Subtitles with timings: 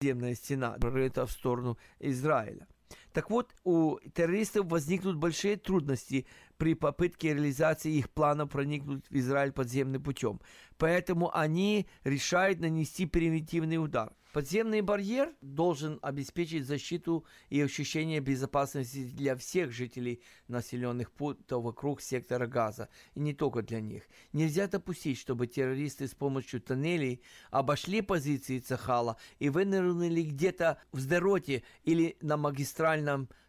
[0.00, 2.66] подземная стена прорыта в сторону Израиля.
[3.12, 6.26] Так вот, у террористов возникнут большие трудности
[6.56, 10.40] при попытке реализации их плана проникнуть в Израиль подземным путем.
[10.76, 14.12] Поэтому они решают нанести превентивный удар.
[14.32, 22.46] Подземный барьер должен обеспечить защиту и ощущение безопасности для всех жителей населенных пунктов вокруг сектора
[22.46, 24.04] газа, и не только для них.
[24.32, 31.64] Нельзя допустить, чтобы террористы с помощью тоннелей обошли позиции Цахала и вынырнули где-то в Сдероте
[31.82, 32.99] или на магистральном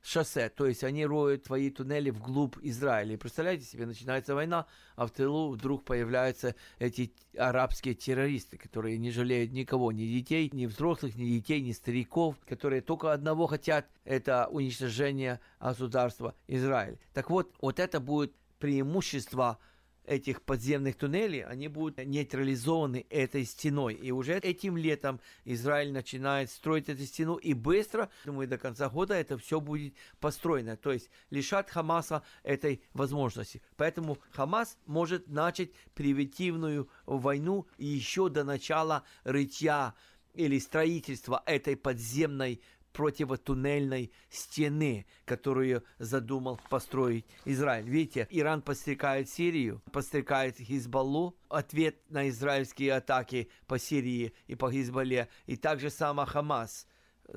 [0.02, 3.14] шоссе, то есть они роют твои туннели вглубь Израиля.
[3.14, 4.66] И представляете себе, начинается война,
[4.96, 10.66] а в тылу вдруг появляются эти арабские террористы, которые не жалеют никого, ни детей, ни
[10.66, 17.00] взрослых, ни детей, ни стариков, которые только одного хотят, это уничтожение государства Израиль.
[17.14, 19.58] Так вот, вот это будет преимущество
[20.06, 23.94] этих подземных туннелей, они будут нейтрализованы этой стеной.
[23.94, 29.14] И уже этим летом Израиль начинает строить эту стену, и быстро, думаю, до конца года
[29.14, 30.76] это все будет построено.
[30.76, 33.62] То есть лишат Хамаса этой возможности.
[33.78, 39.94] Поэтому Хамас может начать превентивную войну еще до начала рытья
[40.34, 42.62] или строительства этой подземной
[42.94, 47.90] противотуннельной стены, которую задумал построить Израиль.
[47.90, 55.30] Видите, Иран подстрекает Сирию, подстрекает Хизбаллу, ответ на израильские атаки по Сирии и по Хизбалле,
[55.46, 56.88] и также сама Хамас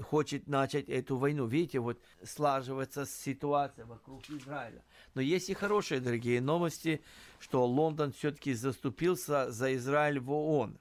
[0.03, 1.47] хочет начать эту войну.
[1.47, 4.85] Видите, вот слаживается ситуация вокруг Израиля.
[5.15, 7.03] Но есть и хорошие, дорогие новости,
[7.39, 10.79] что Лондон все-таки заступился за Израиль в ООН.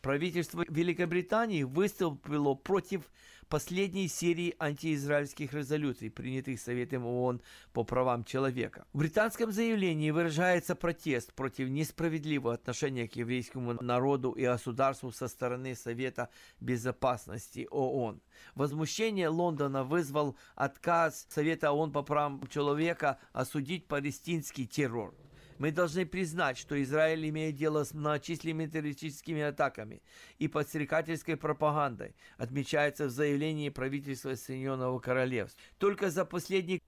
[0.00, 3.10] Правительство Великобритании выступило против
[3.54, 7.40] последней серии антиизраильских резолюций, принятых Советом ООН
[7.72, 8.84] по правам человека.
[8.92, 15.76] В британском заявлении выражается протест против несправедливого отношения к еврейскому народу и государству со стороны
[15.76, 18.20] Совета Безопасности ООН.
[18.56, 25.14] Возмущение Лондона вызвал отказ Совета ООН по правам человека осудить палестинский террор.
[25.58, 30.02] Мы должны признать, что Израиль имеет дело с многочисленными террористическими атаками
[30.38, 35.60] и подстрекательской пропагандой, отмечается в заявлении правительства Соединенного Королевства.
[35.78, 36.82] Только за последний...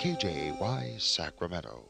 [0.00, 1.89] KJY, Sacramento.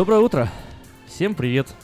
[0.00, 0.48] Доброе утро!
[1.06, 1.74] Всем привет!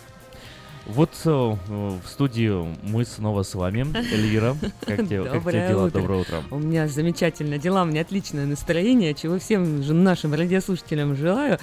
[0.86, 4.56] Вот э, в студию мы снова с вами, Эльвира.
[4.86, 5.86] Как тебе, как тебе дела?
[5.86, 6.00] Утро.
[6.00, 6.44] Доброе утро.
[6.52, 11.58] У меня замечательное дела, у меня отличное настроение, чего всем же нашим радиослушателям желаю.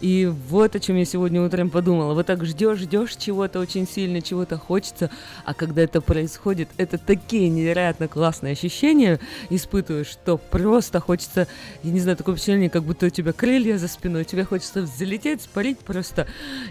[0.00, 2.14] И вот о чем я сегодня утром подумала.
[2.14, 5.08] Вот так ждешь, ждешь чего-то очень сильно, чего-то хочется,
[5.44, 11.46] а когда это происходит, это такие невероятно классные ощущения испытываешь, что просто хочется,
[11.84, 15.42] я не знаю, такое впечатление, как будто у тебя крылья за спиной, тебе хочется взлететь,
[15.42, 16.26] спарить просто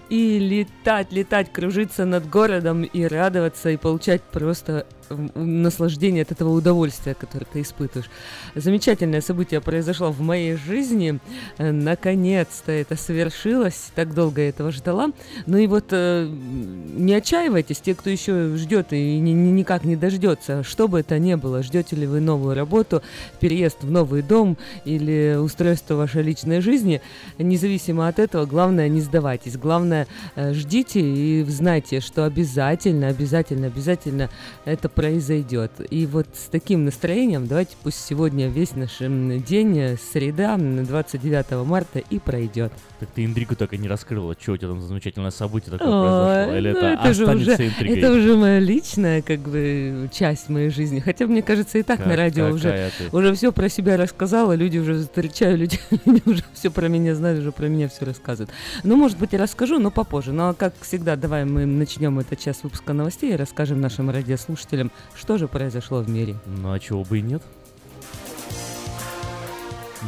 [0.09, 4.85] и летать, летать, кружиться над городом и радоваться и получать просто
[5.35, 8.09] наслаждение от этого удовольствия, которое ты испытываешь.
[8.55, 11.19] Замечательное событие произошло в моей жизни.
[11.57, 13.91] Э, наконец-то это совершилось.
[13.95, 15.11] Так долго я этого ждала.
[15.45, 19.95] Ну и вот э, не отчаивайтесь, те, кто еще ждет и ни, ни, никак не
[19.95, 23.01] дождется, что бы это ни было, ждете ли вы новую работу,
[23.39, 27.01] переезд в новый дом или устройство вашей личной жизни,
[27.37, 34.29] независимо от этого, главное не сдавайтесь, главное э, ждите и знайте, что обязательно, обязательно, обязательно
[34.65, 35.71] это произойдет.
[35.89, 42.19] И вот с таким настроением давайте пусть сегодня весь наш день, среда, 29 марта и
[42.19, 42.71] пройдет.
[42.99, 44.35] Так ты интригу так и не раскрыла.
[44.39, 46.57] Что у тебя там за замечательное событие такое произошло?
[46.57, 47.97] Или ну, это, это останется уже, интригой?
[47.97, 50.99] Это уже моя личная, как бы, часть моей жизни.
[50.99, 53.15] Хотя, мне кажется, и так Как- на радио уже, ты?
[53.15, 57.39] уже все про себя рассказала, люди уже встречаю, люди, люди уже все про меня знают,
[57.39, 58.51] уже про меня все рассказывают.
[58.83, 60.31] Ну, может быть, и расскажу, но попозже.
[60.31, 64.82] Ну, а как всегда, давай мы начнем этот час выпуска новостей и расскажем нашим радиослушателям,
[65.15, 66.35] что же произошло в мире.
[66.45, 67.41] Ну а чего бы и нет?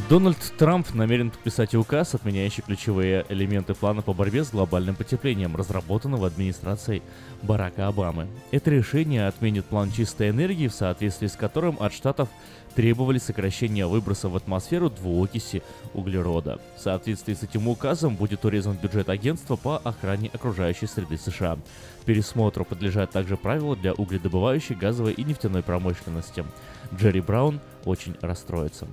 [0.10, 6.28] Дональд Трамп намерен подписать указ, отменяющий ключевые элементы плана по борьбе с глобальным потеплением, разработанного
[6.28, 7.02] администрацией
[7.42, 8.28] Барака Обамы.
[8.52, 12.30] Это решение отменит план чистой энергии, в соответствии с которым от штатов
[12.76, 15.64] требовали сокращения выбросов в атмосферу двуокиси
[15.96, 16.60] углерода.
[16.78, 21.58] В соответствии с этим указом будет урезан бюджет агентства по охране окружающей среды США.
[22.06, 26.46] Пересмотру подлежат также правила для угледобывающей, газовой и нефтяной промышленности.
[26.94, 28.88] Джерри Браун очень расстроится.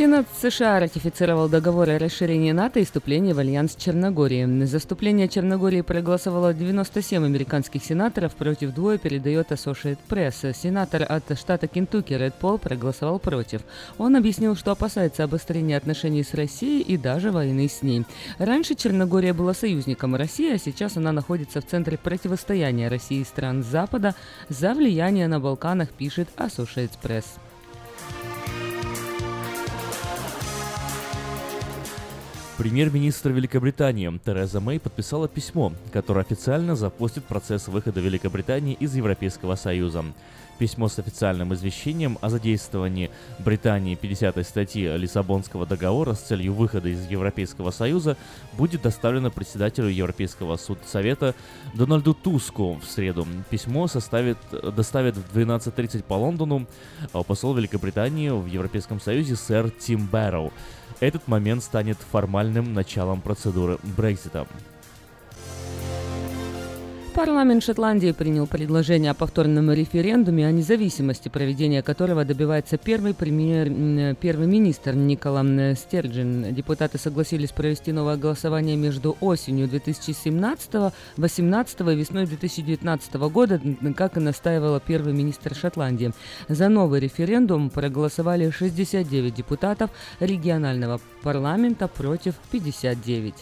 [0.00, 4.64] Сенат США ратифицировал договор о расширении НАТО и вступлении в альянс Черногории.
[4.64, 10.54] За вступление Черногории проголосовало 97 американских сенаторов, против двое передает Associated Press.
[10.54, 13.60] Сенатор от штата Кентукки Ред Пол проголосовал против.
[13.98, 18.06] Он объяснил, что опасается обострения отношений с Россией и даже войны с ней.
[18.38, 23.62] Раньше Черногория была союзником России, а сейчас она находится в центре противостояния России и стран
[23.62, 24.14] Запада
[24.48, 27.26] за влияние на Балканах, пишет Associated Press.
[32.60, 40.04] Премьер-министр Великобритании Тереза Мэй подписала письмо, которое официально запустит процесс выхода Великобритании из Европейского Союза.
[40.58, 47.06] Письмо с официальным извещением о задействовании Британии 50 статьи Лиссабонского договора с целью выхода из
[47.06, 48.18] Европейского Союза
[48.58, 51.34] будет доставлено председателю Европейского судсовета
[51.72, 53.26] Дональду Туску в среду.
[53.48, 56.66] Письмо составит, доставит в 12.30 по Лондону
[57.14, 60.52] а, посол Великобритании в Европейском Союзе сэр Тим Бэрроу.
[61.00, 64.46] Этот момент станет формальным началом процедуры Брекзита.
[67.20, 74.46] Парламент Шотландии принял предложение о повторном референдуме о независимости, проведения которого добивается первый, премьер, первый
[74.46, 76.54] министр Никола Стерджин.
[76.54, 83.60] Депутаты согласились провести новое голосование между осенью 2017, 18 и весной 2019 года,
[83.94, 86.14] как и настаивала первый министр Шотландии.
[86.48, 93.34] За новый референдум проголосовали 69 депутатов регионального парламента против 59.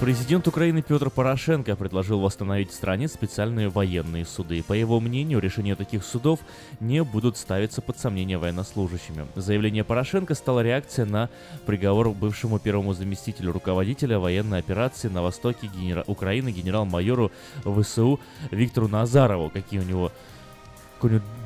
[0.00, 4.62] Президент Украины Петр Порошенко предложил восстановить в стране специальные военные суды.
[4.62, 6.40] По его мнению, решения таких судов
[6.78, 9.26] не будут ставиться под сомнение военнослужащими.
[9.34, 11.30] Заявление Порошенко стало реакцией на
[11.64, 17.32] приговор бывшему первому заместителю руководителя военной операции на востоке генера- Украины генерал-майору
[17.64, 18.20] ВСУ
[18.50, 19.48] Виктору Назарову.
[19.48, 20.12] Какие у него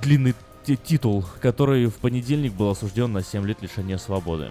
[0.02, 4.50] длинный титул, который в понедельник был осужден на 7 лет лишения свободы.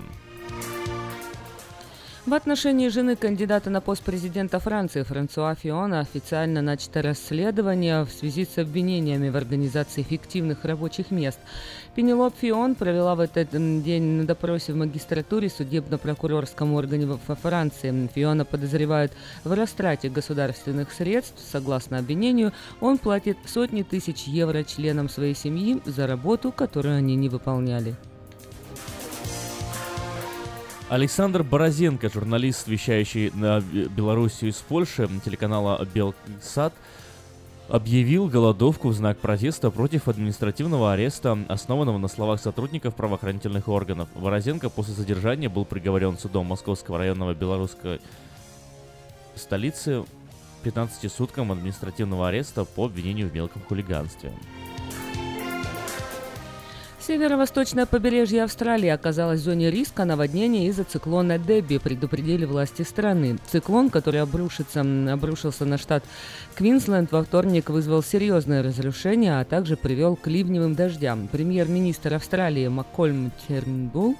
[2.27, 8.45] В отношении жены кандидата на пост президента Франции Франсуа Фиона официально начато расследование в связи
[8.45, 11.39] с обвинениями в организации фиктивных рабочих мест.
[11.95, 18.09] Пенелоп Фион провела в этот день на допросе в магистратуре судебно-прокурорском органе во Франции.
[18.13, 19.13] Фиона подозревают
[19.45, 21.41] в растрате государственных средств.
[21.49, 27.29] Согласно обвинению, он платит сотни тысяч евро членам своей семьи за работу, которую они не
[27.29, 27.95] выполняли.
[30.89, 36.73] Александр Борозенко, журналист, вещающий на Белоруссию из Польши, телеканала Белсад,
[37.67, 44.07] объявил голодовку в знак протеста против административного ареста, основанного на словах сотрудников правоохранительных органов.
[44.15, 47.99] Борозенко после задержания был приговорен судом Московского районного белорусской
[49.35, 50.05] столицы
[50.63, 54.31] 15 суткам административного ареста по обвинению в мелком хулиганстве.
[57.07, 63.37] Северо-восточное побережье Австралии оказалось в зоне риска наводнения из-за циклона Дебби, предупредили власти страны.
[63.49, 66.03] Циклон, который обрушится, обрушился на штат
[66.57, 71.27] Квинсленд во вторник, вызвал серьезное разрушение, а также привел к ливневым дождям.
[71.27, 74.15] Премьер-министр Австралии Маккольм Тернбул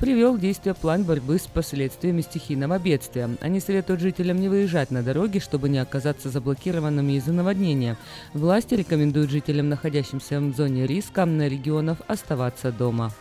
[0.00, 3.30] привел в действие план борьбы с последствиями стихийного бедствия.
[3.40, 7.96] Они советуют жителям не выезжать на дороги, чтобы не оказаться заблокированными из-за наводнения.
[8.34, 13.12] Власти рекомендуют жителям, находящимся в зоне риска на регионов, оставаться дома.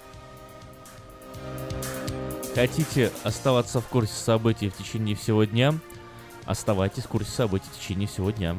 [2.55, 5.75] Хотите оставаться в курсе событий в течение всего дня?
[6.45, 8.55] Оставайтесь в курсе событий в течение всего дня.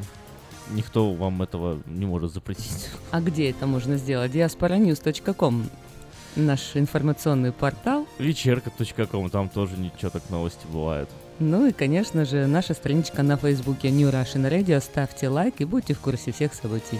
[0.71, 2.89] Никто вам этого не может запретить.
[3.11, 4.31] А где это можно сделать?
[4.33, 5.69] diasporanews.com
[6.37, 8.07] наш информационный портал.
[8.19, 11.09] Вечерка.ком, там тоже ничего так новости бывают.
[11.39, 14.79] Ну и, конечно же, наша страничка на Фейсбуке New Russian Radio.
[14.81, 16.99] Ставьте лайк и будьте в курсе всех событий.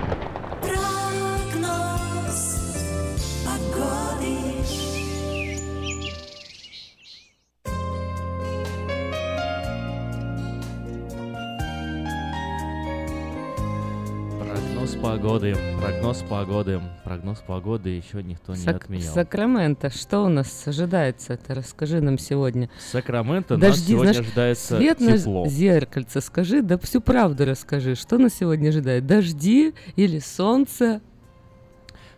[15.21, 19.13] Погоды, прогноз погоды, прогноз погоды еще никто не Сак- отменял.
[19.13, 21.33] Сакраменто, что у нас ожидается?
[21.33, 22.71] Это расскажи нам сегодня.
[22.79, 25.43] Сакраменто нас Дожди, сегодня знаешь, ожидается Свет тепло.
[25.43, 27.93] на зеркальце, скажи, да всю правду расскажи.
[27.93, 29.05] Что нас сегодня ожидает?
[29.05, 31.01] Дожди или солнце?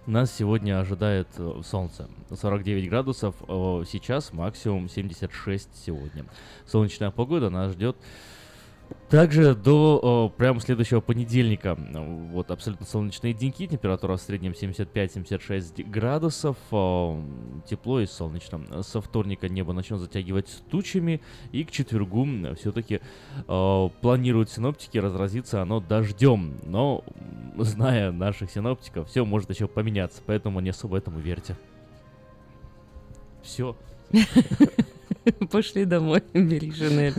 [0.06, 2.08] Нас сегодня ожидает э, солнце.
[2.30, 3.36] 49 градусов,
[3.86, 6.26] сейчас максимум 76 сегодня.
[6.66, 7.98] Солнечная погода нас ждет
[9.10, 11.78] также до э, прям следующего понедельника.
[12.32, 16.58] Вот абсолютно солнечные деньки, температура в среднем 75-76 градусов,
[17.66, 18.84] тепло и солнечно.
[18.84, 21.22] Со вторника небо начнет затягивать тучами,
[21.52, 23.02] и к четвергу все-таки
[23.46, 26.56] планируют синоптики разразиться оно дождем.
[26.66, 27.04] Но,
[27.58, 31.56] зная наших синоптиков, все может еще поменяться, поэтому не особо этому верьте.
[33.42, 33.76] Все.
[35.52, 37.14] Пошли домой, бери Шинель.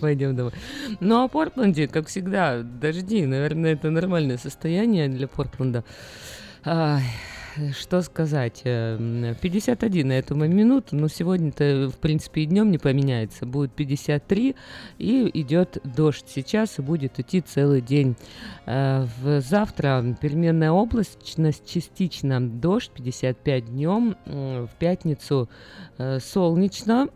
[0.00, 0.52] Пойдем домой.
[1.00, 3.24] Ну, а Портленде, как всегда, дожди.
[3.26, 5.84] Наверное, это нормальное состояние для Портленда.
[6.64, 7.04] Ай,
[7.72, 8.62] что сказать?
[8.64, 13.46] э, 51 на эту минуту, но сегодня-то, в принципе, и днем не поменяется.
[13.46, 14.54] Будет 53,
[14.98, 18.16] и идет дождь сейчас, и будет идти целый день.
[18.66, 24.16] Э, В завтра переменная облачность, частично дождь, 55 днем.
[24.26, 25.48] В пятницу
[25.98, 27.08] э, солнечно,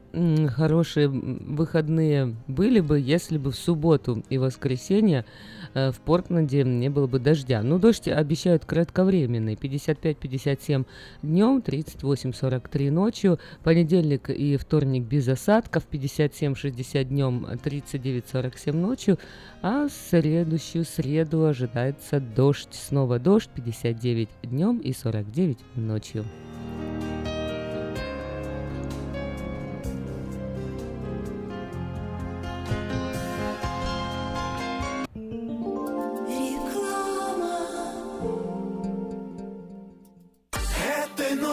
[0.49, 7.07] хорошие выходные были бы, если бы в субботу и воскресенье э, в Портленде не было
[7.07, 7.63] бы дождя.
[7.63, 10.87] Ну, дождь обещают кратковременный, 55-57
[11.23, 19.19] днем, 38-43 ночью, понедельник и вторник без осадков, 57-60 днем, 39-47 ночью,
[19.63, 26.25] а в следующую среду ожидается дождь, снова дождь, 59 днем и 49 ночью.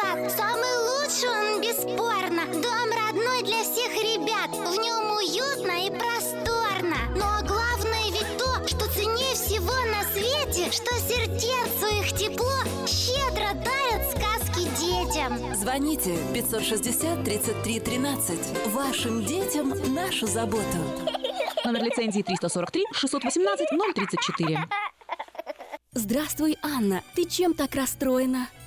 [0.00, 6.96] Сад» Самый лучший он, бесспорно Дом родной для всех ребят В нем уютно и просторно
[7.16, 14.10] Но главное ведь то, что ценнее всего на свете Что сердцу их тепло Щедро дарят
[14.10, 18.66] сказки детям Звоните 560 33 13.
[18.68, 20.64] Вашим детям нашу заботу.
[21.64, 24.68] Номер лицензии 343 618 034.
[25.92, 27.02] Здравствуй, Анна.
[27.14, 28.48] Ты чем так расстроена?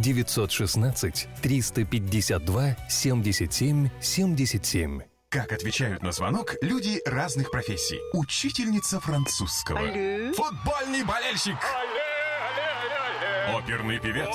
[0.00, 5.00] 916 352 77 77.
[5.28, 7.98] Как отвечают на звонок люди разных профессий.
[8.12, 9.80] Учительница французского.
[9.80, 10.32] Алле.
[10.32, 11.56] Футбольный болельщик.
[13.48, 14.34] Оперный певец.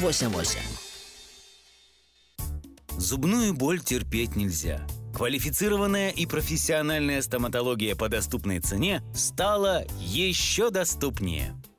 [0.01, 0.57] 332-4988.
[2.97, 4.85] Зубную боль терпеть нельзя.
[5.13, 11.55] Квалифицированная и профессиональная стоматология по доступной цене стала еще доступнее.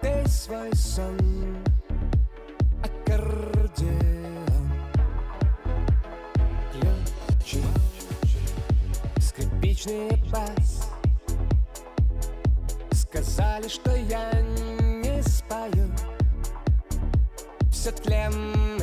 [0.00, 1.18] Ты свой сон.
[2.82, 3.92] Аккордеон.
[6.72, 7.62] Ключи,
[9.20, 10.88] скрипичный бас.
[12.92, 14.32] Сказали, что я
[15.02, 15.90] не спою.
[17.70, 18.81] Все тленный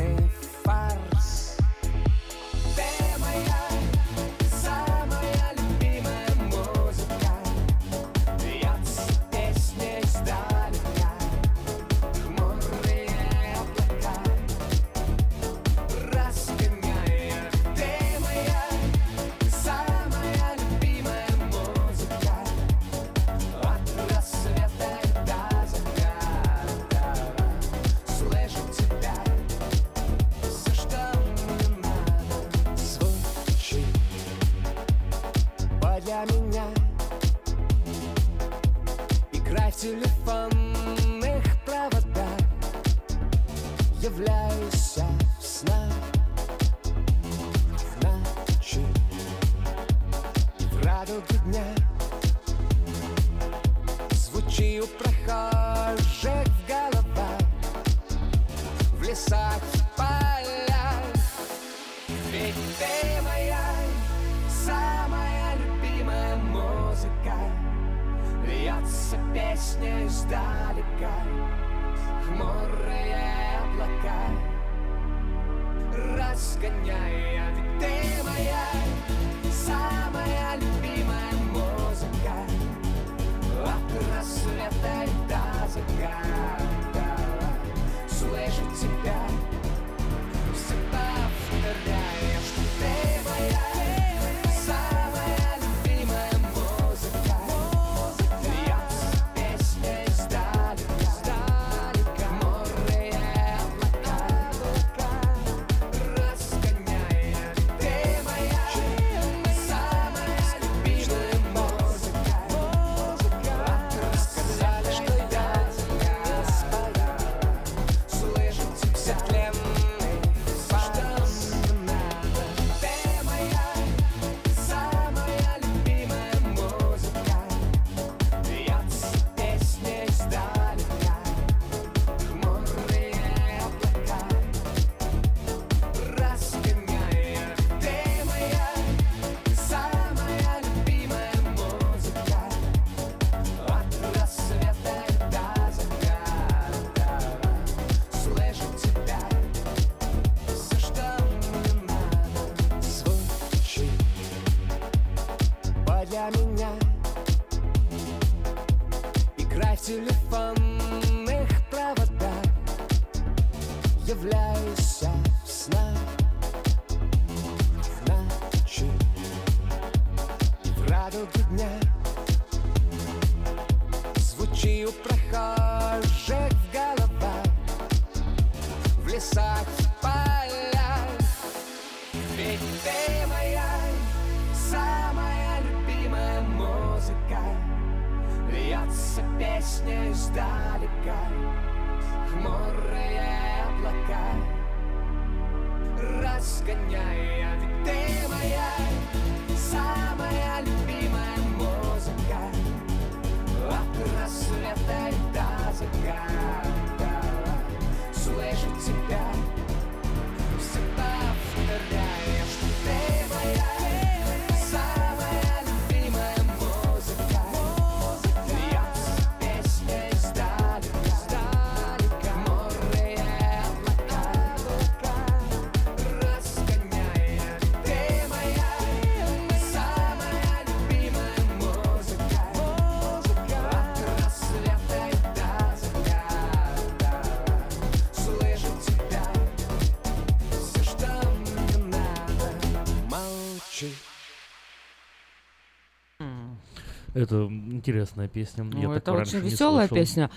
[247.20, 248.64] Это интересная песня.
[248.64, 250.32] Я Ну, это такой раньше очень веселая песня.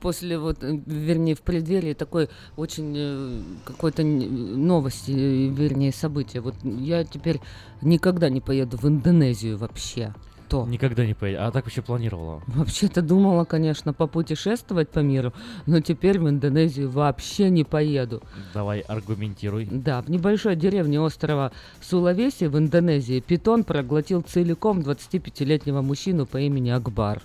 [0.00, 6.40] После вот, э, вернее, в преддверии такой очень э, какой-то новости, э, вернее, события.
[6.40, 7.40] Вот я теперь
[7.82, 10.14] никогда не поеду в Индонезию вообще.
[10.50, 10.66] То.
[10.66, 11.40] Никогда не поедешь.
[11.40, 12.42] А так вообще планировала?
[12.48, 15.32] Вообще-то думала, конечно, попутешествовать по миру,
[15.66, 18.20] но теперь в Индонезию вообще не поеду.
[18.52, 19.68] Давай аргументируй.
[19.70, 26.70] Да, в небольшой деревне острова Сулавеси в Индонезии питон проглотил целиком 25-летнего мужчину по имени
[26.70, 27.22] Акбар.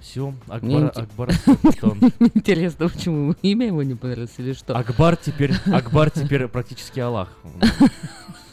[0.00, 1.28] Все, Акбар, Акбар
[1.62, 1.98] Питон.
[2.34, 4.76] Интересно, почему имя его не понравилось или что?
[4.76, 7.28] Акбар теперь, Акбар теперь практически Аллах.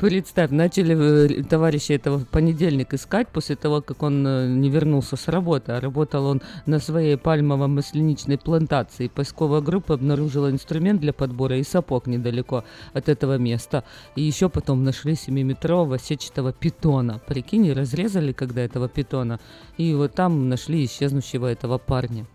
[0.00, 5.16] Представь, начали э, товарищи этого в понедельник искать после того, как он э, не вернулся
[5.16, 9.08] с работы, а работал он на своей пальмово-масляничной плантации.
[9.08, 13.84] Поисковая группа обнаружила инструмент для подбора и сапог недалеко от этого места.
[14.16, 17.20] И еще потом нашли 7-метрового сетчатого питона.
[17.26, 19.40] Прикинь, разрезали когда этого питона.
[19.76, 22.26] И вот там нашли исчезнувшего этого парня.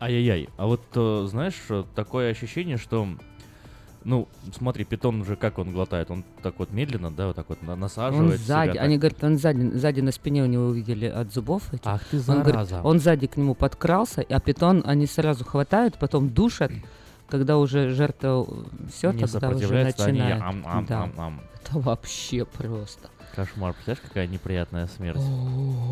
[0.00, 0.48] Ай-яй-яй.
[0.56, 1.60] А вот, э, знаешь,
[1.94, 3.08] такое ощущение, что...
[4.04, 6.10] Ну, смотри, питон уже как он глотает?
[6.10, 9.00] Он так вот медленно, да, вот так вот на- Он насаживает сзади, себя, они так.
[9.00, 11.72] говорят, он сзади, сзади на спине у него увидели от зубов.
[11.72, 11.86] этих.
[11.86, 12.82] Ах ты, он, говорит, зараза.
[12.82, 16.70] он сзади к нему подкрался, а питон они сразу хватают, потом душат,
[17.30, 18.46] когда уже жертва
[18.92, 20.42] все, Не тогда уже сопротивляется, они начинает.
[20.42, 21.02] ам, ам, Да.
[21.04, 21.40] ам, ам.
[21.62, 23.08] Это вообще просто.
[23.34, 25.20] Кошмар, представляешь, какая неприятная смерть.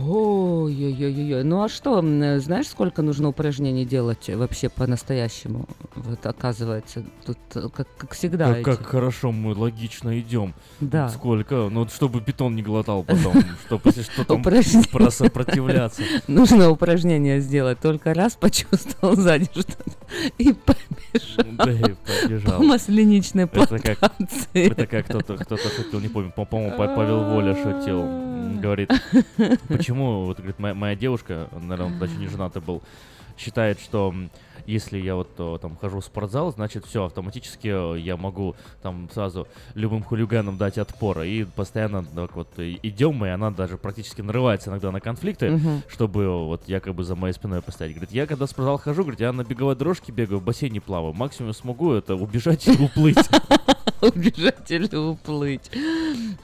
[0.08, 1.42] Ой-ой-ой-ой.
[1.44, 5.66] Ну а что, знаешь, сколько нужно упражнений делать вообще по-настоящему?
[5.96, 8.48] Вот оказывается, тут э, как, как всегда.
[8.48, 10.54] Как, эти- как хорошо мы логично идем.
[10.80, 11.08] Да.
[11.08, 11.68] Сколько?
[11.70, 13.34] Ну, чтобы бетон не глотал потом,
[13.66, 14.88] чтобы если что там Упражнение.
[14.90, 16.02] просопротивляться.
[16.28, 17.80] Нужно упражнение сделать.
[17.80, 19.76] Только раз почувствовал сзади что-то
[20.38, 21.44] и побежал.
[21.58, 22.58] Да и побежал.
[22.58, 24.70] По масленичной Это как, плантации.
[24.70, 28.00] это как кто-то, кто-то шутил, не помню, по- по-моему, Па- Павел Воля шутил.
[28.02, 28.90] М, Говорит,
[29.68, 32.82] почему, вот, говорит, моя, моя девушка, наверное, он еще не женатый был,
[33.36, 34.14] считает, что
[34.66, 39.08] если я вот э, там хожу в спортзал, значит все, автоматически э, я могу там
[39.12, 41.22] сразу любым хулиганам дать отпор.
[41.22, 45.82] И постоянно так вот идем, и она даже практически нарывается иногда на конфликты, Мгм.
[45.88, 47.94] чтобы э, вот якобы за моей спиной постоять.
[47.94, 51.12] Говорит, я когда в спортзал хожу, говорит, я на беговой дорожке бегаю, в бассейне плаваю.
[51.14, 53.18] Максимум смогу это убежать и уплыть.
[54.02, 55.70] Убежать или уплыть.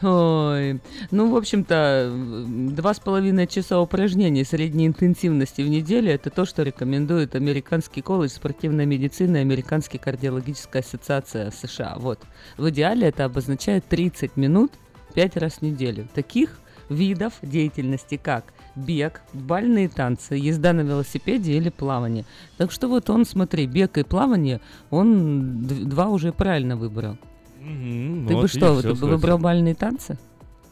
[0.01, 0.81] Ой.
[1.11, 2.13] Ну, в общем-то,
[2.47, 8.31] два с половиной часа упражнений средней интенсивности в неделю это то, что рекомендует Американский колледж
[8.31, 11.97] спортивной медицины и Американская кардиологическая ассоциация США.
[11.99, 12.21] Вот.
[12.57, 14.73] В идеале это обозначает 30 минут
[15.15, 16.09] 5 раз в неделю.
[16.15, 22.25] Таких видов деятельности, как бег, бальные танцы, езда на велосипеде или плавание.
[22.57, 27.19] Так что вот он, смотри, бег и плавание, он два уже правильно выбрал.
[27.59, 27.65] Ты
[28.35, 30.19] ну бы что, ты бы выбрал бальные танцы?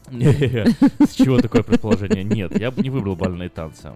[0.09, 2.23] С чего такое предположение?
[2.23, 3.91] Нет, я бы не выбрал бальные танцы.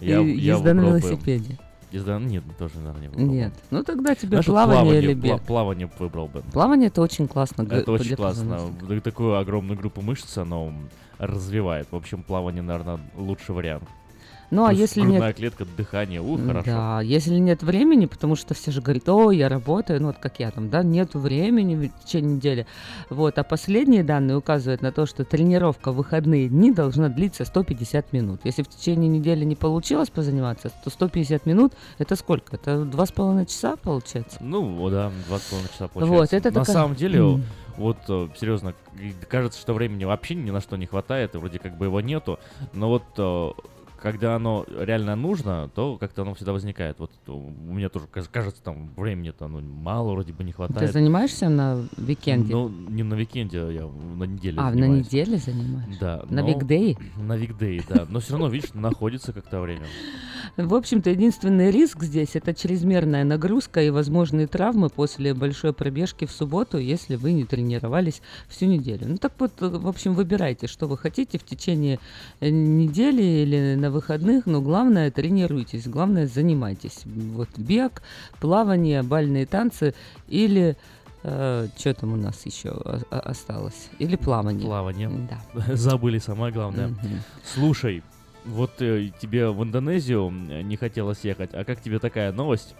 [0.00, 1.58] Езда на велосипеде?
[1.92, 3.26] Езда, нет, тоже, наверное, не выбрал.
[3.26, 3.54] Нет.
[3.70, 5.42] Ну тогда тебе Знаешь, вот плавание, или пла- бег.
[5.42, 6.42] плавание выбрал бы.
[6.52, 7.62] Плавание это очень классно.
[7.70, 8.58] Это очень классно.
[9.04, 10.74] Такую огромную группу мышц оно
[11.18, 11.86] развивает.
[11.92, 13.84] В общем, плавание, наверное, лучший вариант.
[14.50, 15.36] Ну а если нет...
[15.36, 16.66] клетка, дыхание, ух, хорошо.
[16.70, 20.38] Да, если нет времени, потому что все же говорят, о, я работаю, ну вот как
[20.38, 22.66] я там, да, нет времени в течение недели.
[23.10, 28.12] Вот, а последние данные указывают на то, что тренировка в выходные дни должна длиться 150
[28.12, 28.40] минут.
[28.44, 32.56] Если в течение недели не получилось позаниматься, то 150 минут это сколько?
[32.56, 34.38] Это два с половиной часа получается?
[34.40, 36.04] Ну, да, 2,5 часа получается.
[36.06, 37.44] Вот, это На такая- самом деле, М.
[37.76, 38.74] вот, э, серьезно,
[39.28, 42.38] кажется, что времени вообще ни на что не хватает, и вроде как бы его нету,
[42.72, 43.50] но вот э,
[44.04, 46.98] когда оно реально нужно, то как-то оно всегда возникает.
[46.98, 50.92] Вот у меня тоже каж- кажется, там времени-то ну, мало вроде бы не Ты хватает.
[50.92, 52.52] занимаешься на викенде?
[52.52, 55.06] Ну, не на викенде, я на неделе а, на занимаюсь.
[55.06, 56.00] неделе занимаешься?
[56.00, 56.24] Да.
[56.28, 56.98] На но- weekday?
[57.16, 58.04] На weekday, да.
[58.10, 59.86] Но все равно, видишь, находится как-то время.
[60.58, 66.30] В общем-то, единственный риск здесь это чрезмерная нагрузка и возможные травмы после большой пробежки в
[66.30, 69.06] субботу, если вы не тренировались всю неделю.
[69.08, 71.98] Ну так вот, в общем, выбирайте, что вы хотите в течение
[72.40, 77.02] э, недели или на выходных, но главное тренируйтесь, главное занимайтесь.
[77.04, 78.02] Вот бег,
[78.40, 79.94] плавание, бальные танцы
[80.28, 80.76] или
[81.22, 82.68] что там у нас еще
[83.08, 83.88] осталось?
[83.98, 84.66] Или плавание.
[84.66, 85.10] Плавание.
[85.54, 85.74] Да.
[85.74, 86.88] Забыли самое главное.
[86.88, 87.22] Мгм.
[87.42, 88.02] Слушай,
[88.44, 92.74] вот э, тебе в Индонезию э, не хотелось ехать, а как тебе такая новость?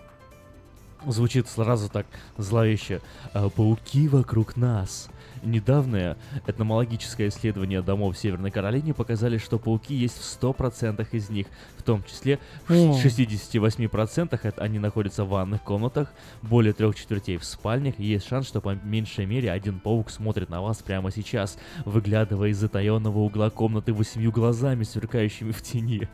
[1.07, 3.01] Звучит сразу так зловеще.
[3.33, 5.09] А, Пауки вокруг нас.
[5.45, 11.47] Недавнее этномологическое исследование домов в Северной Каролине показали, что пауки есть в 100% из них,
[11.77, 12.99] в том числе в О.
[13.03, 18.49] 68% это они находятся в ванных комнатах, более трех четвертей в спальнях, и есть шанс,
[18.49, 23.51] что по меньшей мере один паук смотрит на вас прямо сейчас, выглядывая из затаенного угла
[23.51, 26.09] комнаты восемью глазами, сверкающими в тени.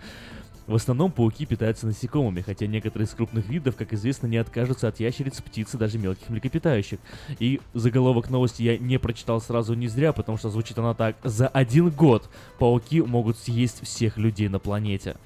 [0.71, 5.01] В основном пауки питаются насекомыми, хотя некоторые из крупных видов, как известно, не откажутся от
[5.01, 7.01] ящериц, птиц и даже мелких млекопитающих.
[7.41, 11.17] И заголовок новости я не прочитал сразу не зря, потому что звучит она так.
[11.25, 12.31] За один год
[12.61, 15.17] пауки могут съесть всех людей на планете.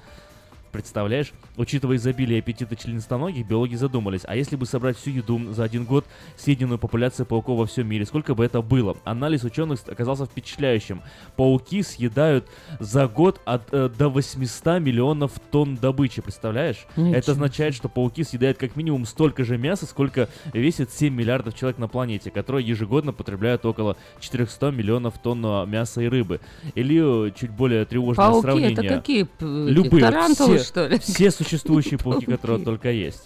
[0.75, 1.31] Представляешь?
[1.57, 6.05] Учитывая изобилие аппетита членистоногих, биологи задумались, а если бы собрать всю еду за один год,
[6.37, 8.97] съеденную популяцию пауков во всем мире, сколько бы это было?
[9.05, 11.01] Анализ ученых оказался впечатляющим.
[11.35, 12.47] Пауки съедают
[12.79, 16.85] за год от, э, до 800 миллионов тонн добычи, представляешь?
[16.95, 21.55] Ничего Это означает, что пауки съедают как минимум столько же мяса, сколько весит 7 миллиардов
[21.55, 26.41] человек на планете, которые ежегодно потребляют около 400 миллионов тонн э, мяса и рыбы.
[26.75, 28.73] Или э, чуть более тревожное Пауки сравнение.
[28.73, 29.27] это какие?
[29.39, 30.99] Любые, тарантулы, все, что ли?
[30.99, 33.23] все существующие пауки, которые только есть.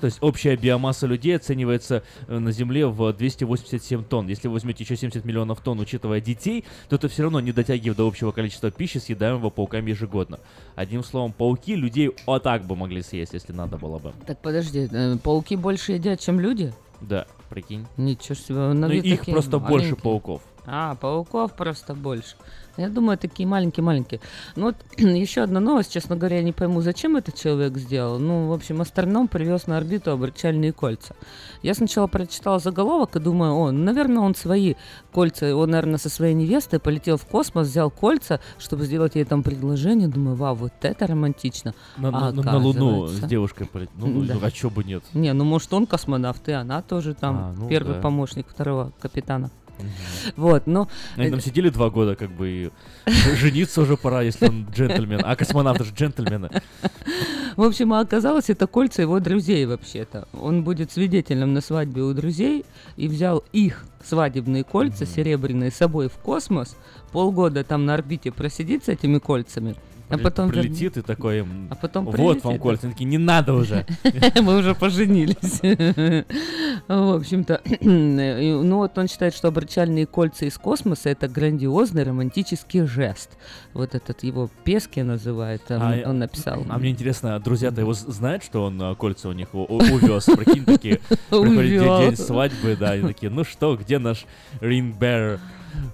[0.00, 4.28] То есть общая биомасса людей оценивается э, на Земле в 287 тонн.
[4.28, 7.98] Если вы возьмете еще 70 миллионов тонн, учитывая детей, то это все равно не дотягивает
[7.98, 10.40] до общего количества пищи, съедаемого пауками ежегодно.
[10.74, 14.14] Одним словом, пауки людей вот так бы могли съесть, если надо было бы.
[14.26, 16.72] Так подожди, э, пауки больше едят, чем люди?
[17.02, 17.86] Да, прикинь.
[17.98, 19.96] Ничего себе, на Ну, их просто больше маленькие.
[20.02, 20.42] пауков.
[20.64, 22.36] А, пауков просто больше.
[22.80, 24.20] Я думаю, такие маленькие-маленькие.
[24.56, 28.18] Ну вот еще одна новость, честно говоря, я не пойму, зачем этот человек сделал.
[28.18, 31.14] Ну, в общем, астроном привез на орбиту обручальные кольца.
[31.62, 34.74] Я сначала прочитала заголовок и думаю, о, ну, наверное, он свои
[35.12, 39.42] кольца, он, наверное, со своей невестой полетел в космос, взял кольца, чтобы сделать ей там
[39.42, 40.08] предложение.
[40.08, 41.74] Думаю, вау, вот это романтично.
[41.98, 43.94] На, А на- на Луну с девушкой полететь.
[43.98, 44.36] Ну, ну, Да.
[44.42, 45.02] а чё бы нет?
[45.12, 48.00] Не, ну может он космонавт, и она тоже там А, ну первый да.
[48.00, 49.50] помощник второго капитана.
[50.36, 50.88] Вот, но...
[51.16, 52.70] Они там сидели два года, как бы, и
[53.36, 55.20] жениться уже пора, если он джентльмен.
[55.24, 56.50] А космонавты же джентльмены.
[57.56, 60.28] В общем, а оказалось, это кольца его друзей вообще-то.
[60.32, 62.64] Он будет свидетелем на свадьбе у друзей
[62.96, 66.76] и взял их свадебные кольца серебряные с собой в космос,
[67.12, 69.74] полгода там на орбите просидит с этими кольцами,
[70.10, 70.50] а потом...
[70.50, 72.86] прилетит и такой, А потом вот прилетит, вам кольца.
[72.86, 73.86] Они такие, не надо уже.
[74.42, 75.60] Мы уже поженились.
[76.88, 83.30] В общем-то, ну вот он считает, что обручальные кольца из космоса это грандиозный романтический жест.
[83.72, 86.64] Вот этот его Пески называет, там А, он написал.
[86.68, 90.24] А мне интересно, друзья-то его знают, что он а, кольца у них увез?
[90.24, 94.26] Прикинь, такие, приходит день- свадьбы, да, и такие, ну что, где наш?
[94.60, 95.38] Э,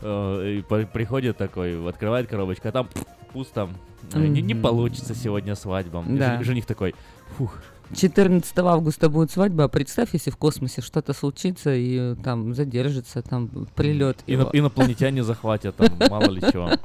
[0.03, 2.89] И по- приходит такой, открывает коробочку, а там
[3.33, 3.69] пусто.
[4.12, 6.05] Э, Не, не получится сегодня свадьба.
[6.09, 6.37] И Да.
[6.37, 6.95] жен- Жених такой,
[7.37, 7.59] фух,
[7.95, 13.23] 14 августа будет свадьба, а представь, если в космосе что-то случится и э, там задержится,
[13.23, 14.19] там прилет.
[14.27, 16.71] ино- инопланетяне захватят, там, мало ли чего.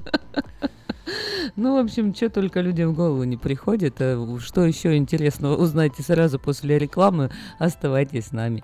[1.58, 3.96] Ну, в общем, что только людям в голову не приходит.
[4.00, 7.30] А Что еще интересного, узнайте сразу после рекламы.
[7.60, 8.64] Оставайтесь с нами.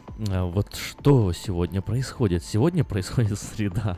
[0.29, 2.43] А Вот что сегодня происходит?
[2.43, 3.97] Сегодня происходит среда.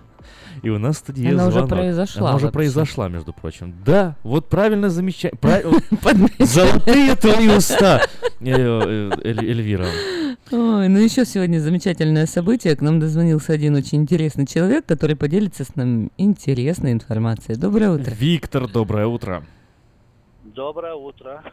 [0.61, 1.69] И у нас в студии Она уже звонок.
[1.69, 2.53] произошла Она уже вообще.
[2.53, 3.75] произошла, между прочим.
[3.85, 5.37] Да, вот правильно замечание.
[6.39, 8.01] Золотые твои уста,
[8.39, 9.87] э, э, Эль- Эльвира.
[10.51, 12.75] Ой, ну еще сегодня замечательное событие.
[12.75, 17.57] К нам дозвонился один очень интересный человек, который поделится с нами интересной информацией.
[17.57, 18.11] Доброе утро.
[18.11, 19.43] Виктор, доброе утро.
[20.45, 21.43] Доброе утро.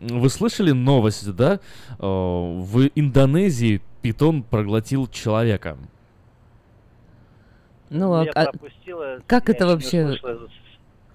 [0.00, 1.60] Вы слышали новость, да?
[2.00, 5.76] Э, В Индонезии питон проглотил человека.
[7.90, 10.16] Ну, а, Я а пропустила, как это вообще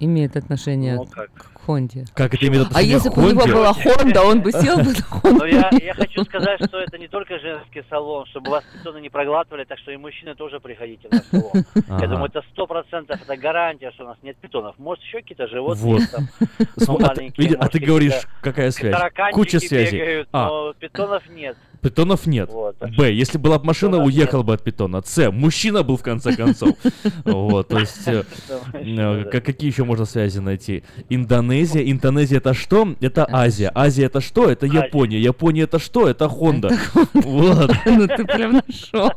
[0.00, 1.32] имеет отношение Ну, к как?
[1.32, 2.04] к Хонде?
[2.14, 4.76] Как это имеет А отношение если к бы у него была Хонда, он бы сел
[4.76, 5.38] бы на Хонду?
[5.40, 9.08] Но я, я хочу сказать, что это не только женский салон, чтобы вас питоны не
[9.10, 11.64] проглатывали, так что и мужчины тоже приходите в наш салон.
[11.88, 12.00] Ага.
[12.04, 14.78] Я думаю, это сто процентов, это гарантия, что у нас нет питонов.
[14.78, 15.98] Может, еще какие-то животные Вот.
[15.98, 16.28] есть там,
[16.76, 18.96] См- ну, а ты- маленькие, а может, ты говоришь, какая связь?
[19.32, 19.98] Куча связей.
[19.98, 20.46] бегают, А.
[20.46, 21.56] но питонов нет.
[21.80, 22.50] Питонов нет.
[22.52, 23.12] Вот, Б.
[23.12, 25.00] Если была бы машина, уехал бы от питона.
[25.04, 25.30] С.
[25.30, 26.70] Мужчина был в конце концов.
[27.24, 28.24] Вот, то есть, э,
[28.72, 30.82] э, как- какие еще можно связи найти?
[31.08, 31.82] Индонезия.
[31.90, 32.94] Индонезия это что?
[33.00, 33.70] Это Азия.
[33.74, 34.50] Азия это что?
[34.50, 35.18] Это Япония.
[35.20, 36.08] Япония это что?
[36.08, 36.70] Это Хонда.
[37.14, 37.70] Вот.
[37.86, 39.10] Ну ты прям нашел.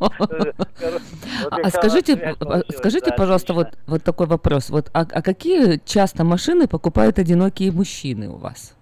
[1.50, 4.70] А скажите, а, скажите, пожалуйста, вот, вот такой вопрос.
[4.70, 8.74] Вот, а, а какие часто машины покупают одинокие мужчины у вас?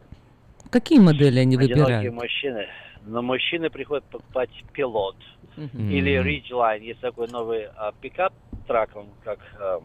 [0.70, 2.14] Какие модели они Одинокие выбирают?
[2.14, 2.66] мужчины.
[3.04, 5.16] Но мужчины приходят покупать пилот
[5.56, 5.90] Мгм.
[5.90, 6.20] или.
[6.22, 6.80] Ridgeline.
[6.80, 8.32] Есть такой новый а, пикап
[8.66, 9.80] трак, он как а,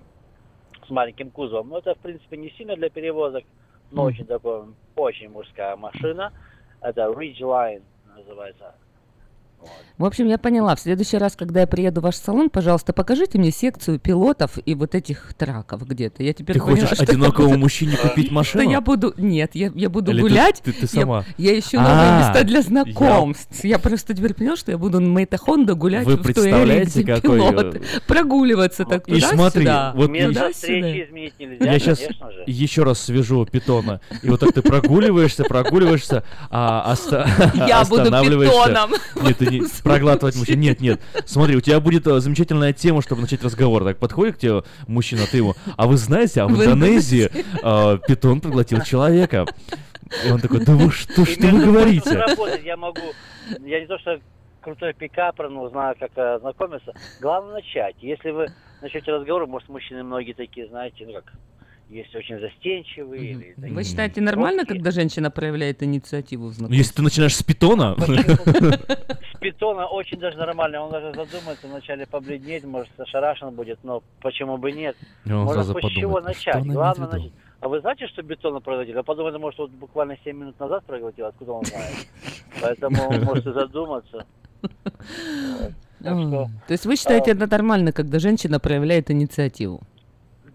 [0.86, 1.70] с маленьким кузовом.
[1.70, 3.44] Но это, в принципе, не сильно для перевозок,
[3.92, 4.08] но Мгм.
[4.08, 6.32] очень такой, очень мужская машина.
[6.82, 7.84] Это Ridgeline
[8.16, 8.76] называется.
[9.98, 10.76] В общем, я поняла.
[10.76, 14.76] В следующий раз, когда я приеду в ваш салон, пожалуйста, покажите мне секцию пилотов и
[14.76, 16.22] вот этих траков где-то.
[16.22, 18.70] Я теперь Ты поняла, хочешь что я одинокому буду- мужчине купить машину?
[18.70, 19.14] я буду...
[19.16, 20.62] Нет, я, я буду Или ты- гулять.
[20.66, 21.24] ты- ты Я- сама?
[21.38, 23.64] Я, ищу новые А, места для я- знакомств.
[23.64, 27.16] Я, просто теперь поняла, что я буду на Мэйта Хонда гулять Вы в представляете, где
[27.16, 27.82] какой, пилоты.
[28.06, 29.94] Прогуливаться так И смотри, туда-сюда.
[29.96, 30.54] вот Место туда-сюда.
[30.54, 32.02] встречи изменить нельзя, Я сейчас
[32.48, 34.02] еще раз свяжу питона.
[34.24, 38.60] И вот так ты прогуливаешься, прогуливаешься, а оста- Я буду останавливаешься.
[38.68, 38.92] питоном.
[39.22, 40.60] Нет, ты не проглатывать мужчин.
[40.60, 41.02] Нет, нет.
[41.26, 43.84] Смотри, у тебя будет э, замечательная тема, чтобы начать разговор.
[43.84, 45.54] Так подходит к тебе мужчина, ты ему.
[45.78, 49.46] А вы знаете, а в В Индонезии э, питон проглотил человека.
[50.26, 52.24] И он такой, да вы что, что вы говорите?
[52.64, 53.02] я могу.
[53.64, 54.20] Я не то, что
[54.62, 56.94] крутой пикапер, но знаю, как э, знакомиться.
[57.22, 57.96] Главное начать.
[58.02, 58.48] Если вы
[58.82, 61.34] начнете разговор, может, мужчины многие такие, знаете, ну как,
[61.90, 63.32] есть очень застенчивые.
[63.32, 66.78] или такие Вы считаете нормально, когда женщина проявляет инициативу в знакомстве?
[66.78, 70.82] Если ты начинаешь с питона, С питона очень даже нормально.
[70.82, 74.96] Он даже задумается, вначале побледнеть, может, ошарашен будет, но почему бы нет?
[75.26, 76.66] И он Можно сразу с чего «А начать.
[76.66, 77.32] Главное виду?» начать.
[77.62, 78.96] А вы знаете, что бетона проглотили?
[78.96, 82.08] Я подумал, может, вот буквально 7 минут назад проглотил, откуда он знает.
[82.62, 84.26] Поэтому можете задуматься.
[86.04, 89.82] Так что, То есть вы считаете это нормально, когда женщина проявляет инициативу?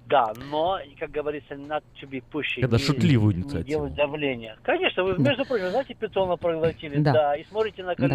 [0.06, 2.60] да, но, как говорится, not to be pushy.
[2.62, 3.64] Когда не- шутливую не инициативу.
[3.68, 4.56] делать давление.
[4.64, 7.12] Конечно, вы, между прочим, знаете, питона проглотили, Да.
[7.12, 7.36] да.
[7.36, 8.06] и смотрите на Да.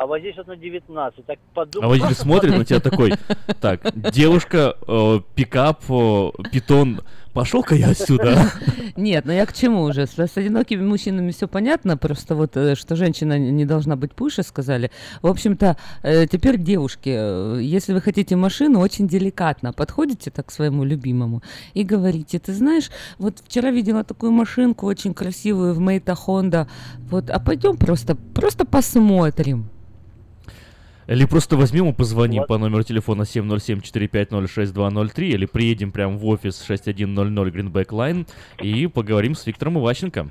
[0.00, 1.26] А вот здесь вот на 19.
[1.26, 2.02] Так А подумайте.
[2.02, 3.12] водитель смотрит на тебя такой,
[3.60, 7.02] так, девушка, э, пикап, э, питон,
[7.34, 8.50] пошел-ка я отсюда.
[8.96, 10.06] Нет, ну я к чему уже?
[10.06, 14.42] С, с одинокими мужчинами все понятно, просто вот, э, что женщина не должна быть пуще,
[14.42, 14.90] сказали.
[15.20, 20.50] В общем-то, э, теперь девушки, э, если вы хотите машину, очень деликатно подходите так к
[20.50, 21.42] своему любимому
[21.74, 26.68] и говорите, ты знаешь, вот вчера видела такую машинку очень красивую в Мейта Хонда,
[27.10, 29.68] вот, а пойдем просто, просто посмотрим.
[31.10, 37.48] Или просто возьмем и позвоним по номеру телефона 707-450-6203, или приедем прямо в офис 6100
[37.48, 38.28] Greenback Line
[38.62, 40.28] и поговорим с Виктором Иващенко.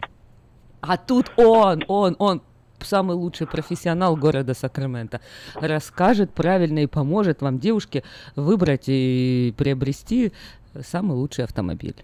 [0.80, 2.42] А тут он, он, он,
[2.80, 5.20] самый лучший профессионал города Сакраменто,
[5.56, 8.06] расскажет правильно и поможет вам, девушке,
[8.38, 10.32] выбрать и приобрести
[10.80, 11.98] самый лучший автомобиль.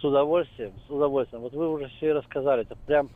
[0.00, 1.42] С удовольствием, с удовольствием.
[1.42, 2.62] Вот вы уже все рассказали.
[2.62, 3.10] Это прям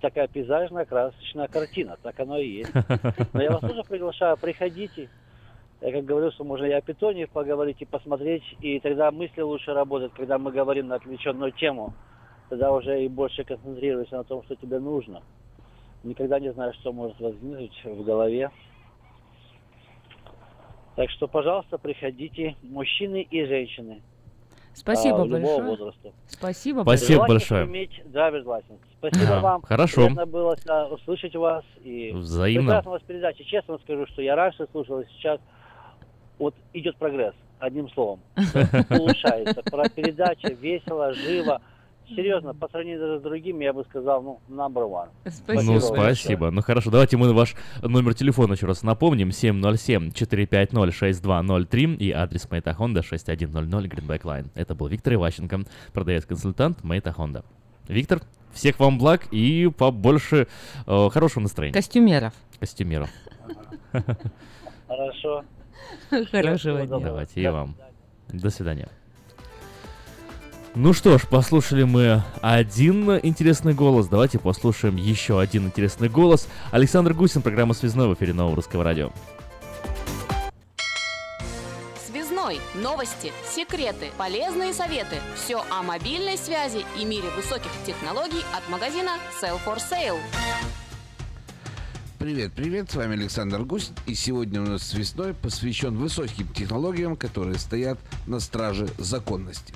[0.00, 1.96] такая пейзажная, красочная картина.
[2.02, 2.72] Так оно и есть.
[3.32, 5.08] Но я вас тоже приглашаю, приходите.
[5.80, 9.72] Я как говорю, что можно и о питоне поговорить, и посмотреть, и тогда мысли лучше
[9.72, 11.94] работают, когда мы говорим на отвлеченную тему.
[12.48, 15.22] Тогда уже и больше концентрируешься на том, что тебе нужно.
[16.02, 18.50] Никогда не знаешь, что может возникнуть в голове.
[20.96, 24.02] Так что, пожалуйста, приходите, мужчины и женщины.
[24.78, 25.62] Спасибо а, любого большое.
[25.62, 26.12] возраста.
[26.28, 27.66] Спасибо, Спасибо большое.
[27.66, 28.78] иметь license.
[28.98, 29.62] Спасибо Ага, вам.
[29.62, 30.06] хорошо.
[30.06, 31.64] Приятно было э, услышать вас.
[31.82, 32.62] И Взаимно.
[32.66, 33.44] Прекрасная у вас передача.
[33.44, 35.40] Честно скажу, что я раньше слушал, и сейчас
[36.38, 37.34] вот идет прогресс.
[37.58, 38.20] Одним словом.
[38.90, 39.62] Улучшается.
[39.62, 41.60] Про передача весело, живо.
[42.14, 45.08] Серьезно, по сравнению даже с другими, я бы сказал, ну, number one.
[45.48, 46.50] Ну, спасибо.
[46.50, 49.28] Ну, хорошо, давайте мы ваш номер телефона еще раз напомним.
[49.28, 54.46] 707-450-6203 и адрес Мэйта Хонда 6100 Greenback Line.
[54.54, 55.60] Это был Виктор Иващенко,
[55.92, 57.44] продавец-консультант Мэйта Хонда.
[57.88, 58.20] Виктор,
[58.52, 60.48] всех вам благ и побольше
[60.86, 61.74] э, хорошего настроения.
[61.74, 62.32] Костюмеров.
[62.58, 63.10] Костюмеров.
[64.88, 65.44] Хорошо.
[66.10, 66.98] Хорошего дня.
[66.98, 67.76] Давайте и вам.
[68.28, 68.88] До свидания.
[70.74, 74.06] Ну что ж, послушали мы один интересный голос.
[74.06, 76.46] Давайте послушаем еще один интересный голос.
[76.70, 79.10] Александр Гусин, программа «Связной» в эфире Нового Русского Радио.
[82.06, 82.60] Связной.
[82.74, 85.16] Новости, секреты, полезные советы.
[85.36, 89.12] Все о мобильной связи и мире высоких технологий от магазина
[89.42, 90.18] Sell for Sale.
[92.18, 97.58] Привет, привет, с вами Александр Гусь, и сегодня у нас связной посвящен высоким технологиям, которые
[97.58, 99.72] стоят на страже законности.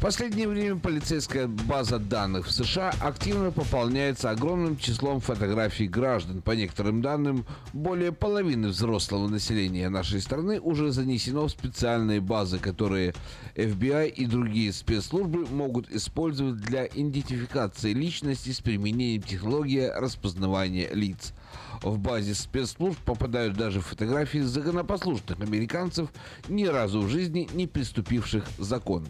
[0.00, 6.40] В последнее время полицейская база данных в США активно пополняется огромным числом фотографий граждан.
[6.40, 7.44] По некоторым данным,
[7.74, 13.12] более половины взрослого населения нашей страны уже занесено в специальные базы, которые
[13.56, 21.34] FBI и другие спецслужбы могут использовать для идентификации личности с применением технологии распознавания лиц.
[21.82, 26.08] В базе спецслужб попадают даже фотографии законопослушных американцев,
[26.48, 29.06] ни разу в жизни не приступивших закон.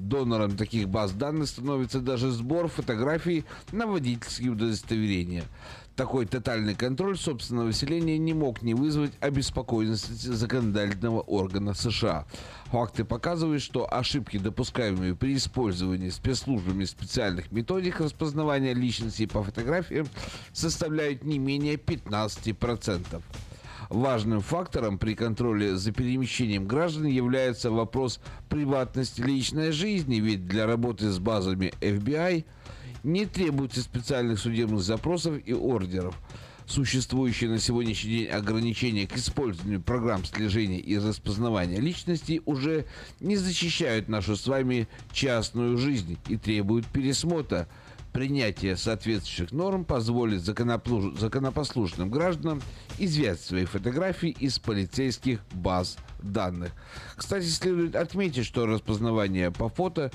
[0.00, 5.44] Донором таких баз данных становится даже сбор фотографий на водительские удостоверения.
[5.94, 12.26] Такой тотальный контроль собственного населения не мог не вызвать обеспокоенности законодательного органа США.
[12.66, 20.08] Факты показывают, что ошибки, допускаемые при использовании спецслужбами специальных методик распознавания личности по фотографиям,
[20.54, 23.20] составляют не менее 15%.
[23.90, 31.10] Важным фактором при контроле за перемещением граждан является вопрос приватности личной жизни, ведь для работы
[31.10, 32.44] с базами FBI
[33.02, 36.16] не требуется специальных судебных запросов и ордеров.
[36.66, 42.86] Существующие на сегодняшний день ограничения к использованию программ слежения и распознавания личности уже
[43.18, 47.66] не защищают нашу с вами частную жизнь и требуют пересмотра.
[48.12, 52.60] Принятие соответствующих норм позволит законопослушным гражданам
[52.98, 56.72] изъять свои фотографии из полицейских баз данных.
[57.16, 60.10] Кстати, следует отметить, что распознавание по фото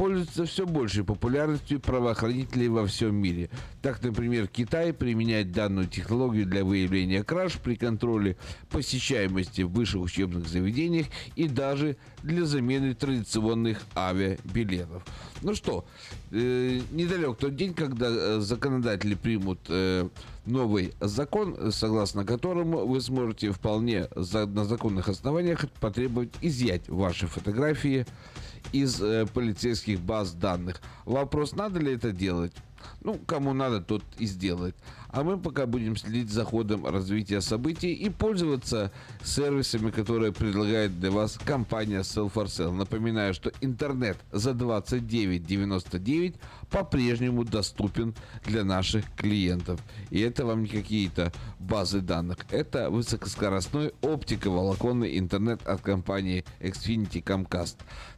[0.00, 3.50] пользуется все большей популярностью правоохранителей во всем мире.
[3.82, 8.38] Так, например, Китай применяет данную технологию для выявления краж при контроле
[8.70, 11.04] посещаемости в высших учебных заведениях
[11.36, 15.04] и даже для замены традиционных авиабилетов.
[15.42, 15.84] Ну что,
[16.30, 20.08] э, недалек тот день, когда э, законодатели примут э,
[20.50, 28.06] новый закон, согласно которому вы сможете вполне на законных основаниях потребовать изъять ваши фотографии
[28.72, 30.80] из э, полицейских баз данных.
[31.04, 32.52] Вопрос, надо ли это делать?
[33.02, 34.76] Ну, кому надо, тот и сделает.
[35.12, 38.92] А мы пока будем следить за ходом развития событий и пользоваться
[39.24, 42.70] сервисами, которые предлагает для вас компания Sell for Sale.
[42.70, 46.36] Напоминаю, что интернет за 29.99
[46.70, 48.14] по-прежнему доступен
[48.44, 49.80] для наших клиентов.
[50.10, 52.38] И это вам не какие-то базы данных.
[52.50, 57.76] Это высокоскоростной оптиковолоконный интернет от компании Xfinity Comcast.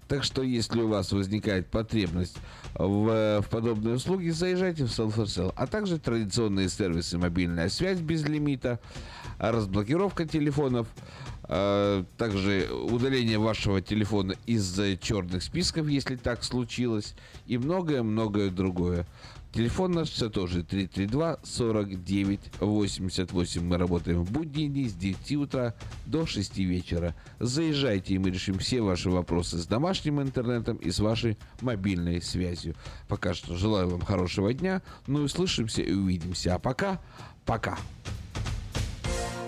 [0.08, 2.36] Так что, если у вас возникает потребность
[2.74, 8.78] в, в подобной услуге, заезжайте в Self А также традиционные сервисы мобильная связь без лимита,
[9.38, 10.86] разблокировка телефонов,
[11.44, 17.14] а, также удаление вашего телефона из э, черных списков, если так случилось,
[17.46, 19.06] и многое-многое другое.
[19.52, 23.62] Телефон наш все тоже 332 49 88.
[23.62, 25.74] Мы работаем в будние дни с 9 утра
[26.06, 27.14] до 6 вечера.
[27.38, 32.74] Заезжайте, и мы решим все ваши вопросы с домашним интернетом и с вашей мобильной связью.
[33.08, 34.80] Пока что желаю вам хорошего дня.
[35.06, 36.54] Ну и услышимся и увидимся.
[36.54, 36.98] А пока,
[37.44, 37.78] пока.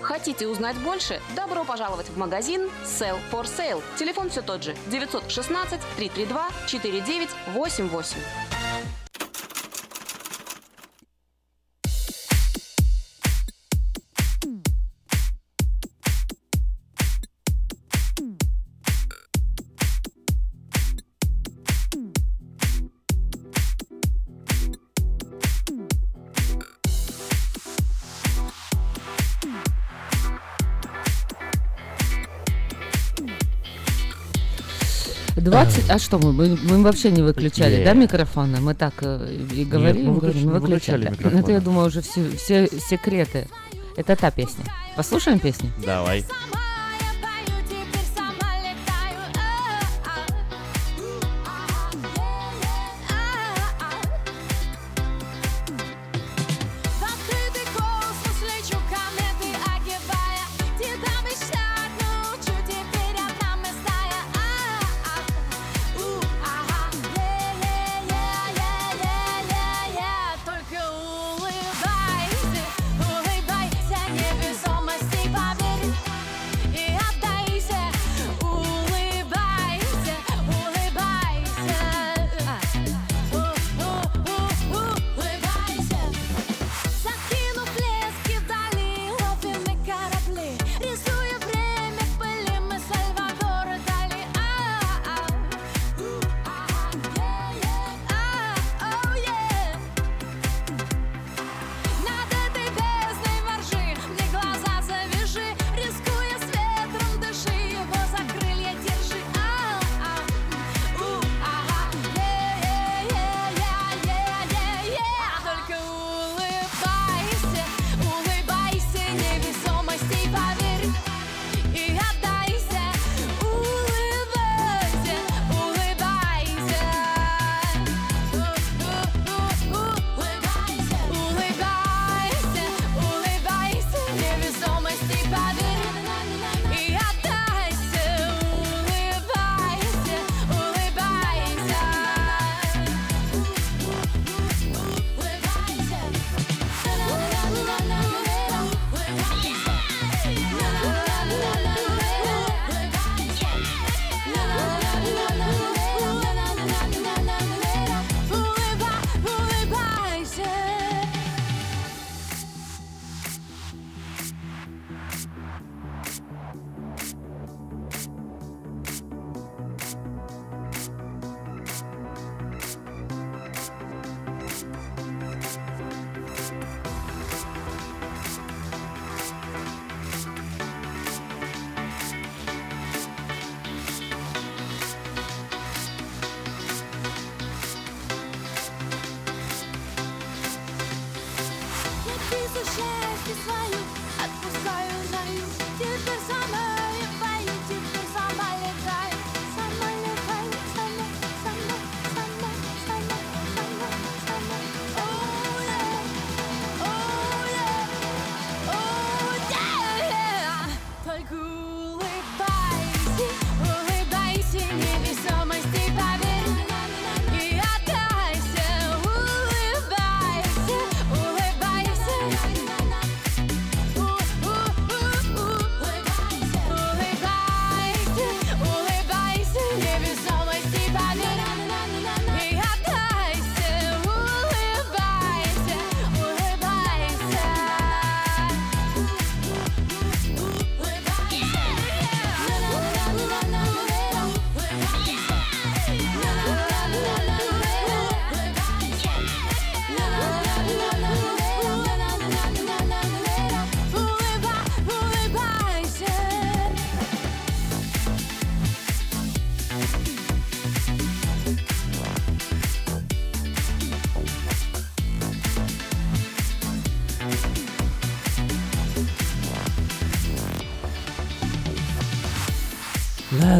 [0.01, 1.19] Хотите узнать больше?
[1.35, 3.81] Добро пожаловать в магазин Sell for Sale.
[3.97, 8.17] Телефон все тот же 916 332 4988.
[35.45, 35.89] Двадцать.
[35.89, 36.33] А что мы?
[36.33, 37.85] Мы, мы вообще не выключали, Не.
[37.85, 38.59] да, микрофоны?
[38.59, 42.01] Мы так э, и говорим, мы говорим, выключ- мы выключали Ну, Это я думаю уже
[42.01, 43.47] все, все секреты.
[43.95, 44.65] Это та песня.
[44.95, 45.69] Послушаем песню?
[45.85, 46.23] Давай.
[46.23, 46.64] В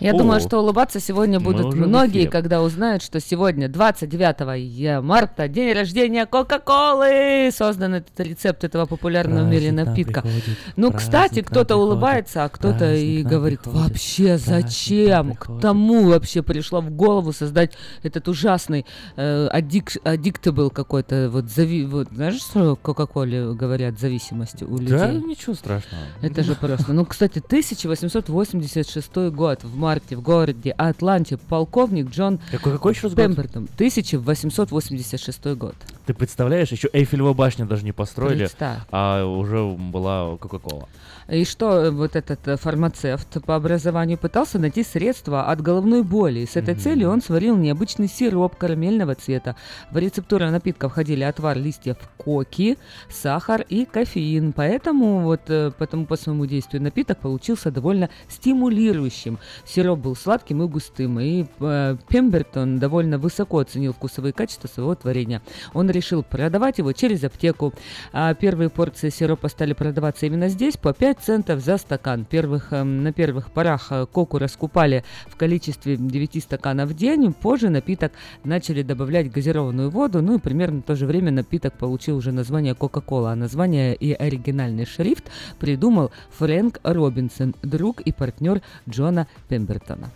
[0.00, 5.72] Я О, думаю, что улыбаться сегодня будут многие, когда узнают, что сегодня, 29 марта, день
[5.74, 7.50] рождения Кока-Колы.
[7.52, 10.22] Создан этот рецепт этого популярного в мире напитка.
[10.22, 10.44] приходит,
[10.76, 15.34] Ну, кстати, кто-то улыбается, а кто-то и говорит, приходит, вообще зачем?
[15.34, 17.72] К тому вообще пришло в голову создать
[18.02, 24.78] этот ужасный э, аддик- аддиктабл какой-то, вот, зави, вот знаешь, что Кока-Коле говорят, зависимость у
[24.78, 24.98] людей?
[24.98, 26.02] Да, ничего страшного.
[26.22, 26.92] Это же просто.
[26.92, 33.14] Ну, кстати, 1886 год в марте в городе Атланте полковник Джон Какой, какой еще раз?
[33.14, 33.68] Пембертон.
[33.74, 35.74] 1886 год.
[36.06, 38.78] Ты представляешь, еще Эйфелева башня даже не построили, Представь.
[38.90, 40.88] а уже была Кока-Кола.
[41.28, 46.40] И что э, вот этот э, фармацевт по образованию пытался найти средства от головной боли.
[46.40, 49.56] И с этой целью он сварил необычный сироп карамельного цвета.
[49.90, 52.76] В рецептуру напитка входили отвар листьев коки,
[53.08, 54.52] сахар и кофеин.
[54.52, 59.38] Поэтому вот э, потому по своему действию напиток получился довольно стимулирующим.
[59.66, 61.20] Сироп был сладким и густым.
[61.20, 65.40] И э, Пембертон довольно высоко оценил вкусовые качества своего творения.
[65.72, 67.72] Он решил продавать его через аптеку.
[68.12, 72.24] А первые порции сиропа стали продаваться именно здесь по 5 центов за стакан.
[72.24, 77.32] Первых, эм, на первых порах э, коку раскупали в количестве 9 стаканов в день.
[77.32, 78.12] Позже напиток
[78.44, 80.22] начали добавлять газированную воду.
[80.22, 83.32] Ну и примерно в то же время напиток получил уже название Кока-Кола.
[83.32, 85.24] А название и оригинальный шрифт
[85.58, 90.10] придумал Фрэнк Робинсон, друг и партнер Джона Пембертона.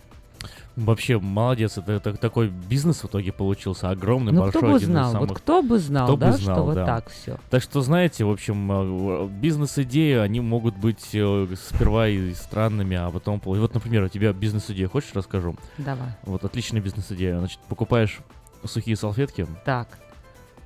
[0.85, 4.59] Вообще, молодец, это, это такой бизнес в итоге получился огромный, Ну, большой.
[4.61, 6.63] кто бы один из знал, вот самых- кто бы знал, Кто бы да, знал, что
[6.65, 6.85] вот да.
[6.85, 7.37] так все.
[7.49, 13.09] Так что, знаете, в общем, э, бизнес-идеи, они могут быть э, сперва и странными, а
[13.09, 13.41] потом...
[13.43, 15.55] вот, например, у тебя бизнес-идея, хочешь расскажу?
[15.77, 16.09] Давай.
[16.23, 17.39] Вот отличная бизнес-идея.
[17.39, 18.19] Значит, покупаешь
[18.63, 19.87] сухие салфетки, Так.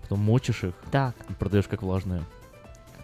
[0.04, 1.16] потом мочишь их, Так.
[1.30, 2.24] и продаешь как влажные.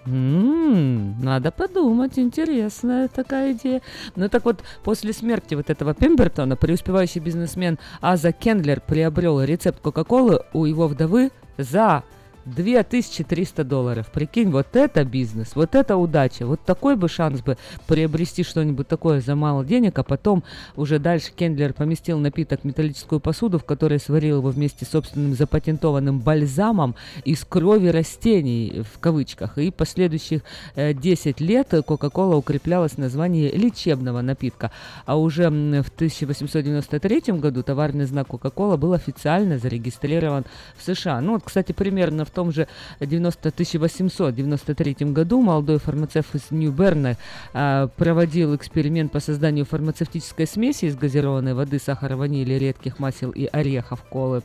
[0.05, 3.81] М, надо подумать, интересная такая идея.
[4.15, 10.43] Ну так вот, после смерти вот этого Пембертона преуспевающий бизнесмен Аза Кендлер приобрел рецепт Кока-Колы
[10.53, 12.03] у его вдовы за
[12.45, 14.11] 2300 долларов.
[14.11, 16.45] Прикинь, вот это бизнес, вот это удача.
[16.45, 20.43] Вот такой бы шанс бы приобрести что-нибудь такое за мало денег, а потом
[20.75, 25.35] уже дальше Кендлер поместил напиток в металлическую посуду, в которой сварил его вместе с собственным
[25.35, 29.57] запатентованным бальзамом из крови растений, в кавычках.
[29.57, 30.41] И последующих
[30.75, 34.71] э, 10 лет Кока-Кола укреплялась в названии лечебного напитка.
[35.05, 40.45] А уже в 1893 году товарный знак Кока-Кола был официально зарегистрирован
[40.77, 41.21] в США.
[41.21, 42.69] Ну вот, кстати, примерно в том же
[43.01, 47.17] 90 1893 году молодой фармацевт из Нью-Берна
[47.53, 53.45] а, проводил эксперимент по созданию фармацевтической смеси из газированной воды, сахара, ванили, редких масел и
[53.45, 54.41] орехов колы.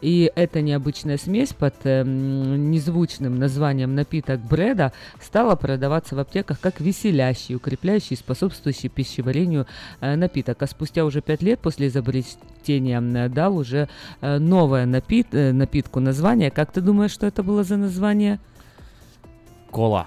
[0.00, 4.92] И эта необычная смесь под эм, незвучным названием напиток бреда
[5.22, 9.68] стала продаваться в аптеках как веселящий, укрепляющий, способствующий пищеварению
[10.00, 10.60] э, напиток.
[10.60, 13.88] А спустя уже пять лет после изобретения дал уже
[14.20, 16.50] э, новое напит, э, напитку название.
[16.50, 18.38] Как ты думаешь, что это было за название?
[19.70, 20.06] Кола.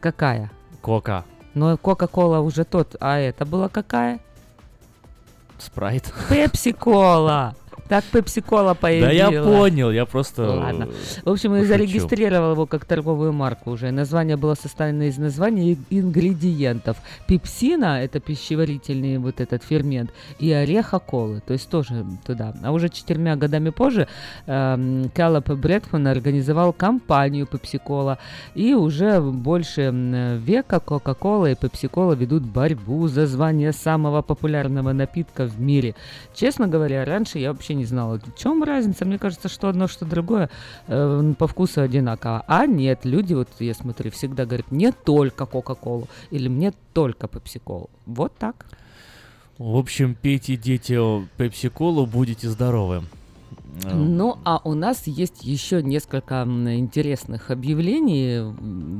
[0.00, 0.50] Какая?
[0.80, 1.24] Кока.
[1.54, 4.20] Но Кока-Кола уже тот, а это была какая?
[5.58, 6.12] Спрайт.
[6.28, 7.54] Пепси-кола.
[7.90, 9.16] Так Пепси-кола Да появилась.
[9.16, 10.42] я понял, я просто...
[10.48, 10.84] Ладно.
[10.84, 11.66] э, В общем, пошучу.
[11.68, 13.90] зарегистрировал его как торговую марку уже.
[13.90, 16.96] Название было составлено из названий ингредиентов.
[17.26, 22.54] Пепсина– это пищеварительный вот этот фермент, и ореха колы, то есть тоже туда.
[22.62, 24.06] А уже четырьмя годами позже
[24.46, 28.18] эм, Каллоп Брэдман организовал компанию Пепси-кола,
[28.54, 29.90] и уже больше
[30.44, 35.96] века Кока-кола и Пепси-кола ведут борьбу за звание самого популярного напитка в мире.
[36.34, 39.04] Честно говоря, раньше я вообще не знала, в чем разница.
[39.04, 40.50] Мне кажется, что одно, что другое
[40.86, 42.44] э, по вкусу одинаково.
[42.46, 47.90] А нет, люди, вот я смотрю, всегда говорят, не только Кока-Колу или мне только Пепси-Колу.
[48.06, 48.66] Вот так.
[49.58, 50.98] В общем, пейте, дети,
[51.36, 53.02] пепси-колу, будете здоровы.
[53.84, 58.40] Ну, а у нас есть еще несколько интересных объявлений.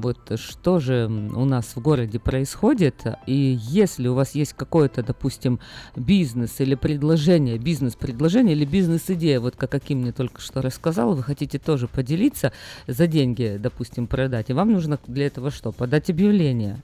[0.01, 3.05] Вот что же у нас в городе происходит.
[3.27, 5.61] И если у вас есть какой-то, допустим,
[5.97, 11.59] бизнес или предложение, бизнес-предложение или бизнес-идея, вот как Аким мне только что рассказал, вы хотите
[11.59, 12.53] тоже поделиться
[12.87, 15.73] за деньги, допустим, продать, и вам нужно для этого что?
[15.73, 16.83] Подать объявление.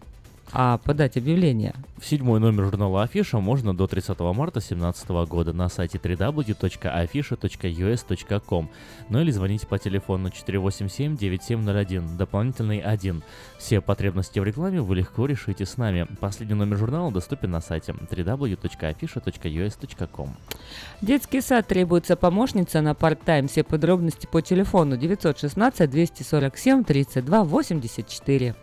[0.53, 5.69] А подать объявление В седьмой номер журнала Афиша можно до 30 марта 2017 года на
[5.69, 8.71] сайте www.afisha.us.com
[9.09, 13.23] ну или звоните по телефону 487-9701, дополнительный 1.
[13.59, 16.07] Все потребности в рекламе вы легко решите с нами.
[16.21, 20.37] Последний номер журнала доступен на сайте www.afisha.us.com
[21.03, 23.49] Детский сад требуется помощница на парт-тайм.
[23.49, 28.55] Все подробности по телефону 916 247 32 84.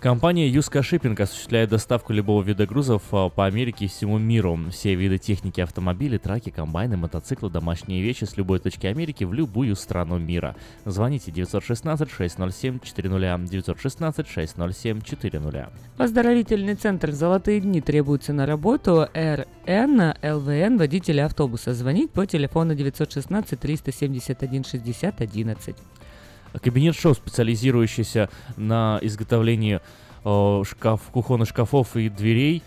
[0.00, 4.56] Компания Юска Шиппинг осуществляет доставку любого вида грузов а, по Америке и всему миру.
[4.70, 9.74] Все виды техники, автомобили, траки, комбайны, мотоциклы, домашние вещи с любой точки Америки в любую
[9.74, 10.54] страну мира.
[10.84, 15.68] Звоните 916-607-400, 916-607-400.
[15.96, 21.74] Поздравительный центр «Золотые дни» требуется на работу РН, ЛВН, водителя автобуса.
[21.74, 25.76] Звонить по телефону 916 371 60 11.
[26.62, 29.80] Кабинет шоу, специализирующийся на изготовлении
[30.24, 32.62] э, шкаф, кухонных шкафов и дверей,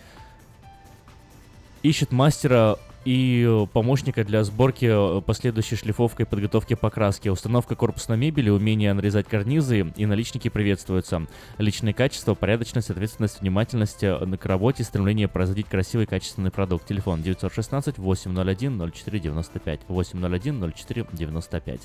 [1.82, 8.50] ищет мастера и э, помощника для сборки, э, последующей шлифовкой, подготовки покраски, установка корпусной мебели,
[8.50, 11.26] умение нарезать карнизы и наличники приветствуются.
[11.58, 16.86] Личные качества, порядочность, ответственность, внимательность э, к работе, стремление производить красивый качественный продукт.
[16.86, 21.80] Телефон 916 801 0495 801 0495.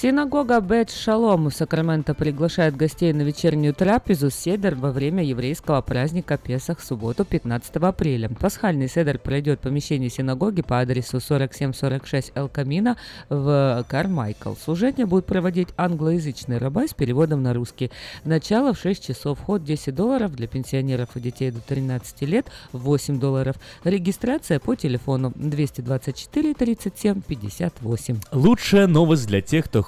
[0.00, 6.38] Синагога Бет Шалом у Сакрамента приглашает гостей на вечернюю трапезу «Седер» во время еврейского праздника
[6.38, 8.28] Песах в субботу 15 апреля.
[8.28, 12.96] Пасхальный седер пройдет в помещении синагоги по адресу 4746 Эл Камина
[13.28, 14.54] в Кармайкл.
[14.54, 17.90] Служение будет проводить англоязычный рабай с переводом на русский.
[18.22, 23.18] Начало в 6 часов, вход 10 долларов для пенсионеров и детей до 13 лет 8
[23.18, 23.56] долларов.
[23.82, 28.20] Регистрация по телефону 224 37 58.
[28.30, 29.87] Лучшая новость для тех, кто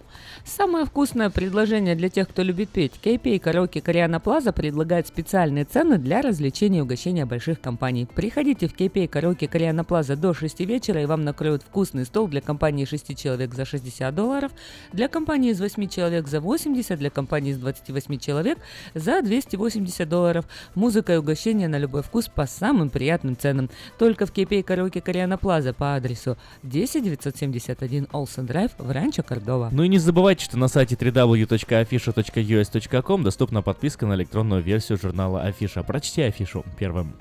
[0.45, 2.93] Самое вкусное предложение для тех, кто любит петь.
[3.03, 8.07] KPI Караоке Кориана Плаза предлагает специальные цены для развлечения и угощения больших компаний.
[8.13, 12.41] Приходите в KPI Караоке Кориана Плаза до 6 вечера, и вам накроют вкусный стол для
[12.41, 14.51] компании 6 человек за 60 долларов,
[14.93, 18.57] для компании из 8 человек за 80, для компании из 28 человек
[18.93, 20.45] за 280 долларов.
[20.75, 23.69] Музыка и угощение на любой вкус по самым приятным ценам.
[23.99, 29.69] Только в KPI Караоке Кориана Плаза по адресу 10 971 Олсен Драйв в Ранчо Кордова.
[29.71, 35.83] Ну и не забывайте, что на сайте www.afisha.us.com доступна подписка на электронную версию журнала Афиша.
[35.83, 37.17] Прочти афишу первым.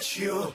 [0.00, 0.54] Этой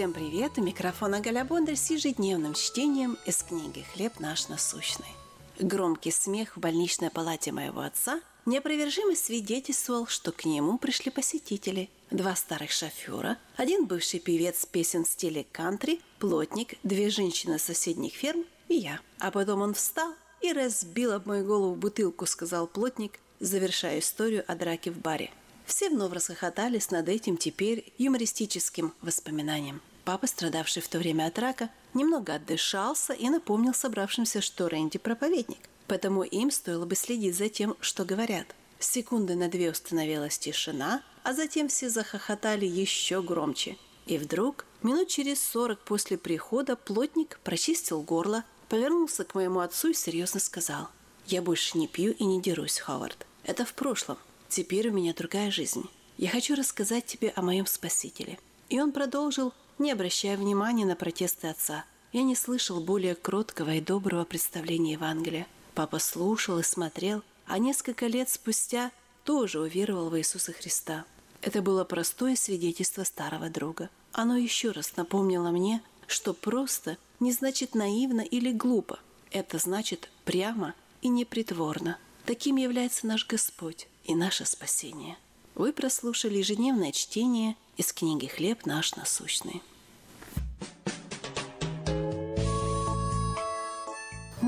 [0.00, 0.52] Всем привет!
[0.56, 5.14] У микрофона Галя Бондарь с ежедневным чтением из книги «Хлеб наш насущный».
[5.58, 11.90] Громкий смех в больничной палате моего отца неопровержимо свидетельствовал, что к нему пришли посетители.
[12.10, 18.46] Два старых шофера, один бывший певец песен в стиле кантри, плотник, две женщины соседних ферм
[18.68, 19.00] и я.
[19.18, 24.54] А потом он встал и разбил об мою голову бутылку, сказал плотник, завершая историю о
[24.54, 25.30] драке в баре.
[25.66, 29.82] Все вновь расхохотались над этим теперь юмористическим воспоминанием.
[30.04, 35.68] Папа, страдавший в то время от рака, немного отдышался и напомнил собравшимся, что Рэнди проповедник.
[35.86, 38.46] Поэтому им стоило бы следить за тем, что говорят.
[38.78, 43.76] Секунды на две установилась тишина, а затем все захохотали еще громче.
[44.06, 49.94] И вдруг, минут через сорок после прихода, плотник прочистил горло, повернулся к моему отцу и
[49.94, 50.88] серьезно сказал.
[51.26, 53.26] «Я больше не пью и не дерусь, Ховард.
[53.44, 54.16] Это в прошлом.
[54.48, 55.88] Теперь у меня другая жизнь.
[56.16, 58.38] Я хочу рассказать тебе о моем Спасителе».
[58.68, 61.84] И он продолжил, не обращая внимания на протесты отца.
[62.12, 65.46] Я не слышал более кроткого и доброго представления Евангелия.
[65.74, 68.92] Папа слушал и смотрел, а несколько лет спустя
[69.24, 71.04] тоже уверовал в Иисуса Христа.
[71.40, 73.88] Это было простое свидетельство старого друга.
[74.12, 78.98] Оно еще раз напомнило мне, что просто не значит наивно или глупо.
[79.30, 81.98] Это значит прямо и непритворно.
[82.26, 85.16] Таким является наш Господь и наше спасение.
[85.60, 89.60] Вы прослушали ежедневное чтение из книги «Хлеб наш насущный».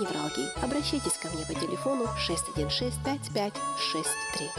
[0.00, 0.50] невралгии.
[0.64, 4.50] Обращайтесь ко мне по телефону 616 5563.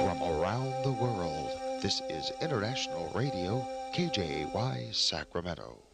[0.00, 1.50] From around the world,
[1.82, 5.93] this is International Radio, KJY Sacramento.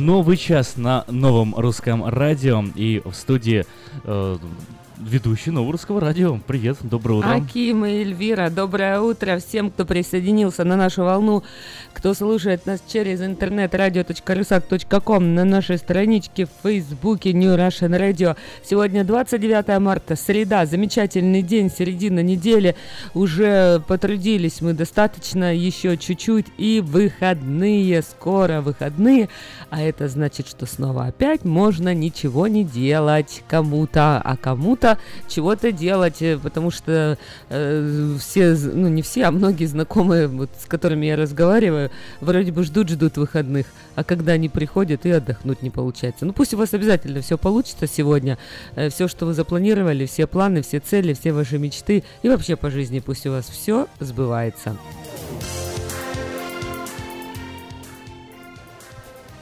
[0.00, 2.64] Новый час на новом русском радио.
[2.74, 3.66] И в студии
[4.04, 4.38] э,
[5.10, 6.38] ведущий нового русского радио.
[6.46, 7.34] Привет, доброе утро.
[7.34, 11.42] Аким и Эльвира, доброе утро всем, кто присоединился на нашу волну,
[11.92, 18.36] кто слушает нас через интернет radio.rusak.com на нашей страничке в Фейсбуке New Russian Radio.
[18.64, 22.76] Сегодня 29 марта, среда, замечательный день, середина недели.
[23.12, 29.28] Уже потрудились мы достаточно, еще чуть-чуть и выходные, скоро выходные.
[29.70, 36.22] А это значит, что снова опять можно ничего не делать кому-то, а кому-то чего-то делать,
[36.22, 41.16] э, потому что э, все, ну не все, а многие знакомые, вот, с которыми я
[41.16, 41.90] разговариваю,
[42.20, 46.24] вроде бы ждут-ждут выходных, а когда они приходят, и отдохнуть не получается.
[46.24, 48.38] Ну пусть у вас обязательно все получится сегодня,
[48.90, 53.00] все, что вы запланировали, все планы, все цели, все ваши мечты и вообще по жизни
[53.00, 54.76] пусть у вас все сбывается.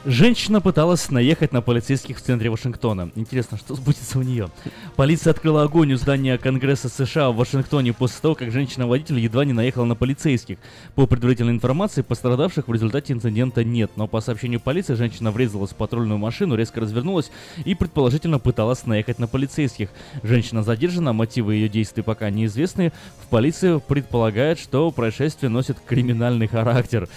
[0.04, 3.10] Женщина пыталась наехать на полицейских в центре Вашингтона.
[3.16, 4.48] Интересно, что сбудется у нее?
[4.94, 9.52] Полиция открыла огонь у здания Конгресса США в Вашингтоне после того, как женщина-водитель едва не
[9.52, 10.58] наехала на полицейских.
[10.94, 15.74] По предварительной информации, пострадавших в результате инцидента нет, но по сообщению полиции, женщина врезалась в
[15.74, 17.32] патрульную машину, резко развернулась
[17.64, 19.88] и предположительно пыталась наехать на полицейских.
[20.22, 22.92] Женщина задержана, мотивы ее действий пока неизвестны.
[23.24, 27.08] В полиции предполагают, что происшествие носит криминальный характер.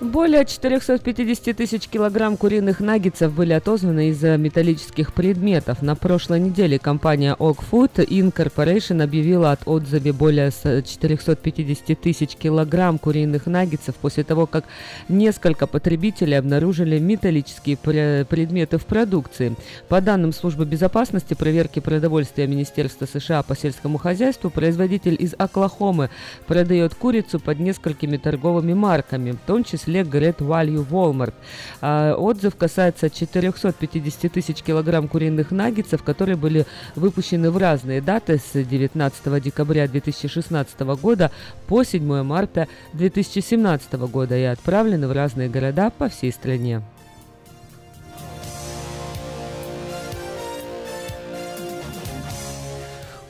[0.00, 5.82] Более 450 тысяч килограмм куриных наггетсов были отозваны из-за металлических предметов.
[5.82, 12.98] На прошлой неделе компания Oak Food Incorporation объявила от отзыве более с- 450 тысяч килограмм
[13.00, 14.66] куриных наггетсов после того, как
[15.08, 19.56] несколько потребителей обнаружили металлические пре- предметы в продукции.
[19.88, 26.08] По данным службы безопасности проверки продовольствия Министерства США по сельскому хозяйству, производитель из Оклахомы
[26.46, 31.34] продает курицу под несколькими торговыми марками, в том числе Great Value Walmart.
[31.80, 38.52] А, отзыв касается 450 тысяч килограмм куриных наггетсов, которые были выпущены в разные даты с
[38.52, 41.30] 19 декабря 2016 года
[41.66, 46.82] по 7 марта 2017 года и отправлены в разные города по всей стране.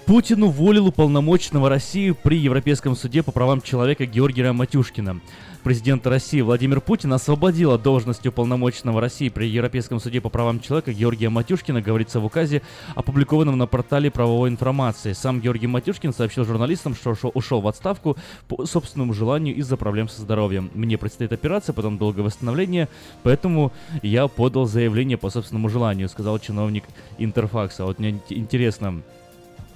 [0.09, 5.21] Путин уволил уполномоченного России при Европейском суде по правам человека Георгия Матюшкина.
[5.63, 10.95] Президент России Владимир Путин освободил от должности уполномоченного России при Европейском суде по правам человека
[10.95, 12.63] Георгия Матюшкина, говорится в указе,
[12.95, 15.13] опубликованном на портале правовой информации.
[15.13, 18.17] Сам Георгий Матюшкин сообщил журналистам, что ушел в отставку
[18.49, 20.71] по собственному желанию из-за проблем со здоровьем.
[20.73, 22.89] Мне предстоит операция, потом долгое восстановление,
[23.25, 26.85] поэтому я подал заявление по собственному желанию, сказал чиновник
[27.19, 27.85] Интерфакса.
[27.85, 29.03] Вот мне ин- интересно,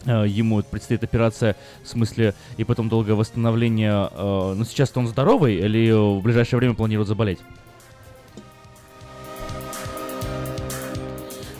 [0.04, 4.08] Ему предстоит операция, в смысле, и потом долгое восстановление.
[4.10, 7.38] э, Ну, сейчас-то он здоровый или в ближайшее время планирует заболеть?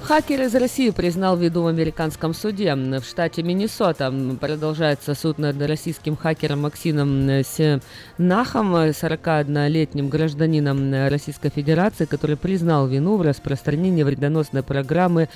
[0.05, 2.75] Хакер из России признал вину в американском суде.
[2.75, 12.37] В штате Миннесота продолжается суд над российским хакером Максимом Сенахом, 41-летним гражданином Российской Федерации, который
[12.37, 15.29] признал вину в распространении вредоносной программы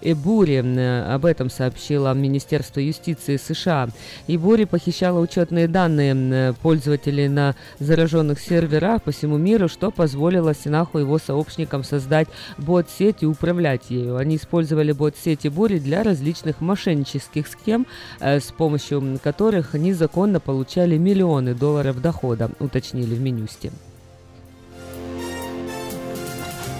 [0.00, 0.64] Эбури.
[1.06, 3.90] Об этом сообщило Министерство юстиции США.
[4.26, 11.02] Эбури похищала учетные данные пользователей на зараженных серверах по всему миру, что позволило Сенаху и
[11.02, 14.13] его сообщникам создать бот-сеть и управлять ею.
[14.16, 17.86] Они использовали бот-сети Бури для различных мошеннических схем,
[18.20, 23.72] э, с помощью которых незаконно получали миллионы долларов дохода, уточнили в Минюсте.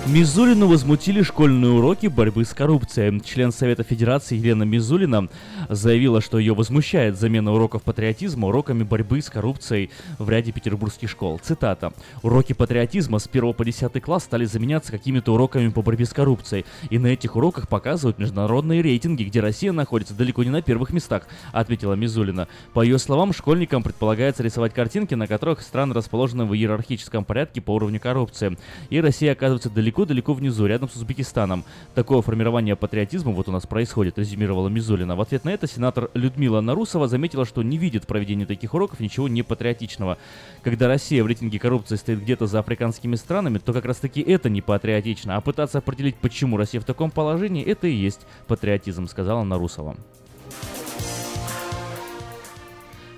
[0.06, 3.22] Мизулину возмутили школьные уроки борьбы с коррупцией.
[3.22, 5.28] Член Совета Федерации Елена Мизулина
[5.70, 11.40] заявила, что ее возмущает замена уроков патриотизма уроками борьбы с коррупцией в ряде петербургских школ.
[11.42, 11.94] Цитата.
[12.22, 16.66] «Уроки патриотизма с 1 по 10 класс стали заменяться какими-то уроками по борьбе с коррупцией.
[16.90, 21.26] И на этих уроках показывают международные рейтинги, где Россия находится далеко не на первых местах»,
[21.50, 22.46] отметила Мизулина.
[22.74, 27.70] По ее словам, школьникам предполагается рисовать картинки, на которых страны расположены в иерархическом порядке по
[27.70, 28.58] уровню коррупции.
[28.90, 31.64] И Россия оказывается далеко-далеко внизу, рядом с Узбекистаном.
[31.94, 35.14] Такое формирование патриотизма вот у нас происходит, резюмировала Мизулина.
[35.14, 38.98] В ответ на это сенатор Людмила Нарусова заметила, что не видит в проведении таких уроков
[38.98, 40.18] ничего не патриотичного.
[40.62, 44.50] Когда Россия в рейтинге коррупции стоит где-то за африканскими странами, то как раз таки это
[44.50, 49.44] не патриотично, а пытаться определить, почему Россия в таком положении, это и есть патриотизм, сказала
[49.44, 49.96] Нарусова.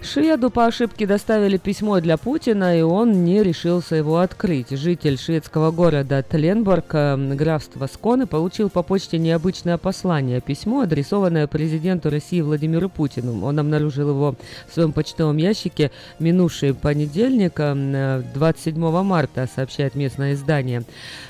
[0.07, 4.71] Шведу по ошибке доставили письмо для Путина, и он не решился его открыть.
[4.71, 10.41] Житель шведского города Тленборг, э, графства Сконы, получил по почте необычное послание.
[10.41, 13.45] Письмо, адресованное президенту России Владимиру Путину.
[13.45, 14.37] Он обнаружил его
[14.69, 20.85] в своем почтовом ящике минувший понедельник, э, 27 марта, сообщает местное издание.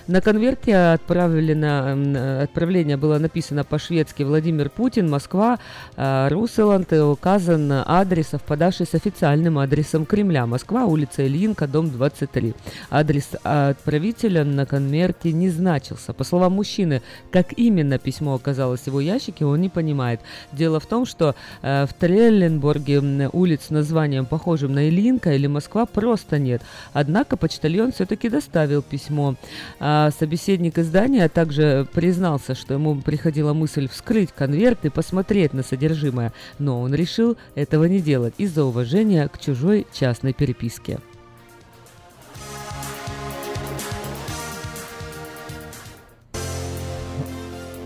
[0.06, 5.58] На конверте отправлено, э, отправление было написано по-шведски «Владимир Путин, Москва,
[5.96, 8.34] э, Руселанд», и указан адрес,
[8.66, 10.46] совпадавший с официальным адресом Кремля.
[10.46, 12.54] Москва, улица Ильинка, дом 23.
[12.90, 16.12] Адрес отправителя на конверте не значился.
[16.12, 20.20] По словам мужчины, как именно письмо оказалось в его ящике, он не понимает.
[20.52, 25.46] Дело в том, что э, в Трелленборге м, улиц с названием, похожим на Ильинка или
[25.46, 26.62] Москва, просто нет.
[26.92, 29.36] Однако почтальон все-таки доставил письмо.
[29.78, 36.32] А собеседник издания также признался, что ему приходила мысль вскрыть конверт и посмотреть на содержимое,
[36.58, 40.98] но он решил этого не делать из-за уважения к чужой частной переписке.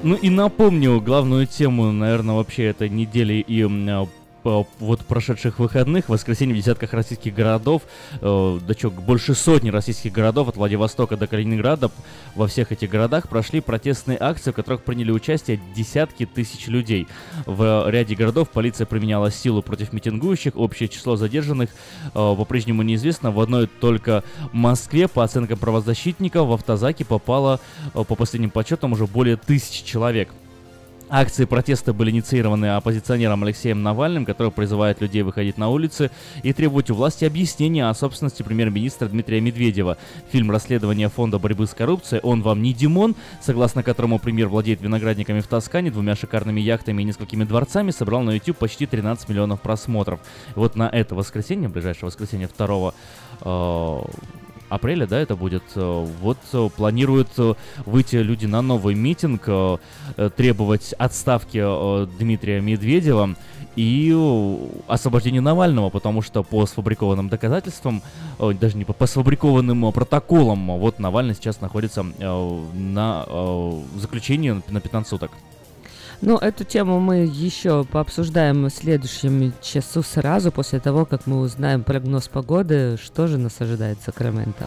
[0.04, 4.06] Ну и напомню главную тему, наверное, вообще этой недели и а,
[4.44, 7.82] вот прошедших выходных, в воскресенье в десятках российских городов,
[8.20, 11.90] э, да чё, больше сотни российских городов от Владивостока до Калининграда,
[12.34, 17.06] во всех этих городах прошли протестные акции, в которых приняли участие десятки тысяч людей.
[17.46, 23.30] В ряде городов полиция применяла силу против митингующих, общее число задержанных э, по-прежнему неизвестно.
[23.30, 27.60] В одной только Москве, по оценкам правозащитников, в автозаки попало,
[27.94, 30.30] э, по последним подсчетам, уже более тысячи человек.
[31.12, 36.12] Акции протеста были инициированы оппозиционером Алексеем Навальным, который призывает людей выходить на улицы
[36.44, 39.98] и требовать у власти объяснения о собственности премьер-министра Дмитрия Медведева.
[40.30, 45.40] Фильм расследования фонда борьбы с коррупцией «Он вам не Димон», согласно которому премьер владеет виноградниками
[45.40, 50.20] в Тоскане, двумя шикарными яхтами и несколькими дворцами, собрал на YouTube почти 13 миллионов просмотров.
[50.54, 52.94] Вот на это воскресенье, ближайшее воскресенье 2
[53.40, 54.00] э,
[54.70, 55.62] апреля, да, это будет.
[55.74, 59.48] э, Вот э, планируют э, выйти люди на новый митинг,
[60.36, 63.34] требовать отставки Дмитрия Медведева
[63.76, 64.14] и
[64.86, 68.02] освобождения Навального, потому что по сфабрикованным доказательствам,
[68.38, 73.26] даже не по, по сфабрикованным э, протоколам, вот Навальный сейчас находится на
[73.96, 75.32] заключении на 15 суток.
[76.22, 81.82] Ну, эту тему мы еще пообсуждаем в следующем часу сразу после того, как мы узнаем
[81.82, 84.66] прогноз погоды, что же нас ожидает в Сакраменто.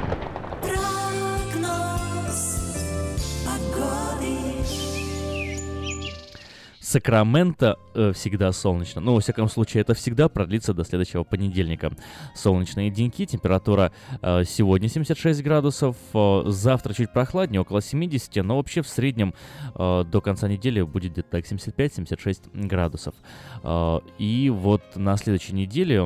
[6.91, 8.99] Сакраменто э, всегда солнечно.
[8.99, 11.93] Ну, во всяком случае, это всегда продлится до следующего понедельника.
[12.35, 18.81] Солнечные деньки, температура э, сегодня 76 градусов, э, завтра чуть прохладнее, около 70, но вообще
[18.81, 19.33] в среднем
[19.73, 23.15] э, до конца недели будет где-то так 75-76 градусов.
[23.63, 26.05] Э, и вот на следующей неделе,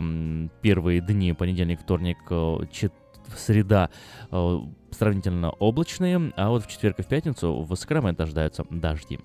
[0.61, 2.57] первые дни, понедельник, вторник, э,
[3.35, 3.89] среда,
[4.29, 4.59] э,
[4.91, 9.19] сравнительно облачные, а вот в четверг и в пятницу в Сакраменто ожидаются дожди.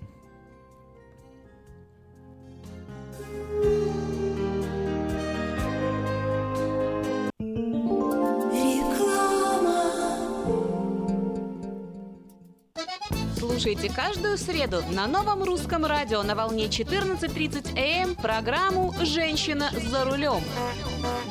[13.41, 20.43] Слушайте каждую среду на новом русском радио на волне 14.30 АМ программу «Женщина за рулем».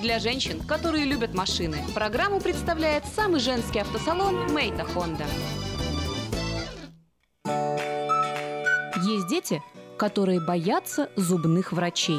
[0.03, 5.25] Для женщин, которые любят машины, программу представляет самый женский автосалон «Мейта Хонда».
[9.05, 9.63] Есть дети,
[9.97, 12.19] которые боятся зубных врачей.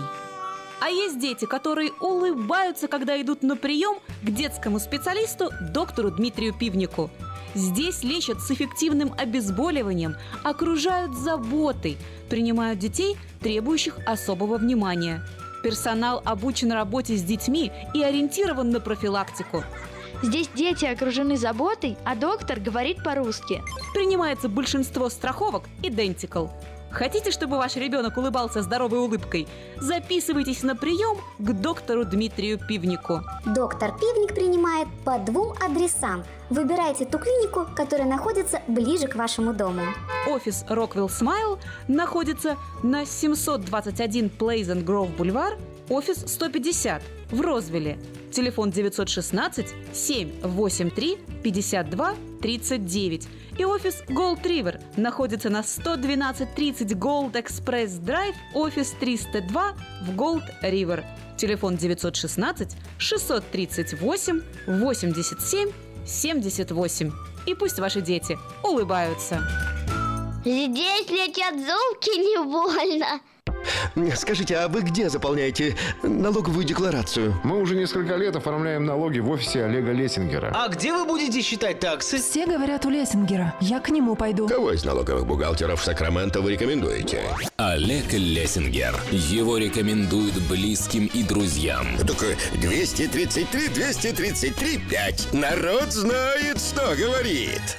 [0.80, 7.12] А есть дети, которые улыбаются, когда идут на прием к детскому специалисту доктору Дмитрию Пивнику.
[7.54, 11.98] Здесь лечат с эффективным обезболиванием, окружают заботой,
[12.30, 15.26] принимают детей, требующих особого внимания.
[15.64, 19.64] Персонал обучен работе с детьми и ориентирован на профилактику.
[20.24, 23.62] Здесь дети окружены заботой, а доктор говорит по-русски.
[23.94, 26.50] Принимается большинство страховок Identical.
[26.92, 29.48] Хотите, чтобы ваш ребенок улыбался здоровой улыбкой?
[29.80, 33.22] Записывайтесь на прием к доктору Дмитрию Пивнику.
[33.46, 36.24] Доктор Пивник принимает по двум адресам.
[36.50, 39.82] Выбирайте ту клинику, которая находится ближе к вашему дому.
[40.28, 45.58] Офис Rockwell Smile находится на 721 Pleasant Grove Бульвар,
[45.92, 47.02] офис 150
[47.32, 48.00] в Розвилле.
[48.32, 53.28] Телефон 916 783 52 39.
[53.58, 59.74] И офис Gold River находится на 11230 Gold Express Drive, офис 302
[60.04, 61.04] в Gold River.
[61.38, 65.72] Телефон 916 638 87
[66.06, 67.12] 78.
[67.48, 69.42] И пусть ваши дети улыбаются.
[70.46, 73.20] Здесь летят зубки не больно.
[74.16, 77.36] Скажите, а вы где заполняете налоговую декларацию?
[77.44, 80.52] Мы уже несколько лет оформляем налоги в офисе Олега Лессингера.
[80.56, 82.18] А где вы будете считать таксы?
[82.18, 83.54] Все говорят у Лессингера.
[83.60, 84.48] Я к нему пойду.
[84.48, 87.22] Кого из налоговых бухгалтеров Сакраменто вы рекомендуете?
[87.58, 88.96] Олег Лессингер.
[89.12, 91.88] Его рекомендуют близким и друзьям.
[92.00, 92.24] Так
[92.62, 95.34] 233, 233, 5.
[95.34, 97.78] Народ знает, что говорит.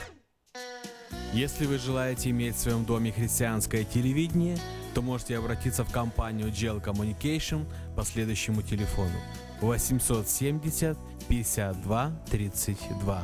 [1.32, 4.58] Если вы желаете иметь в своем доме христианское телевидение,
[4.94, 7.64] то можете обратиться в компанию GL Communication
[7.96, 9.18] по следующему телефону.
[9.60, 10.98] 870
[11.28, 13.22] 52 32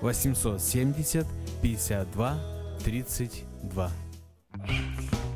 [0.00, 1.26] 870
[1.62, 2.38] 52
[2.84, 3.90] 32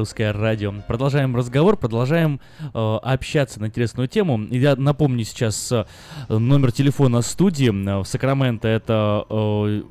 [0.00, 0.72] Русское радио.
[0.88, 4.40] Продолжаем разговор, продолжаем э, общаться на интересную тему.
[4.50, 5.84] Я напомню сейчас э,
[6.30, 8.66] номер телефона студии э, в Сакраменто.
[8.66, 9.82] Это э,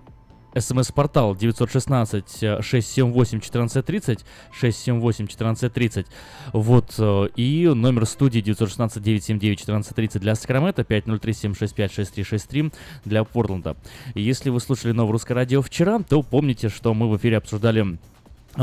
[0.57, 4.21] СМС-портал 916-678-1430,
[4.59, 6.07] 678-1430,
[6.53, 12.73] вот, э, и номер студии 916-979-1430 для Сакрамента, 503-765-6363
[13.05, 13.77] для Портленда.
[14.15, 17.99] Если вы слушали Новое Русское Радио вчера, то помните, что мы в эфире обсуждали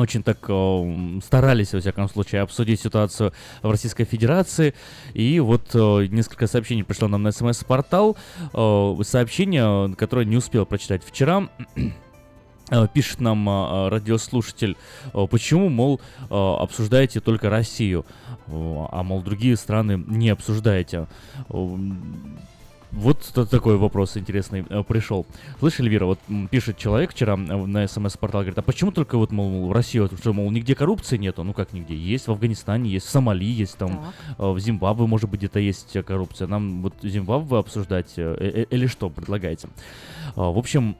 [0.01, 3.33] очень так э, старались, во всяком случае, обсудить ситуацию
[3.63, 4.75] в Российской Федерации.
[5.15, 8.17] И вот э, несколько сообщений пришло нам на смс-портал.
[8.53, 11.49] Э, сообщение, которое не успел прочитать вчера.
[12.69, 14.77] Э, Пишет нам э, радиослушатель,
[15.13, 18.05] почему, мол, обсуждаете только Россию,
[18.49, 21.07] а, мол, другие страны не обсуждаете.
[22.97, 25.27] Вот такой вопрос интересный э, пришел.
[25.59, 26.19] Слышь, Эльвира, вот
[26.51, 30.33] пишет человек вчера э, на смс-портал, говорит, а почему только вот, мол, в России, что,
[30.33, 31.45] мол, нигде коррупции нету?
[31.45, 31.95] Ну как нигде?
[31.95, 35.95] Есть в Афганистане, есть в Сомали, есть там, э, в Зимбабве, может быть, где-то есть
[36.07, 36.49] коррупция.
[36.49, 39.69] Нам вот Зимбабве обсуждать или что предлагаете?
[40.35, 40.97] А, В общем,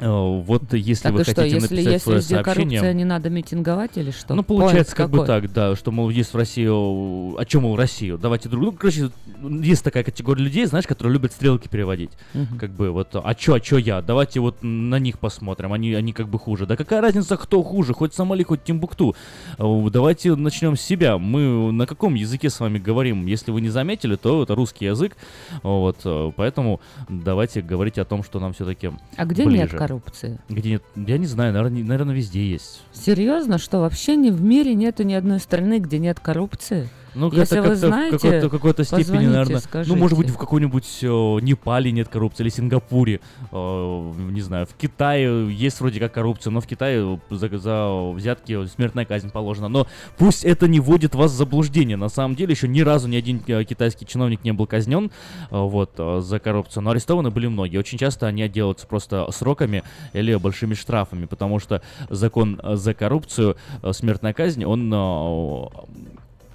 [0.00, 2.80] вот если Так вы и что, хотите если написать свое везде сообщение...
[2.80, 4.34] коррупция, не надо митинговать или что?
[4.34, 5.42] Ну, получается, как Поинт бы какой?
[5.42, 6.66] так, да, что, мол, есть в России...
[6.66, 8.18] О чем, мол, Россию?
[8.18, 8.76] Давайте друг другу...
[8.78, 9.10] Короче,
[9.42, 12.10] есть такая категория людей, знаешь, которые любят стрелки переводить.
[12.34, 12.58] Мгм.
[12.58, 14.02] Как бы вот, а чё, а чё я?
[14.02, 16.66] Давайте вот на них посмотрим, они, они как бы хуже.
[16.66, 19.14] Да какая разница, кто хуже, хоть Сомали, хоть Тимбукту.
[19.58, 21.18] Э, Давайте начнем с себя.
[21.18, 23.26] Мы на каком языке с вами говорим?
[23.26, 25.16] Если вы не заметили, то это русский язык.
[25.62, 30.38] Вот, э, поэтому давайте говорить о том, что нам все-таки А где нет коррупции?
[30.48, 30.82] Где нет?
[30.96, 32.82] Я не знаю, наверное, наверное везде есть.
[32.92, 36.88] Серьезно, что вообще ни в мире нету ни одной страны, где нет коррупции?
[37.14, 40.32] Ну, Если как-то, вы как-то знаете, в какой-то, какой-то степени, наверное, ну, может быть, скажите.
[40.32, 43.20] в какой-нибудь э, Непале нет коррупции, или Сингапуре,
[43.52, 48.66] э, не знаю, в Китае есть вроде как коррупция, но в Китае за, за взятки
[48.66, 49.68] смертная казнь положена.
[49.68, 49.86] Но
[50.18, 51.96] пусть это не вводит вас в заблуждение.
[51.96, 55.10] На самом деле, еще ни разу ни один э, китайский чиновник не был казнен э,
[55.50, 57.78] вот, э, за коррупцию, но арестованы были многие.
[57.78, 59.82] Очень часто они отделываются просто сроками
[60.12, 65.66] или большими штрафами, потому что закон э, за коррупцию, э, смертная казнь, он э,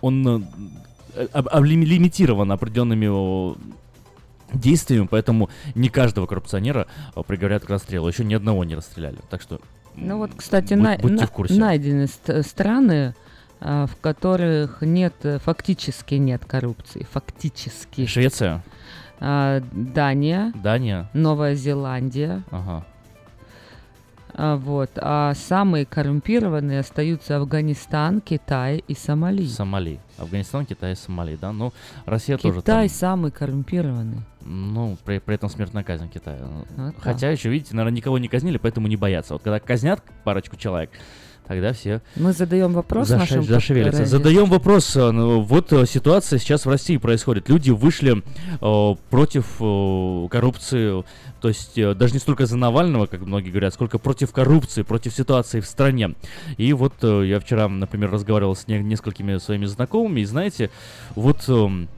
[0.01, 0.47] он
[1.15, 3.55] э, об- об- лими- лимитирован определенными
[4.53, 8.07] действиями, поэтому не каждого коррупционера э, приговорят к расстрелу.
[8.07, 9.17] Еще ни одного не расстреляли.
[9.30, 9.59] Так что
[9.95, 11.53] Ну вот, кстати, будь- на- будьте на- в курсе.
[11.59, 13.13] найдены ст- страны,
[13.61, 17.05] а, в которых нет, э, фактически нет коррупции.
[17.11, 18.05] Фактически.
[18.05, 18.63] Швеция,
[19.21, 21.09] А, Дания, Дания.
[21.13, 22.85] Новая Зеландия, Ага.
[24.34, 24.91] А, вот.
[24.97, 29.45] А самые коррумпированные остаются Афганистан, Китай и Сомали.
[29.45, 29.99] Сомали.
[30.18, 31.51] Афганистан, Китай, Сомали, да?
[31.51, 31.73] Ну,
[32.06, 32.95] Россия тоже Китай там.
[32.97, 34.22] самый коррумпированный.
[34.41, 36.39] Ну, при, при этом смертная казнь Китае.
[36.77, 39.34] Вот Хотя еще, видите, наверное, никого не казнили, поэтому не боятся.
[39.34, 40.89] Вот когда казнят парочку человек,
[41.49, 44.05] тогда все Мы задаем вопрос заша- нашим зашевелятся.
[44.05, 44.95] Задаем вопрос.
[44.95, 47.49] э, ну, Вот э, ситуация сейчас в России происходит.
[47.49, 48.21] Люди вышли
[48.61, 51.03] э, против э, коррупции,
[51.41, 55.13] то есть э, даже не столько за Навального, как многие говорят, сколько против коррупции, против
[55.15, 56.13] ситуации в стране.
[56.57, 60.69] И вот э, я вчера, например, разговаривал с не- несколькими своими знакомыми, и знаете,
[61.15, 61.43] вот...
[61.49, 61.89] эм,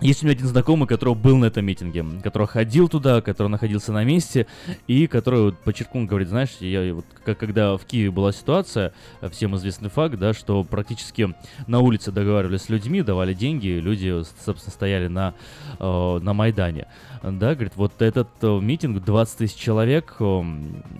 [0.00, 3.92] есть у меня один знакомый, который был на этом митинге, который ходил туда, который находился
[3.92, 4.46] на месте,
[4.86, 8.92] и который вот подчеркнул, говорит, знаешь, я вот как когда в Киеве была ситуация,
[9.30, 11.34] всем известный факт, да, что практически
[11.66, 15.34] на улице договаривались с людьми, давали деньги, люди, собственно, стояли на,
[15.78, 16.88] э, на Майдане.
[17.22, 20.42] Да, говорит, вот этот э, митинг, 20 тысяч человек, э,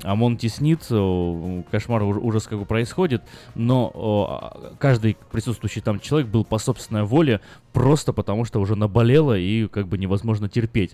[0.03, 3.23] ОМОН теснит, э, кошмар, уж- ужас как бы происходит,
[3.55, 7.41] но э, каждый присутствующий там человек был по собственной воле,
[7.73, 10.93] просто потому что уже наболело и как бы невозможно терпеть.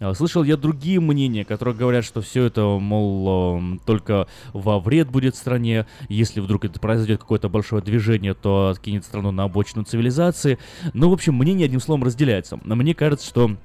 [0.00, 5.34] А, Слышал я другие мнения, которые говорят, что все это, мол, только во вред будет
[5.36, 5.86] стране.
[6.08, 10.58] Если вдруг это произойдет какое-то большое движение, то откинет страну на обочину цивилизации.
[10.92, 12.58] Ну, в общем, мнение одним словом разделяется.
[12.62, 13.56] Мне кажется, что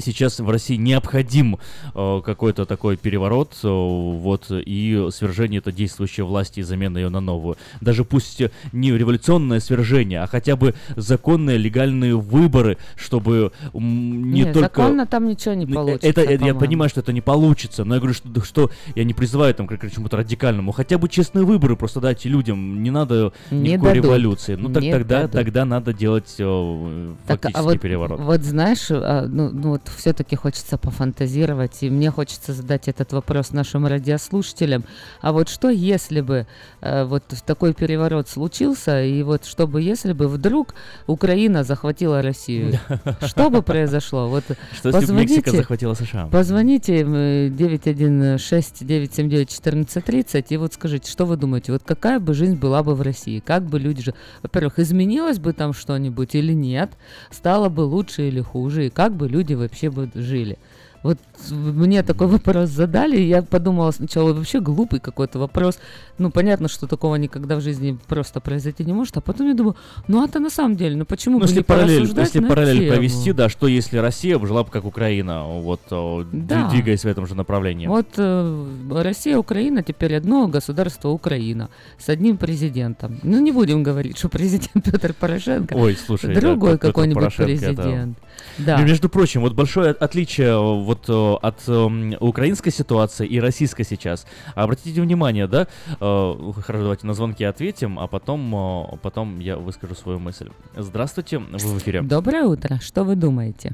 [0.00, 1.58] Сейчас в России необходим
[1.94, 7.20] э, какой-то такой переворот, э, вот, и свержение этой действующей власти и замена ее на
[7.20, 7.56] новую.
[7.80, 8.42] Даже пусть
[8.72, 14.60] не революционное свержение, а хотя бы законные, легальные выборы, чтобы м, не, Не, только...
[14.60, 17.94] законно там ничего не Ну, получится, Это, это я понимаю, что это не получится, но
[17.96, 20.72] я говорю, что, что я не призываю там к к чему-то радикальному.
[20.72, 24.04] Хотя бы честные выборы просто дайте людям, не надо Не никакой дадут.
[24.04, 24.54] революции.
[24.54, 25.32] Ну так Не тогда, дадут.
[25.32, 28.20] тогда надо делать э, Так, фактический а вот, переворот.
[28.20, 33.52] вот знаешь, а, ну, ну вот все-таки хочется пофантазировать, и мне хочется задать этот вопрос
[33.52, 34.84] нашим радиослушателям.
[35.20, 36.46] А вот что, если бы
[36.80, 40.74] э, вот такой переворот случился, и вот чтобы, если бы вдруг
[41.06, 42.78] Украина захватила Россию,
[43.26, 44.28] что бы произошло?
[44.28, 44.44] Вот
[44.76, 46.26] Что если бы Мексика захватила США?
[46.26, 52.82] Позвоните им, э, 916-979-1430 и вот скажите, что вы думаете, вот какая бы жизнь была
[52.82, 53.40] бы в России?
[53.40, 56.92] Как бы люди же, во-первых, изменилось бы там что-нибудь или нет?
[57.30, 58.86] Стало бы лучше или хуже?
[58.86, 60.58] И как бы люди вообще бы жили?
[61.02, 61.18] Вот
[61.50, 65.78] мне такой вопрос задали, и я подумала сначала, вообще глупый какой-то вопрос.
[66.18, 69.16] Ну, понятно, что такого никогда в жизни просто произойти не может.
[69.16, 69.74] А потом я думаю,
[70.06, 72.94] ну, это на самом деле, ну почему Ну, бы если не параллель, если параллель тему?
[72.94, 76.68] провести, да, что если Россия жила бы как Украина, вот Да.
[76.70, 77.86] двигаясь в этом же направлении.
[77.88, 78.66] Вот э,
[79.02, 81.68] Россия, Украина, теперь одно государство Украина
[81.98, 83.18] с одним президентом.
[83.24, 85.74] Ну, не будем говорить, что президент Петр Порошенко.
[85.74, 88.16] Ой, слушай, да, другой Петр какой-нибудь президент.
[88.58, 88.80] Да.
[88.80, 90.56] И, между прочим, вот большое отличие
[90.92, 94.26] вот э, от эм, украинской ситуации и российской сейчас.
[94.54, 95.66] Обратите внимание, да?
[96.00, 96.32] э,
[96.66, 100.50] Хорошо, давайте на звонки ответим, а потом, э, потом я выскажу свою мысль.
[100.76, 102.02] Здравствуйте, вы в эфире.
[102.02, 102.76] Доброе утро.
[102.80, 103.72] Что вы думаете?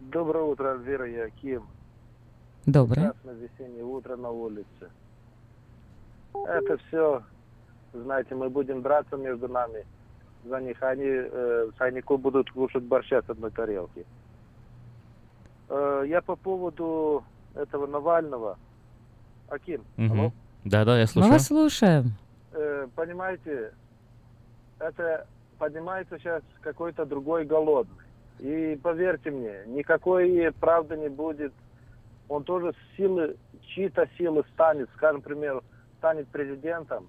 [0.00, 1.62] Доброе утро, Альвира Яким.
[2.66, 3.12] Доброе.
[3.12, 4.90] Прекрасное весеннее утро на улице.
[6.34, 7.22] Это все,
[7.92, 9.84] знаете, мы будем драться между нами
[10.44, 10.82] за них.
[10.82, 14.04] Они, э, сойнику будут кушать борща с одной тарелки.
[15.68, 17.24] Э, я по поводу
[17.54, 18.58] этого Навального.
[19.48, 20.32] Аким, алло?
[20.64, 21.32] Да-да, я Мы слушаю.
[21.32, 22.04] вас слушаем.
[22.52, 23.72] Э, понимаете,
[24.78, 25.26] это
[25.58, 28.04] поднимается сейчас какой-то другой голодный.
[28.38, 31.52] И поверьте мне, никакой правды не будет.
[32.28, 35.62] Он тоже с силы, чьи-то силы станет, скажем, к примеру,
[35.98, 37.08] станет президентом.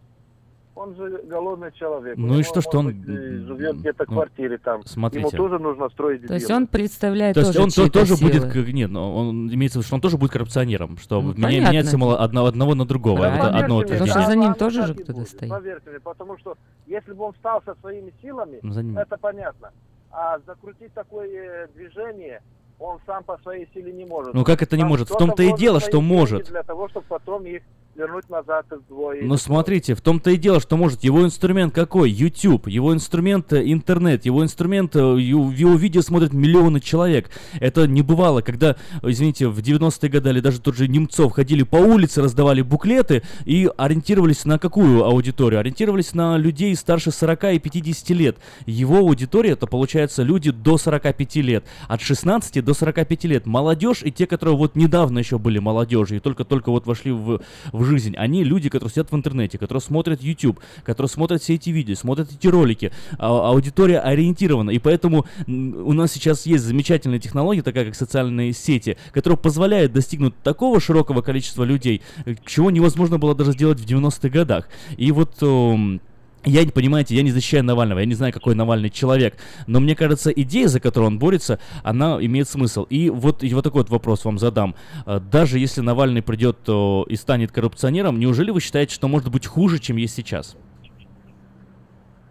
[0.77, 2.17] Он же голодный человек.
[2.17, 4.85] Ну и что, что он, живет где-то в ну, квартире там.
[4.85, 5.27] смотрите.
[5.27, 9.15] Ему тоже нужно строить То есть он представляет То есть он тоже будет, нет, ну,
[9.15, 12.75] он имеется в виду, что он тоже будет коррупционером, что Ну, меняется мало одного, одного
[12.75, 14.27] на другого, одно Потому что утверждение.
[14.27, 15.49] за ним тоже же кто-то стоит.
[15.49, 16.55] Поверьте мне, потому что
[16.85, 18.97] если бы он стал со своими силами, За ним.
[18.99, 19.71] это понятно.
[20.11, 22.41] А закрутить такое движение
[22.79, 24.35] он сам по своей силе не может.
[24.35, 25.09] Ну, как это не Там может?
[25.09, 26.47] В том-то и дело, что может.
[26.49, 27.63] Для того, чтобы потом их
[27.97, 29.23] вернуть назад в двое.
[29.23, 32.11] Ну смотрите, в том-то и дело, что может его инструмент какой?
[32.11, 37.29] YouTube, его инструмент э, интернет, его инструмент, э, его видео смотрят миллионы человек.
[37.59, 41.77] Это не бывало, когда, извините, в 90-е годы или даже тот же Немцов ходили по
[41.77, 45.59] улице, раздавали буклеты и ориентировались на какую аудиторию?
[45.59, 48.37] Ориентировались на людей старше 40 и 50 лет.
[48.65, 53.45] Его аудитория, это получается люди до 45 лет, от 16 до 45 лет.
[53.45, 57.41] Молодежь и те, которые вот недавно еще были молодежью и только-только вот вошли в,
[57.71, 58.15] в жизнь.
[58.15, 62.31] Они люди, которые сидят в интернете, которые смотрят YouTube, которые смотрят все эти видео, смотрят
[62.31, 62.91] эти ролики.
[63.17, 64.71] А- аудитория ориентирована.
[64.71, 70.37] И поэтому у нас сейчас есть замечательная технология, такая как социальные сети, которая позволяет достигнуть
[70.43, 74.69] такого широкого количества людей, э, чего невозможно было даже сделать в 90-х годах.
[74.97, 75.35] И вот...
[75.41, 76.01] эм,
[76.49, 79.35] я, не понимаете, я не защищаю Навального, я не знаю, какой Навальный человек,
[79.67, 82.83] но мне кажется, идея, за которую он борется, она имеет смысл.
[82.89, 84.75] И вот, и вот такой вот вопрос вам задам.
[85.05, 89.45] Э, Даже если Навальный придет э, и станет коррупционером, неужели вы считаете, что может быть
[89.45, 90.55] хуже, чем есть сейчас?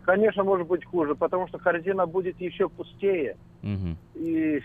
[0.05, 3.97] Конечно, может быть хуже, потому что корзина будет еще пустее, Мгм.
[4.15, 4.61] и,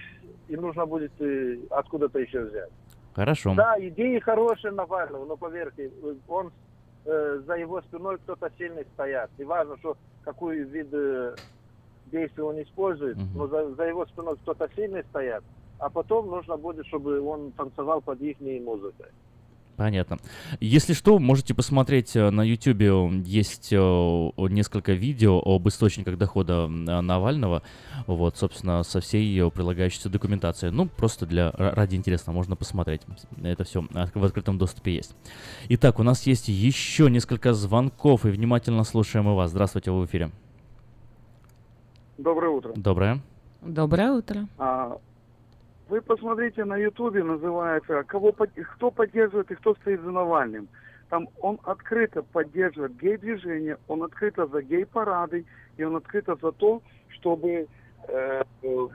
[0.47, 2.69] и нужно будет э, откуда-то еще взять.
[3.13, 3.53] Хорошо.
[3.55, 5.89] Да, идеи хорошие Навального, но поверьте,
[6.27, 6.51] он
[7.05, 9.29] э, за его спиной кто-то сильный стоят.
[9.37, 11.35] И важно, что какой вид э,
[12.11, 15.43] действий он использует, но за, за его спиной кто-то сильный стоят.
[15.79, 19.07] А потом нужно будет, чтобы он танцевал под их музыкой.
[19.77, 20.19] Понятно.
[20.59, 23.77] Если что, можете посмотреть э, на YouTube, есть э,
[24.49, 27.63] несколько видео об источниках дохода э, Навального,
[28.05, 30.71] вот, собственно, со всей ее прилагающейся документацией.
[30.71, 33.01] Ну, просто для ра- ради интереса можно посмотреть.
[33.41, 33.81] Это все
[34.13, 35.15] в открытом доступе есть.
[35.69, 39.51] Итак, у нас есть еще несколько звонков, и внимательно слушаем и вас.
[39.51, 40.31] Здравствуйте, вы в эфире.
[42.17, 42.73] Доброе утро.
[42.75, 43.21] Доброе.
[43.61, 44.47] Доброе утро.
[44.57, 44.97] А,
[45.91, 50.69] вы посмотрите на Ютубе, называется, кого, кто поддерживает и кто стоит за Навальным.
[51.09, 55.45] Там он открыто поддерживает гей-движение, он открыто за гей-парады,
[55.75, 57.67] и он открыто за то, чтобы
[58.07, 58.87] э, э,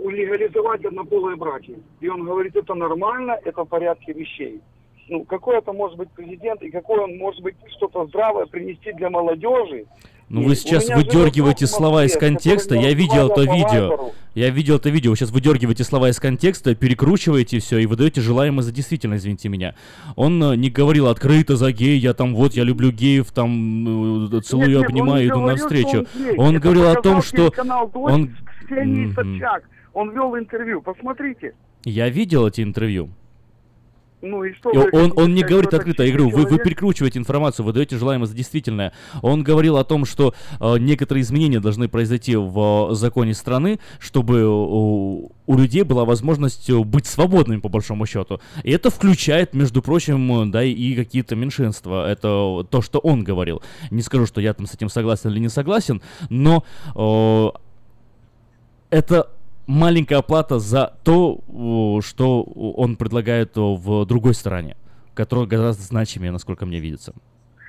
[0.00, 1.78] легализовать однополые браки.
[2.00, 4.60] И он говорит, это нормально, это в порядке вещей.
[5.08, 9.10] Ну, какой это может быть президент, и какой он может быть что-то здравое принести для
[9.10, 9.86] молодежи,
[10.28, 12.74] Ну, вы сейчас выдергиваете слова из контекста.
[12.74, 14.12] Я видел это видео.
[14.34, 15.10] Я видел это видео.
[15.10, 19.74] Вы сейчас выдергиваете слова из контекста, перекручиваете все и выдаете желаемое за действительно, извините меня.
[20.14, 24.40] Он э, не говорил открыто за гей, я там вот, я люблю геев, там э,
[24.42, 26.06] целую, Нет, нет, обнимаю, иду говорил, навстречу.
[26.36, 26.48] он.
[26.48, 27.50] Он говорил о том, что
[27.94, 28.36] он...
[29.94, 31.54] Он вел интервью, посмотрите.
[31.84, 33.08] Я видел эти интервью.
[34.26, 37.18] Ну и что И он, хотите он не говорит открыто, я говорю, вы, вы перекручиваете
[37.18, 38.92] информацию, вы даете желаемое за действительное.
[39.22, 44.38] Он говорил о том, что э, некоторые изменения должны произойти в э, законе страны, чтобы
[44.38, 48.40] э, у, у людей была возможность э, быть свободными, по большому счету.
[48.64, 52.10] И это включает, между прочим, э, да, и какие-то меньшинства.
[52.10, 53.62] Это то, что он говорил.
[53.90, 57.50] Не скажу, что я там с этим согласен или не согласен, но э,
[58.90, 59.28] это
[59.66, 61.40] маленькая оплата за то,
[62.02, 64.76] что он предлагает о, в другой стороне,
[65.14, 67.14] которая гораздо значимее, насколько мне видится.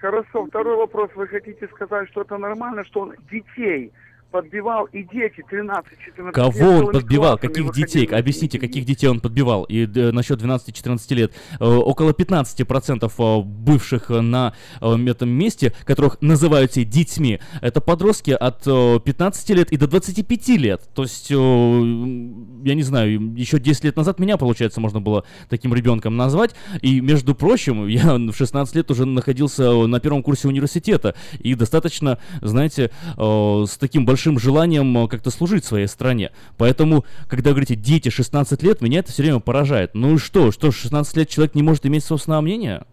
[0.01, 1.09] Хорошо, второй вопрос.
[1.15, 3.91] Вы хотите сказать, что это нормально, что он детей
[4.31, 7.37] подбивал, и дети 13-14 Кого он подбивал?
[7.37, 8.05] Каких детей?
[8.05, 9.63] Объясните, каких детей он подбивал?
[9.63, 11.33] И э, насчет 12-14 лет.
[11.59, 17.81] Э, около 15% э, бывших э, на э, этом месте, которых называют себе детьми, это
[17.81, 20.89] подростки от э, 15 лет и до 25 лет.
[20.93, 25.73] То есть, э, я не знаю, еще 10 лет назад меня, получается, можно было таким
[25.73, 26.53] ребенком назвать.
[26.81, 31.15] И, между прочим, я в 16 лет уже находился на первом курсе университета.
[31.39, 36.31] И достаточно, знаете, э, с таким большим желанием э, как-то служить своей стране.
[36.57, 39.93] Поэтому, когда говорите «дети 16 лет», меня это все время поражает.
[39.93, 40.51] Ну и что?
[40.51, 42.85] Что, 16 лет человек не может иметь собственного мнения?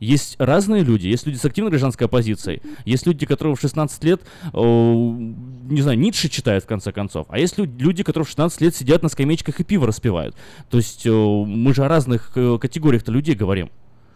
[0.00, 4.22] Есть разные люди, есть люди с активной гражданской оппозицией, есть люди, которые в 16 лет,
[4.44, 8.62] э, не знаю, Ницше читают в конце концов, а есть лю- люди, которые в 16
[8.62, 10.34] лет сидят на скамеечках и пиво распивают.
[10.70, 13.68] То есть э, мы же о разных э, категориях-то людей говорим.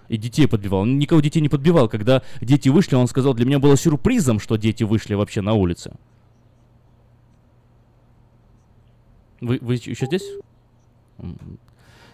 [0.09, 0.85] И детей подбивал.
[0.86, 1.89] Никого детей не подбивал.
[1.89, 5.93] Когда дети вышли, он сказал, для меня было сюрпризом, что дети вышли вообще на улице.
[9.44, 10.24] Вы, вы еще здесь?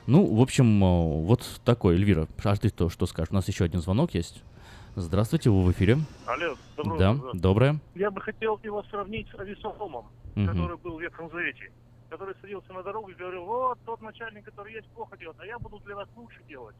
[0.07, 2.27] Ну, в общем, э, вот такой, Эльвира.
[2.44, 3.31] А ты то, что скажешь?
[3.31, 4.43] У нас еще один звонок есть.
[4.97, 5.98] Здравствуйте, вы в эфире.
[6.27, 7.31] Алло, доброе Да, утро.
[7.35, 7.78] доброе.
[7.94, 10.48] Я бы хотел его сравнить с Авесоломом, Мгм.
[10.48, 11.70] который был в Ветхом Завете,
[12.09, 15.59] который садился на дорогу и говорил, вот тот начальник, который есть, плохо делает, а я
[15.61, 16.74] буду для вас лучше делать.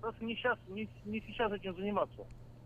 [0.00, 2.16] Просто не сейчас, не, не сейчас этим заниматься.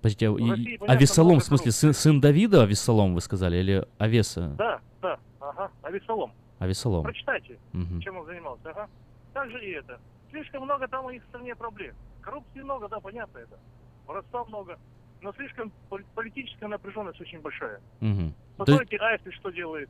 [0.00, 3.58] Подождите, а, В России, понятно, Весолом, много в смысле, сын, сын Давида Авесолом, вы сказали,
[3.58, 4.54] или Авеса?
[4.56, 6.32] Да, да, ага, Авесолом.
[6.58, 7.02] Авесолом.
[7.04, 8.00] Прочитайте, Мгм.
[8.00, 8.88] чем он занимался, ага.
[9.32, 10.00] Так же и это.
[10.30, 11.94] Слишком много там у них в стране проблем.
[12.22, 13.58] Коррупции много, да, понятно это.
[14.06, 14.78] Воровства много.
[15.20, 17.80] Но слишком пол- политическая напряженность очень большая.
[18.00, 18.16] Мгм.
[18.16, 19.88] То есть- Посмотрите, Айсли что делает.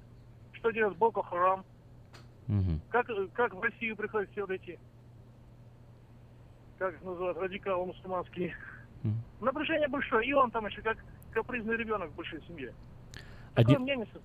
[0.52, 1.64] Что делает Боко Харам.
[2.46, 2.80] Мгм.
[2.90, 4.78] Как, как в Россию приходят все эти,
[6.78, 8.54] как их называют, радикалы мусульманские.
[9.02, 9.16] Мгм.
[9.40, 10.98] Напряжение большое, и он там еще как
[11.32, 12.74] капризный ребенок в большой семье.
[13.54, 13.76] Одни-.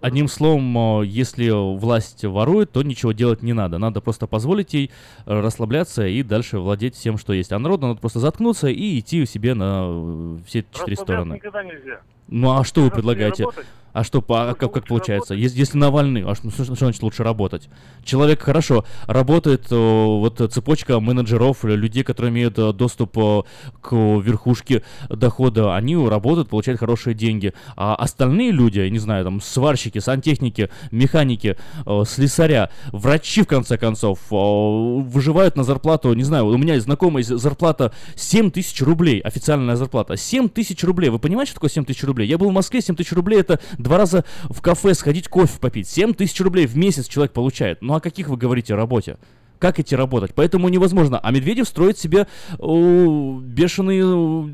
[0.01, 3.77] Одним словом, э, если власть ворует, то ничего делать не надо.
[3.77, 4.91] Надо просто позволить ей
[5.25, 7.51] э, расслабляться и дальше владеть всем, что есть.
[7.51, 11.33] А народу надо просто заткнуться и идти себе на э, все четыре стороны.
[11.35, 12.01] никогда нельзя.
[12.29, 13.43] Ну а что вы предлагаете?
[13.43, 15.33] работать, А что, а как, как получается?
[15.33, 17.69] Ес- Если Навальный, а что, что значит лучше работать?
[18.05, 23.41] Человек хорошо работает, э, вот цепочка менеджеров, людей, которые имеют э, доступ э,
[23.81, 27.51] к верхушке дохода, они работают, получают хорошие деньги.
[27.75, 31.57] А остальные люди, я не знаю, там сварщики, сантехники, механики,
[32.05, 37.37] слесаря, врачи, в конце концов, выживают на зарплату, не знаю, у меня есть знакомый з-
[37.37, 40.15] зарплата 7 тысяч рублей, официальная зарплата.
[40.15, 41.09] 7 тысяч рублей.
[41.09, 42.18] Вы понимаете, что такое 7 тысяч рублей?
[42.25, 45.87] Я был в Москве, 7 тысяч рублей это два раза в кафе сходить кофе попить.
[45.87, 47.81] 7 тысяч рублей в месяц человек получает.
[47.81, 49.17] Ну о каких вы говорите работе?
[49.59, 50.33] Как идти работать?
[50.33, 51.19] Поэтому невозможно.
[51.19, 52.27] А Медведев строит себе
[52.57, 54.49] о, бешеные о,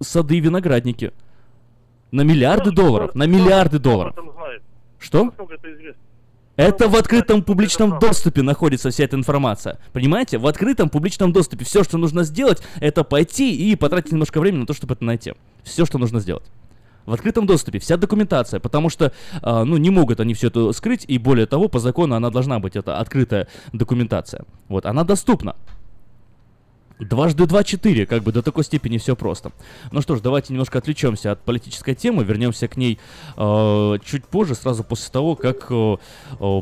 [0.00, 1.12] сады и виноградники.
[2.12, 3.14] На миллиарды долларов.
[3.14, 4.14] На миллиарды долларов.
[4.98, 5.32] Что?
[6.56, 9.78] Это в открытом публичном доступе находится вся эта информация.
[9.92, 10.38] Понимаете?
[10.38, 11.64] В открытом публичном доступе.
[11.64, 15.32] Все, что нужно сделать, это пойти и потратить немножко времени на то, чтобы это найти.
[15.64, 16.44] Все, что нужно сделать.
[17.06, 19.12] В открытом доступе вся документация, потому что,
[19.42, 22.58] а, ну, не могут они все это скрыть, и более того, по закону она должна
[22.58, 24.44] быть, это открытая документация.
[24.68, 25.56] Вот, она доступна.
[27.00, 29.52] Дважды два четыре, как бы до такой степени все просто.
[29.90, 32.98] Ну что ж, давайте немножко отвлечемся от политической темы, вернемся к ней
[33.36, 35.96] э, чуть позже, сразу после того, как э,
[36.40, 36.60] э,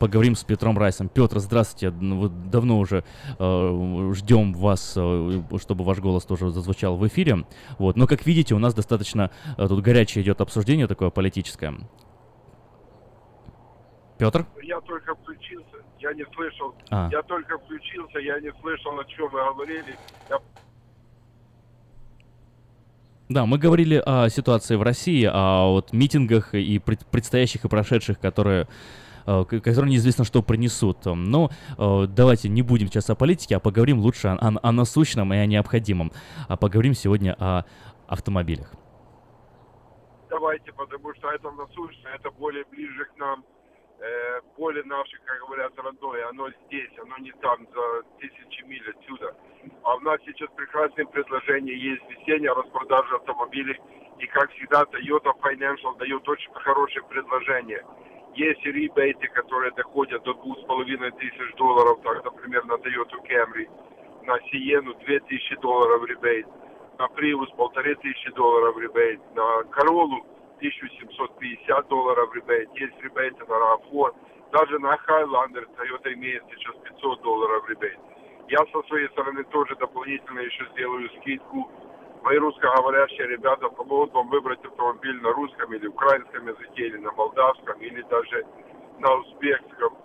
[0.00, 1.08] поговорим с Петром Райсом.
[1.08, 3.04] Петр, здравствуйте, Ну, вот давно уже
[3.38, 7.44] э, ждем вас, э, чтобы ваш голос тоже зазвучал в эфире.
[7.78, 11.74] Вот, но как видите, у нас достаточно э, тут горячее идет обсуждение такое политическое.
[14.18, 14.46] Петр?
[14.62, 16.74] Я только включился, я не слышал.
[16.90, 17.08] А.
[17.12, 19.94] Я только включился, я не слышал, о чем вы говорили.
[20.28, 20.38] Я
[23.28, 28.18] Да, мы говорили о ситуации в России, о вот митингах и пред- предстоящих и прошедших,
[28.18, 28.66] которые
[29.26, 31.04] э, которые неизвестно, что принесут.
[31.04, 35.32] Но э, давайте не будем сейчас о политике, а поговорим лучше о, о- о насущном
[35.32, 36.10] и о необходимом.
[36.48, 37.64] А поговорим сегодня о
[38.08, 38.72] автомобилях.
[40.28, 43.44] давайте, потому что это насущно, это более ближе к нам,
[44.00, 46.28] э, более наше, как говорят, родное.
[46.28, 49.36] Оно здесь, оно не там, за тысячи миль отсюда.
[49.82, 53.78] А у нас сейчас прекрасное предложение есть весенняя распродажа автомобилей.
[54.18, 57.84] И, как всегда, Toyota Financial дает очень хорошее предложение.
[58.34, 63.68] Есть ребейты, которые доходят до двух с половиной тысяч долларов, так, например, на Toyota Camry,
[64.24, 66.46] на Sienna 2000 долларов ребейт,
[66.98, 70.20] на Prius полторы тысячи долларов ребейт, на Corolla
[70.60, 74.14] 1750 долларов ребейт, есть ребейты на RAV4,
[74.52, 77.98] даже на Highlander Toyota имеет сейчас 500 долларов ребейт.
[78.48, 81.70] Я со своей стороны тоже дополнительно еще сделаю скидку.
[82.22, 87.80] Мои русскоговорящие ребята помогут вам выбрать автомобиль на русском или украинском языке, или на молдавском,
[87.80, 88.44] или даже
[88.98, 89.96] на узбекском.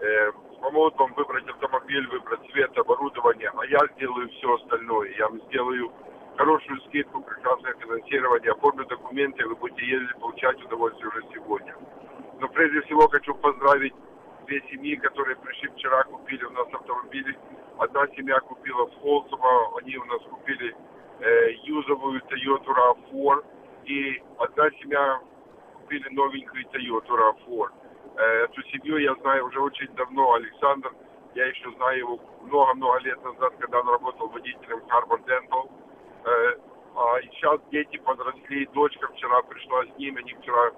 [0.00, 5.14] Э, помогут вам выбрать автомобиль, выбрать цвет, оборудование, а я сделаю все остальное.
[5.16, 5.92] Я вам сделаю
[6.36, 11.74] хорошую скидку, прекрасное финансирование, оформлю документы, вы будете ездить, получать удовольствие уже сегодня.
[12.40, 13.94] Но прежде всего хочу поздравить
[14.46, 17.38] две семьи, которые пришли вчера, купили у нас автомобили.
[17.78, 20.74] Одна семья купила в Холсово, они у нас купили
[21.20, 23.44] э, юзовую Toyota RAV4,
[23.84, 25.20] и одна семья
[25.80, 27.68] купили новенькую Toyota RAV4.
[28.16, 30.92] Э, эту семью я знаю уже очень давно, Александр,
[31.34, 35.70] я еще знаю его много-много лет назад, когда он работал водителем Harbor Dental.
[36.24, 36.54] Э,
[36.94, 40.72] а сейчас дети подросли, дочка вчера пришла с ними, они вчера,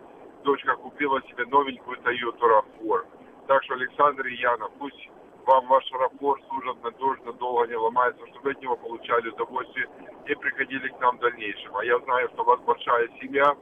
[0.45, 3.07] дочка купила себе новенькую Toyota RAV4.
[3.49, 5.09] Так что, Александр и Яна, пусть
[5.47, 9.89] вам ваш рапорт служит надежно, долго не ломается, чтобы от него получали удовольствие
[10.27, 11.77] и приходили к нам в дальнейшем.
[11.77, 13.55] А я знаю, что у вас большая семья,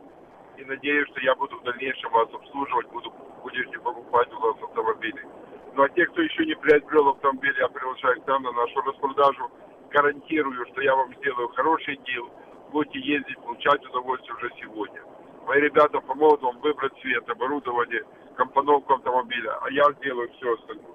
[0.57, 5.27] и надеюсь, что я буду в дальнейшем вас обслуживать, буду, будете покупать у вас автомобили.
[5.75, 9.51] Ну а те, кто еще не приобрел автомобиль, я приглашаю к нам на нашу распродажу.
[9.93, 12.31] Гарантирую, что я вам сделаю хороший дел,
[12.71, 15.03] будете ездить, получать удовольствие уже сегодня.
[15.47, 18.03] Мои ребята помогут вам выбрать цвет, оборудование,
[18.37, 20.87] компоновку автомобиля, а я сделаю все остальное.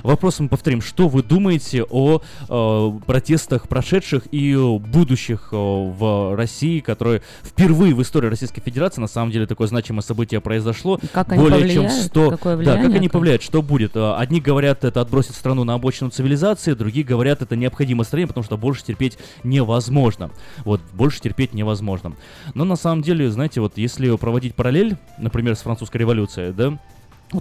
[0.06, 0.82] Вопрос мы повторим.
[0.82, 8.02] Что вы думаете о э, протестах прошедших и будущих э, в России, которые впервые в
[8.04, 11.00] истории Российской Федерации, на самом деле, такое значимое событие произошло.
[11.12, 12.06] Как они более чем повлияют?
[12.06, 12.30] 100...
[12.30, 13.96] Какое да, влияние как они повлияют, что будет.
[13.96, 18.44] Э, Одни говорят, это отбросит страну на обочину цивилизации, другие говорят, это необходимо стране, потому
[18.44, 20.30] что больше терпеть невозможно.
[20.66, 22.14] Вот, больше терпеть невозможно.
[22.54, 26.78] Но на самом деле, знаете, вот если проводить параллель, например, с французской революцией, да,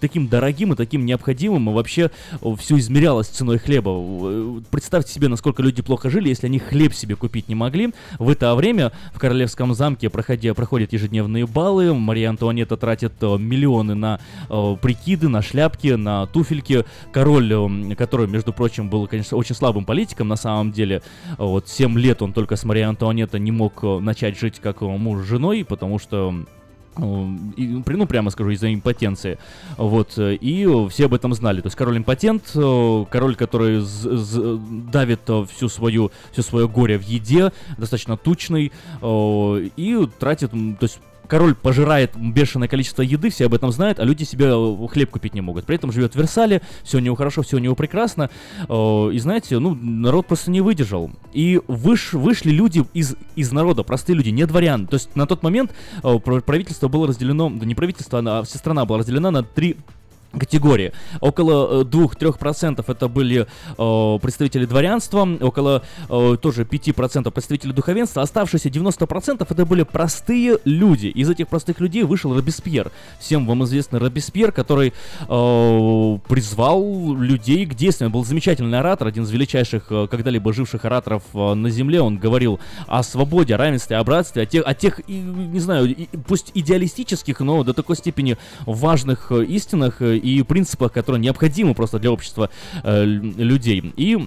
[0.00, 2.10] таким дорогим и таким необходимым, и вообще
[2.58, 4.62] все измерялось ценой хлеба.
[4.70, 7.92] Представьте себе, насколько люди плохо жили, если они хлеб себе купить не могли.
[8.18, 10.10] В это время в Королевском замке
[10.54, 14.20] проходя, проходят ежедневные баллы, Мария Антуанетта тратит э, миллионы на
[14.50, 16.84] э, прикиды, на шляпки, на туфельки.
[17.12, 21.02] Король, э, который, между прочим, был, конечно, очень слабым политиком на самом деле,
[21.38, 25.22] вот 7 лет он только с Марией Антуанеттой не мог э, начать жить как муж
[25.22, 26.34] с женой, потому что
[26.98, 29.38] ну, прямо скажу, из-за импотенции.
[29.76, 31.60] Вот, э, и все об этом знали.
[31.60, 33.82] То есть король импотент, э, король, который
[34.90, 40.98] давит э, всю свою, все свое горе в еде, достаточно тучный, и тратит, то есть
[41.28, 45.34] Король пожирает бешеное количество еды, все об этом знают, а люди себе э, хлеб купить
[45.34, 45.66] не могут.
[45.66, 48.30] При этом живет в Версале, все у него хорошо, все у него прекрасно.
[48.68, 51.10] Э, И знаете, ну, народ просто не выдержал.
[51.32, 54.86] И выш, вышли люди из, из народа, простые люди, не дворян.
[54.86, 55.72] То есть на тот момент
[56.02, 59.76] э, пр- правительство было разделено, да не правительство, а вся страна была разделена на три
[60.38, 60.92] категории.
[61.20, 63.46] Около э, 2-3% это были
[63.78, 71.06] э, представители дворянства, около э, тоже 5% представители духовенства, оставшиеся 90% это были простые люди.
[71.06, 72.90] Из этих простых людей вышел Робеспьер.
[73.18, 74.92] Всем вам известный Робеспьер, который
[75.28, 78.12] э, призвал людей к действиям.
[78.12, 82.00] Был замечательный оратор, один из величайших э, когда-либо живших ораторов э, на земле.
[82.00, 85.86] Он говорил о свободе, о равенстве, о братстве, о тех, о тех и, не знаю,
[85.94, 88.36] и- пусть идеалистических, но до такой степени
[88.66, 92.50] важных э, истинах э, и принципах, которые необходимы просто для общества
[92.82, 93.92] э, лю- людей.
[93.96, 94.18] И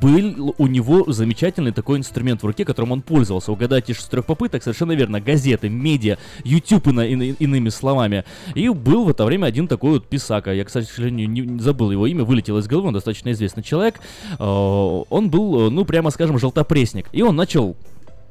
[0.00, 3.52] был у него замечательный такой инструмент в руке, которым он пользовался.
[3.52, 5.20] Угадайте из трех попыток, совершенно верно.
[5.20, 7.04] Газеты, медиа, YouTube, ино-
[7.38, 8.24] иными словами.
[8.54, 10.52] И был в это время один такой вот писака.
[10.52, 13.62] Я, кстати, к сожалению, не, не забыл его имя, вылетело из головы, он достаточно известный
[13.62, 14.00] человек.
[14.38, 17.06] Э, Он был, э, ну, прямо скажем, желтопресник.
[17.12, 17.76] И он начал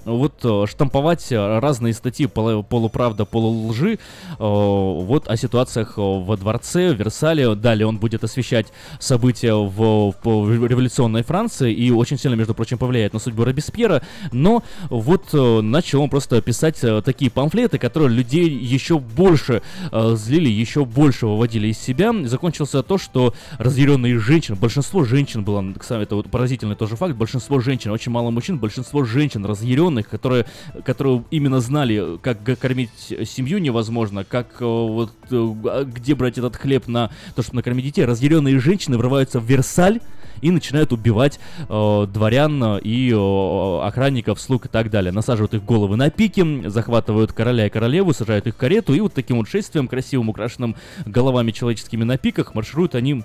[0.06, 3.98] вот э, штамповать э, разные статьи полу- полуправда, полулжи э,
[4.40, 7.56] вот о ситуациях во дворце, в Версале.
[7.56, 8.68] Далее он будет освещать
[8.99, 14.02] события в, в революционной Франции и очень сильно, между прочим, повлияет на судьбу Робеспьера.
[14.32, 19.61] Но вот начал он просто писать такие памфлеты, которые людей еще больше
[19.91, 22.14] злили, еще больше выводили из себя.
[22.26, 27.60] Закончился то, что разъяренные женщины, большинство женщин было, кстати, это вот поразительный тоже факт, большинство
[27.60, 30.45] женщин, очень мало мужчин, большинство женщин разъяренных, которые,
[30.84, 36.55] которые именно знали, как кормить семью невозможно, как э, вот э, а где брать этот
[36.55, 38.05] хлеб на то, чтобы накормить детей.
[38.05, 39.99] Разъяренные женщины врываются в Версаль
[40.41, 41.39] и начинают убивать
[41.69, 45.11] э, дворян и э, охранников, слуг и так далее.
[45.11, 49.13] Насаживают их головы на пики, захватывают короля и королеву, сажают их в карету, и вот
[49.13, 53.23] таким вот шествием, красивым, украшенным головами человеческими на пиках, маршируют они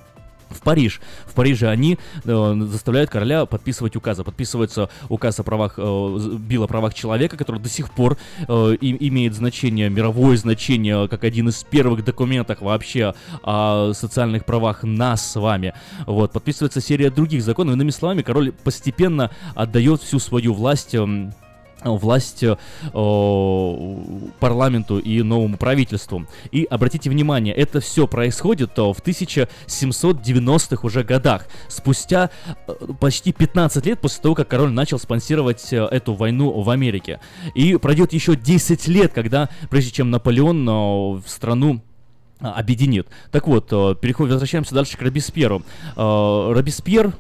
[0.51, 1.01] в Париж.
[1.27, 4.25] В Париже они э, заставляют короля подписывать указы.
[4.25, 9.09] Подписывается указ о правах, э, Билл о правах человека, который до сих пор э, и,
[9.09, 15.39] имеет значение, мировое значение, как один из первых документов вообще о социальных правах нас с
[15.39, 15.75] вами.
[16.07, 17.75] Вот, подписывается серия других законов.
[17.75, 21.31] Иными словами, король постепенно отдает всю свою власть э,
[21.85, 22.57] власть э,
[24.41, 26.27] парламенту и новому правительству.
[26.53, 33.87] И обратите внимание, это все происходит э, в 1790-х уже годах, спустя э, почти 15
[33.87, 37.21] лет после того, как король начал спонсировать э, эту войну в Америке.
[37.55, 41.81] И пройдет еще 10 лет, когда, прежде чем Наполеон э, в страну
[42.41, 43.09] э, объединит.
[43.31, 45.63] Так вот, э, переходим, возвращаемся дальше к Робеспьеру.
[45.97, 47.13] Э, Робеспьер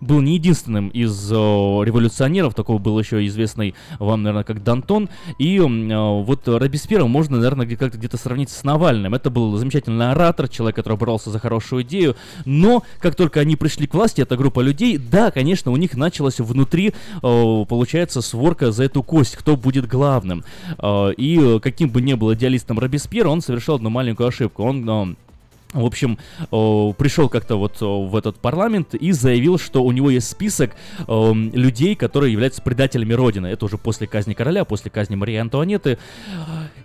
[0.00, 5.08] был не единственным из э, революционеров, такого был еще известный вам, наверное, как Дантон.
[5.38, 9.14] И э, вот Робеспьера можно, наверное, где- как-то где-то сравнить с Навальным.
[9.14, 12.16] Это был замечательный оратор, человек, который боролся за хорошую идею.
[12.44, 16.38] Но как только они пришли к власти, эта группа людей, да, конечно, у них началась
[16.40, 16.92] внутри,
[17.22, 20.44] э, получается, сворка за эту кость, кто будет главным.
[21.16, 24.64] И э, каким бы ни был идеалистом Робеспьера, он совершил одну маленькую ошибку.
[24.64, 25.16] Он
[25.74, 26.18] в общем,
[26.50, 30.72] пришел как-то вот в этот парламент и заявил, что у него есть список
[31.08, 33.48] людей, которые являются предателями Родины.
[33.48, 35.98] Это уже после казни короля, после казни Марии Антуанетты.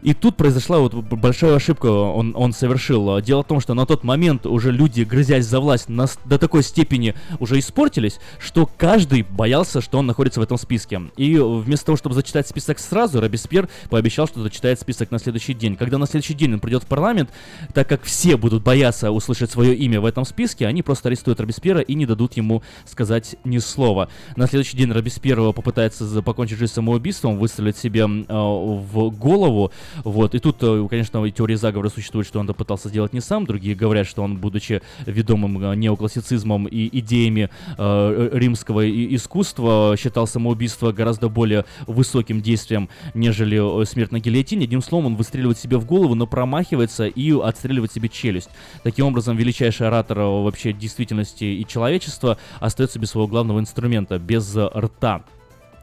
[0.01, 3.21] И тут произошла вот большая ошибка, он, он совершил.
[3.21, 6.63] Дело в том, что на тот момент уже люди, грызясь за власть, нас до такой
[6.63, 11.01] степени уже испортились, что каждый боялся, что он находится в этом списке.
[11.15, 15.75] И вместо того, чтобы зачитать список сразу, Робеспьер пообещал, что зачитает список на следующий день.
[15.75, 17.29] Когда на следующий день он придет в парламент,
[17.73, 18.78] так как все будут бояться
[19.11, 23.35] услышать свое имя в этом списке, они просто арестуют Робеспьера и не дадут ему сказать
[23.43, 24.09] ни слова.
[24.35, 29.71] На следующий день Робеспьер попытается покончить жизнь самоубийством, выстрелить себе э, в голову,
[30.03, 33.21] вот, и тут, э, конечно, и теории заговора существует, что он это пытался сделать не
[33.21, 39.95] сам, другие говорят, что он, будучи ведомым э, неоклассицизмом и идеями э, римского и- искусства,
[39.97, 44.65] считал самоубийство гораздо более высоким действием, нежели э, смерть на гильотине.
[44.65, 48.49] Одним словом, он выстреливает себе в голову, но промахивается и отстреливает себе челюсть.
[48.83, 55.23] Таким образом, величайший оратор вообще действительности и человечества остается без своего главного инструмента, без рта.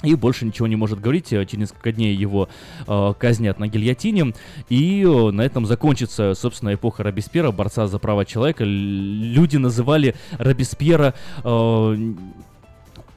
[0.02, 1.32] И больше ничего не может говорить.
[1.32, 2.48] Э, Через несколько дней его
[2.86, 4.34] э, казнят на гильотине.
[4.68, 8.64] И э, на этом закончится, собственно, эпоха Робеспьера, борца за права человека.
[8.64, 11.96] Люди называли Робеспьера э,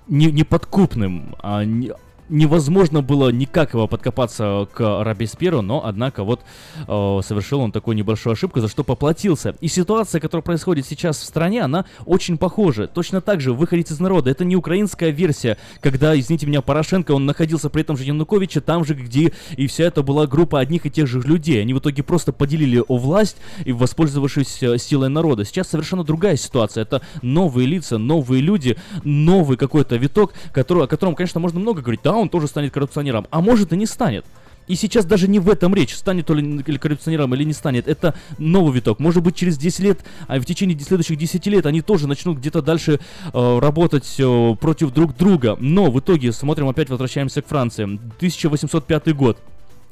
[0.07, 1.91] не, неподкупным, а не-
[2.30, 6.41] невозможно было никак его подкопаться к Робеспьеру, но, однако, вот
[6.88, 9.56] э, совершил он такую небольшую ошибку, за что поплатился.
[9.61, 12.88] И ситуация, которая происходит сейчас в стране, она очень похожа.
[12.88, 14.30] Точно так же выходить из народа.
[14.30, 18.85] Это не украинская версия, когда, извините меня, Порошенко, он находился при этом же Януковиче, там
[18.85, 21.61] же, где и вся это была группа одних и тех же людей.
[21.61, 25.45] Они в итоге просто поделили о власть и воспользовавшись э, силой народа.
[25.45, 26.84] Сейчас совершенно другая ситуация.
[26.84, 32.01] Это новые лица, новые люди, новый какой-то виток, который, о котором, конечно, можно много говорить.
[32.03, 34.25] Да, он тоже станет коррупционером, а может и не станет.
[34.69, 37.87] И сейчас даже не в этом речь, станет ли или коррупционером или не станет.
[37.87, 38.99] Это новый виток.
[38.99, 42.61] Может быть, через 10 лет, а в течение следующих 10 лет они тоже начнут где-то
[42.61, 42.99] дальше
[43.33, 45.57] э, работать э, против друг друга.
[45.59, 47.83] Но в итоге, смотрим, опять возвращаемся к Франции.
[47.85, 49.39] 1805 год.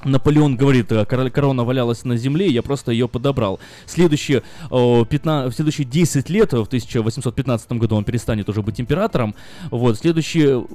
[0.06, 3.60] Наполеон говорит, э, корона валялась на земле, я просто ее подобрал.
[3.88, 8.80] Следующие, э, 15, в следующие 10 лет, э, в 1815 году он перестанет уже быть
[8.80, 9.34] императором.
[9.72, 10.66] Вот, следующее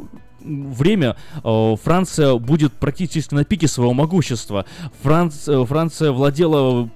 [0.45, 4.67] время э, Франция будет практически на пике своего могущества.
[5.03, 6.89] Франц- э, Франция владела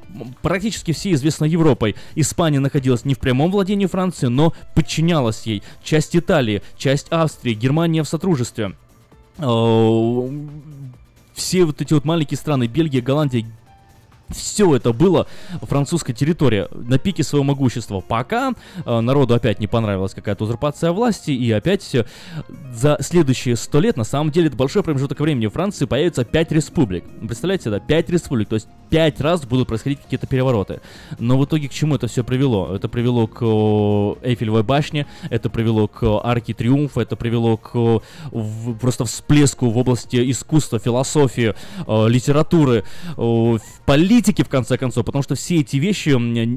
[0.42, 1.96] практически всей известной Европой.
[2.14, 5.62] Испания находилась не в прямом владении Франции, но подчинялась ей.
[5.82, 8.72] Часть Италии, часть Австрии, Германия в сотрудничестве.
[9.38, 10.28] Э,
[11.34, 13.46] все вот эти вот маленькие страны, Бельгия, Голландия,
[14.30, 15.26] все это было
[15.62, 18.00] французская территория на пике своего могущества.
[18.00, 18.52] Пока
[18.84, 22.04] э, народу опять не понравилась какая-то узурпация власти, и опять э,
[22.72, 26.52] за следующие сто лет, на самом деле, это большой промежуток времени, в Франции появится 5
[26.52, 27.04] республик.
[27.20, 30.80] Представляете, да, 5 республик, то есть 5 раз будут происходить какие-то перевороты.
[31.18, 32.74] Но в итоге к чему это все привело?
[32.74, 37.98] Это привело к э, Эйфелевой башне, это привело к арке Триумфа, это привело к э,
[38.30, 41.54] в- просто всплеску в области искусства, философии,
[41.86, 43.60] э, литературы, э, в
[44.16, 46.08] политике, в конце концов, потому что все эти вещи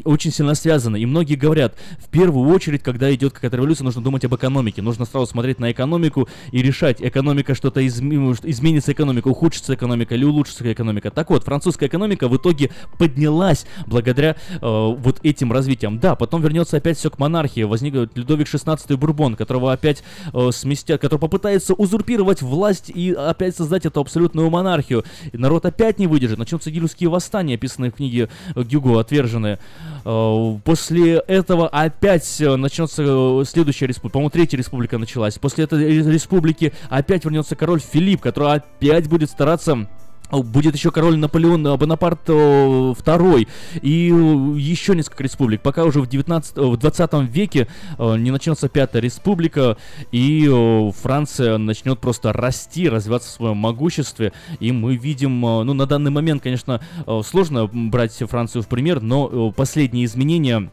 [0.06, 0.98] очень сильно связаны.
[1.02, 4.81] И многие говорят, в первую очередь, когда идет какая-то революция, нужно думать об экономике.
[4.81, 10.23] Нужно сразу смотреть на экономику и решать, экономика что-то изме- изменится экономика, ухудшится экономика или
[10.23, 11.11] улучшится экономика.
[11.11, 15.99] Так вот, французская экономика в итоге поднялась благодаря э, вот этим развитиям.
[15.99, 17.64] Да, потом вернется опять все к монархии.
[17.64, 20.02] Возник Людовик XVI Бурбон, которого опять
[20.34, 25.03] э, сместят, который попытается узурпировать власть и опять создать эту абсолютную монархию.
[25.34, 29.59] И народ опять не выдержит, начнутся гильские восстания, Британии, описанные в книге Гюго «Отверженные».
[30.05, 35.38] Э, После этого опять э, начнется э, следующая республика, по-моему, третья республика началась.
[35.38, 39.88] После этой ре- республики опять вернется король Филипп, который опять будет стараться
[40.31, 43.47] Будет еще король Наполеон э, Бонапарт э, второй
[43.81, 45.61] и э, еще несколько республик.
[45.61, 49.77] Пока уже в, 19, э, в 20 веке э, не начнется пятая республика,
[50.11, 54.31] и э, Франция начнет просто расти, развиваться в своем могуществе.
[54.60, 59.01] И мы видим, э, ну на данный момент, конечно, э, сложно брать Францию в пример,
[59.01, 60.69] но э, последние изменения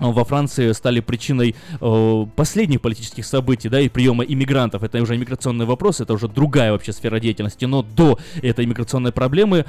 [0.00, 4.82] во Франции стали причиной э, последних политических событий, да, и приема иммигрантов.
[4.82, 7.64] Это уже иммиграционный вопрос, это уже другая вообще сфера деятельности.
[7.66, 9.66] Но до этой иммиграционной проблемы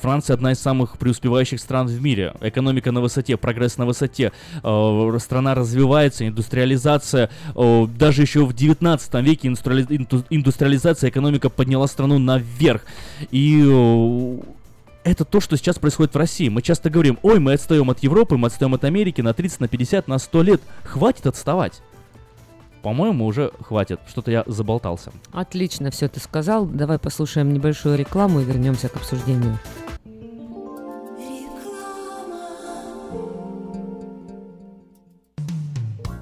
[0.00, 2.34] Франция одна из самых преуспевающих стран в мире.
[2.40, 4.32] Экономика на высоте, прогресс на высоте.
[4.62, 7.30] Э, страна развивается, индустриализация.
[7.54, 12.84] Э, даже еще в 19 веке индустриали- инду- индустриализация, экономика подняла страну наверх.
[13.30, 14.38] И э,
[15.04, 16.48] это то, что сейчас происходит в России.
[16.48, 19.68] Мы часто говорим, ой, мы отстаем от Европы, мы отстаем от Америки на 30, на
[19.68, 20.60] 50, на 100 лет.
[20.84, 21.82] Хватит отставать.
[22.82, 24.00] По-моему, уже хватит.
[24.08, 25.12] Что-то я заболтался.
[25.32, 26.66] Отлично все ты сказал.
[26.66, 29.58] Давай послушаем небольшую рекламу и вернемся к обсуждению.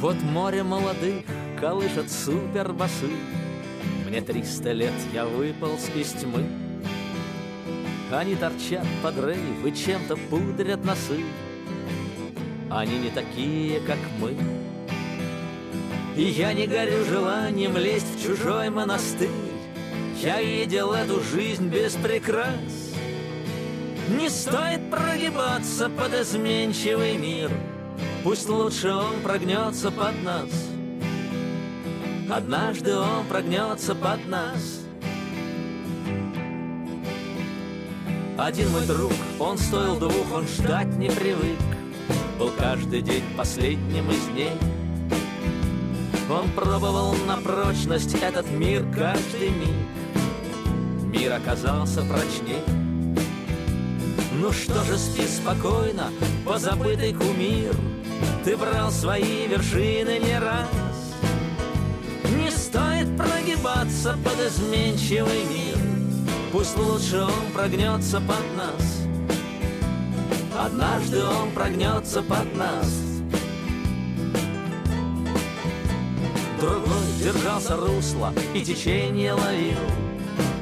[0.00, 1.24] Вот море молодых
[1.58, 3.08] колышет супербасы.
[4.06, 6.44] Мне триста лет, я выполз из тьмы.
[8.12, 11.24] Они торчат под рейв и чем-то пудрят носы.
[12.70, 14.36] Они не такие, как мы.
[16.14, 19.30] И я не горю желанием лезть в чужой монастырь.
[20.20, 22.92] Я видел эту жизнь без прикрас.
[24.10, 27.50] Не стоит прогибаться под изменчивый мир
[28.26, 30.50] Пусть лучше он прогнется под нас.
[32.28, 34.80] Однажды он прогнется под нас.
[38.36, 41.60] Один мой друг, он стоил двух, он ждать не привык.
[42.36, 44.58] Был каждый день последним из дней.
[46.28, 51.14] Он пробовал на прочность этот мир каждый миг.
[51.16, 52.58] Мир оказался прочней.
[54.32, 56.10] Ну что же, спи спокойно,
[56.44, 57.72] позабытый кумир
[58.44, 60.68] Ты брал свои вершины не раз
[62.36, 65.76] Не стоит прогибаться под изменчивый мир.
[66.52, 69.02] Пусть лучше он прогнется под нас.
[70.58, 73.06] Однажды он прогнется под нас.
[76.60, 79.76] Другой держался русла и течение ловил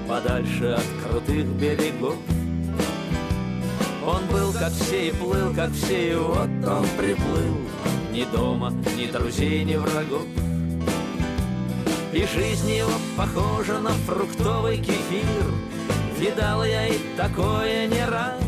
[0.09, 2.16] Подальше от крутых берегов
[4.06, 7.56] Он был как все и плыл, как все, и вот он приплыл.
[8.12, 10.26] Ни дома, ни друзей, ни врагов.
[12.12, 15.47] И жизнь его похожа на фруктовый кефир.
[16.18, 18.43] Видал я и такое не раз.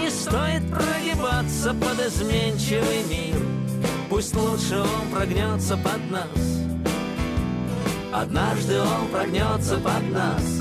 [0.00, 3.42] Не стоит прогибаться под изменчивый мир.
[4.08, 6.60] Пусть лучше он прогнется под нас.
[8.12, 10.59] Однажды он прогнется под нас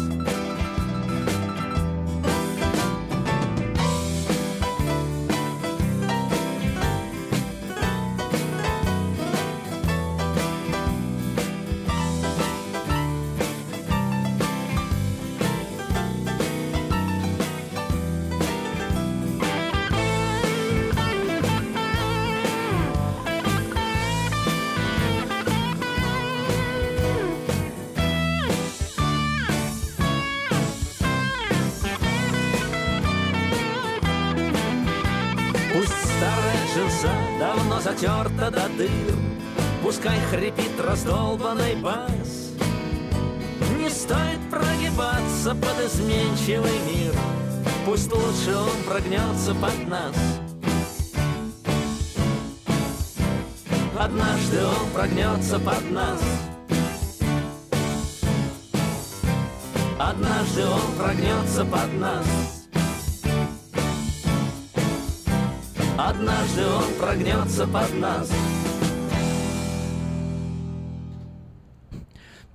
[49.49, 50.08] прогнется под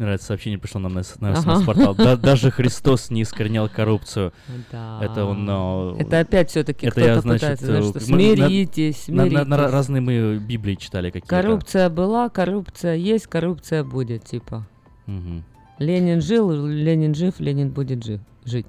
[0.05, 1.65] Мне нравится сообщение пришло нам на, на Ага.
[1.65, 1.95] портал.
[2.19, 4.35] даже Христос не искоренял коррупцию.
[4.71, 5.01] Да.
[5.03, 5.49] Это он.
[5.49, 9.25] э, Это опять всё-таки это я, значит, пытается, знаешь, э, что мы на- смиритесь, на-
[9.25, 9.73] на- на смиритесь.
[9.73, 11.29] разные мы Библии читали какие-то.
[11.29, 14.67] Коррупция была, коррупция есть, коррупция будет, типа.
[15.07, 15.43] Мгм.
[15.79, 18.67] Ленин жил, Ленин жив, Ленин будет жив, жить.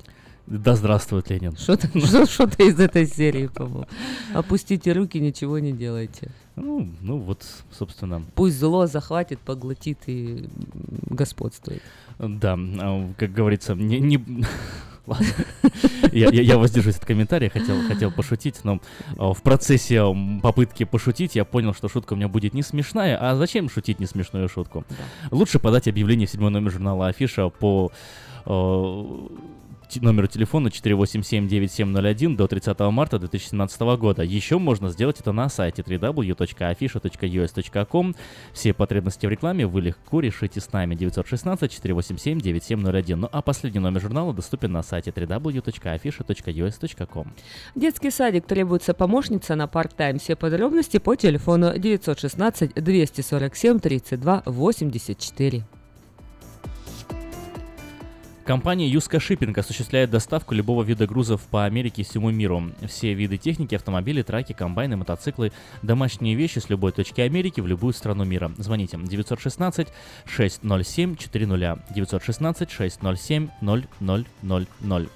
[0.48, 1.58] Да здравствует Ленин.
[1.58, 3.88] Что-то что- что-то из этой серии, по-моему.
[4.34, 6.30] Опустите руки, ничего не делайте.
[6.56, 8.24] Ну, ну вот, собственно.
[8.34, 10.48] Пусть зло захватит, поглотит и
[11.10, 11.82] господствует.
[12.18, 14.00] Да, а, как говорится, не...
[14.00, 14.18] не...
[15.06, 15.28] Ладно.
[16.12, 18.80] Я, я, я воздержусь от комментария, хотел, хотел пошутить, но
[19.18, 20.02] а, в процессе
[20.42, 24.06] попытки пошутить я понял, что шутка у меня будет не смешная, а зачем шутить не
[24.06, 24.86] смешную шутку?
[25.32, 27.92] Лучше подать объявление в седьмой номер журнала Афиша по
[28.46, 29.55] э, те-
[30.02, 34.24] номеру телефона 487-9701 до 30 марта 2017 года.
[34.24, 38.16] Еще можно сделать это на сайте www.afisha.us.com.
[38.54, 43.16] Все потребности в рекламе вы легко решите с нами 916-487-9701.
[43.16, 47.34] Ну а последний номер журнала доступен на сайте www.afisha.us.com.
[47.76, 50.20] Детский садик требуется помощница на парт-тайм.
[50.20, 55.75] Все подробности по телефону 916 247 32 84.
[58.46, 62.62] Компания Юска Шиппинг осуществляет доставку любого вида грузов по Америке и всему миру.
[62.88, 65.52] Все виды техники, автомобили, траки, комбайны, мотоциклы,
[65.82, 68.52] домашние вещи с любой точки Америки в любую страну мира.
[68.60, 69.88] Звоните 916
[70.28, 75.10] 607 400 916 607 0000.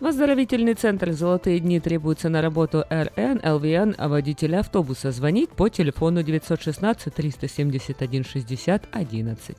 [0.00, 6.22] В центр «Золотые дни» требуется на работу РН, ЛВН, а водителя автобуса звонить по телефону
[6.22, 9.56] 916 371 60 11.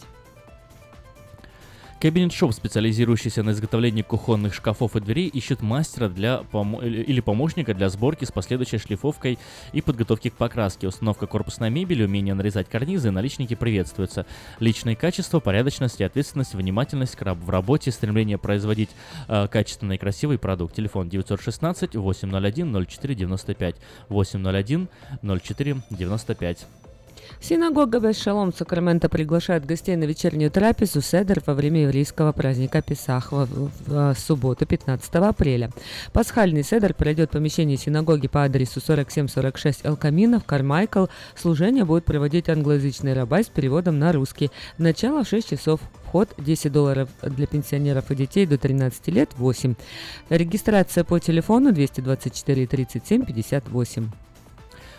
[2.03, 6.43] Кабинет-шоп, специализирующийся на изготовлении кухонных шкафов и дверей, ищет мастера для
[6.81, 9.39] или или помощника для сборки с последующей шлифовкой
[9.71, 10.89] и подготовки к покраске.
[10.89, 14.25] Установка корпусной мебели, умение нарезать карнизы, наличники приветствуются.
[14.59, 18.89] Личные качества, порядочность и ответственность, внимательность к раб- в работе, стремление производить
[19.29, 20.75] э, качественный и красивый продукт.
[20.75, 23.75] Телефон 916 801 0495
[24.09, 24.89] 801
[25.21, 26.67] 0495.
[27.43, 33.33] Синагога Бес Шалом Сакраменто приглашает гостей на вечернюю трапезу Седер во время еврейского праздника Песах
[33.33, 35.69] в, в- в субботу 15 апреля.
[36.13, 41.07] Пасхальный Седер пройдет в помещении синагоги по адресу 4746 Эл Камино в Кармайкл.
[41.35, 44.49] Служение будет проводить англоязычный рабай с переводом на русский.
[44.77, 45.81] Начало в 6 часов.
[46.05, 49.75] Вход 10 долларов для пенсионеров и детей до 13 лет 8.
[50.29, 54.09] Регистрация по телефону 224 37 58.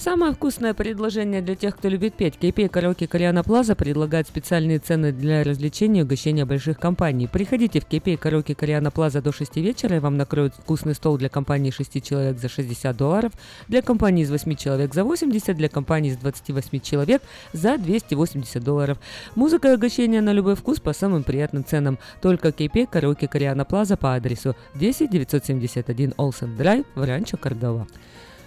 [0.00, 2.36] Самое вкусное предложение для тех, кто любит петь.
[2.40, 7.28] KPI Караоке Кориана Плаза предлагает специальные цены для развлечения и угощения больших компаний.
[7.30, 11.28] Приходите в KPI Караоке Кориана Плаза до 6 вечера, и вам накроют вкусный стол для
[11.28, 13.32] компании 6 человек за 60 долларов,
[13.68, 17.20] для компании из 8 человек за 80, для компании из 28 человек
[17.52, 18.96] за 280 долларов.
[19.34, 21.98] Музыка и угощение на любой вкус по самым приятным ценам.
[22.22, 27.86] Только KPI Караоке Кориана Плаза по адресу 10 971 Олсен Драйв в Ранчо Кордова.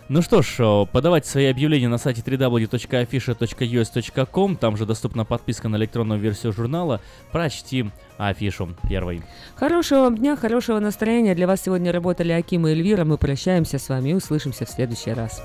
[0.09, 4.57] Ну что ж, э, подавайте свои объявления на сайте www.afisha.us.com.
[4.57, 7.01] Там же доступна подписка на электронную версию журнала.
[7.31, 9.23] Прочти афишу первой.
[9.55, 11.33] Хорошего вам дня, хорошего настроения.
[11.35, 13.05] Для вас сегодня работали Аким и Эльвира.
[13.05, 15.41] Мы прощаемся с вами и услышимся в следующий раз.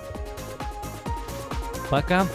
[1.88, 2.26] Пока.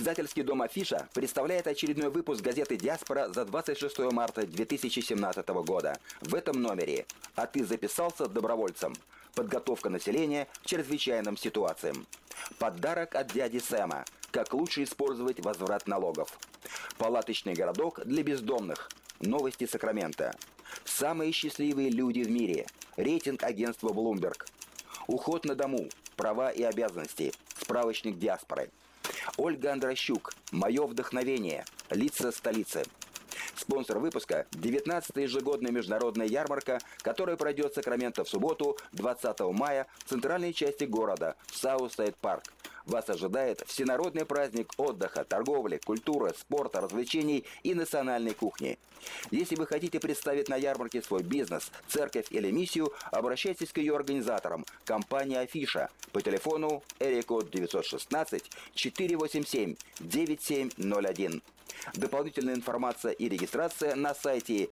[0.00, 5.98] Издательский дом «Афиша» представляет очередной выпуск газеты «Диаспора» за 26 марта 2017 года.
[6.22, 7.04] В этом номере
[7.34, 8.94] «А ты записался добровольцем?»
[9.34, 12.06] Подготовка населения к чрезвычайным ситуациям.
[12.58, 14.06] Подарок от дяди Сэма.
[14.30, 16.38] Как лучше использовать возврат налогов.
[16.96, 18.88] Палаточный городок для бездомных.
[19.20, 20.34] Новости Сакрамента.
[20.86, 22.66] Самые счастливые люди в мире.
[22.96, 24.46] Рейтинг агентства Bloomberg.
[25.08, 25.90] Уход на дому.
[26.16, 27.34] Права и обязанности.
[27.60, 28.70] Справочник диаспоры.
[29.36, 30.32] Ольга Андрощук.
[30.52, 31.64] Мое вдохновение.
[31.90, 32.84] Лица столицы.
[33.56, 40.10] Спонсор выпуска– 19-я ежегодная международная ярмарка, которая пройдет в Сакраменто в субботу, 20 мая, в
[40.10, 42.44] центральной части города, в Southside Park.
[42.86, 48.78] Вас ожидает всенародный праздник отдыха, торговли, культуры, спорта, развлечений и национальной кухни.
[49.30, 54.64] Если вы хотите представить на ярмарке свой бизнес, церковь или миссию, обращайтесь к ее организаторам,
[54.84, 61.42] компания Афиша, по телефону area code 916 487 9701.
[61.94, 64.68] Дополнительная информация и регистрация на сайте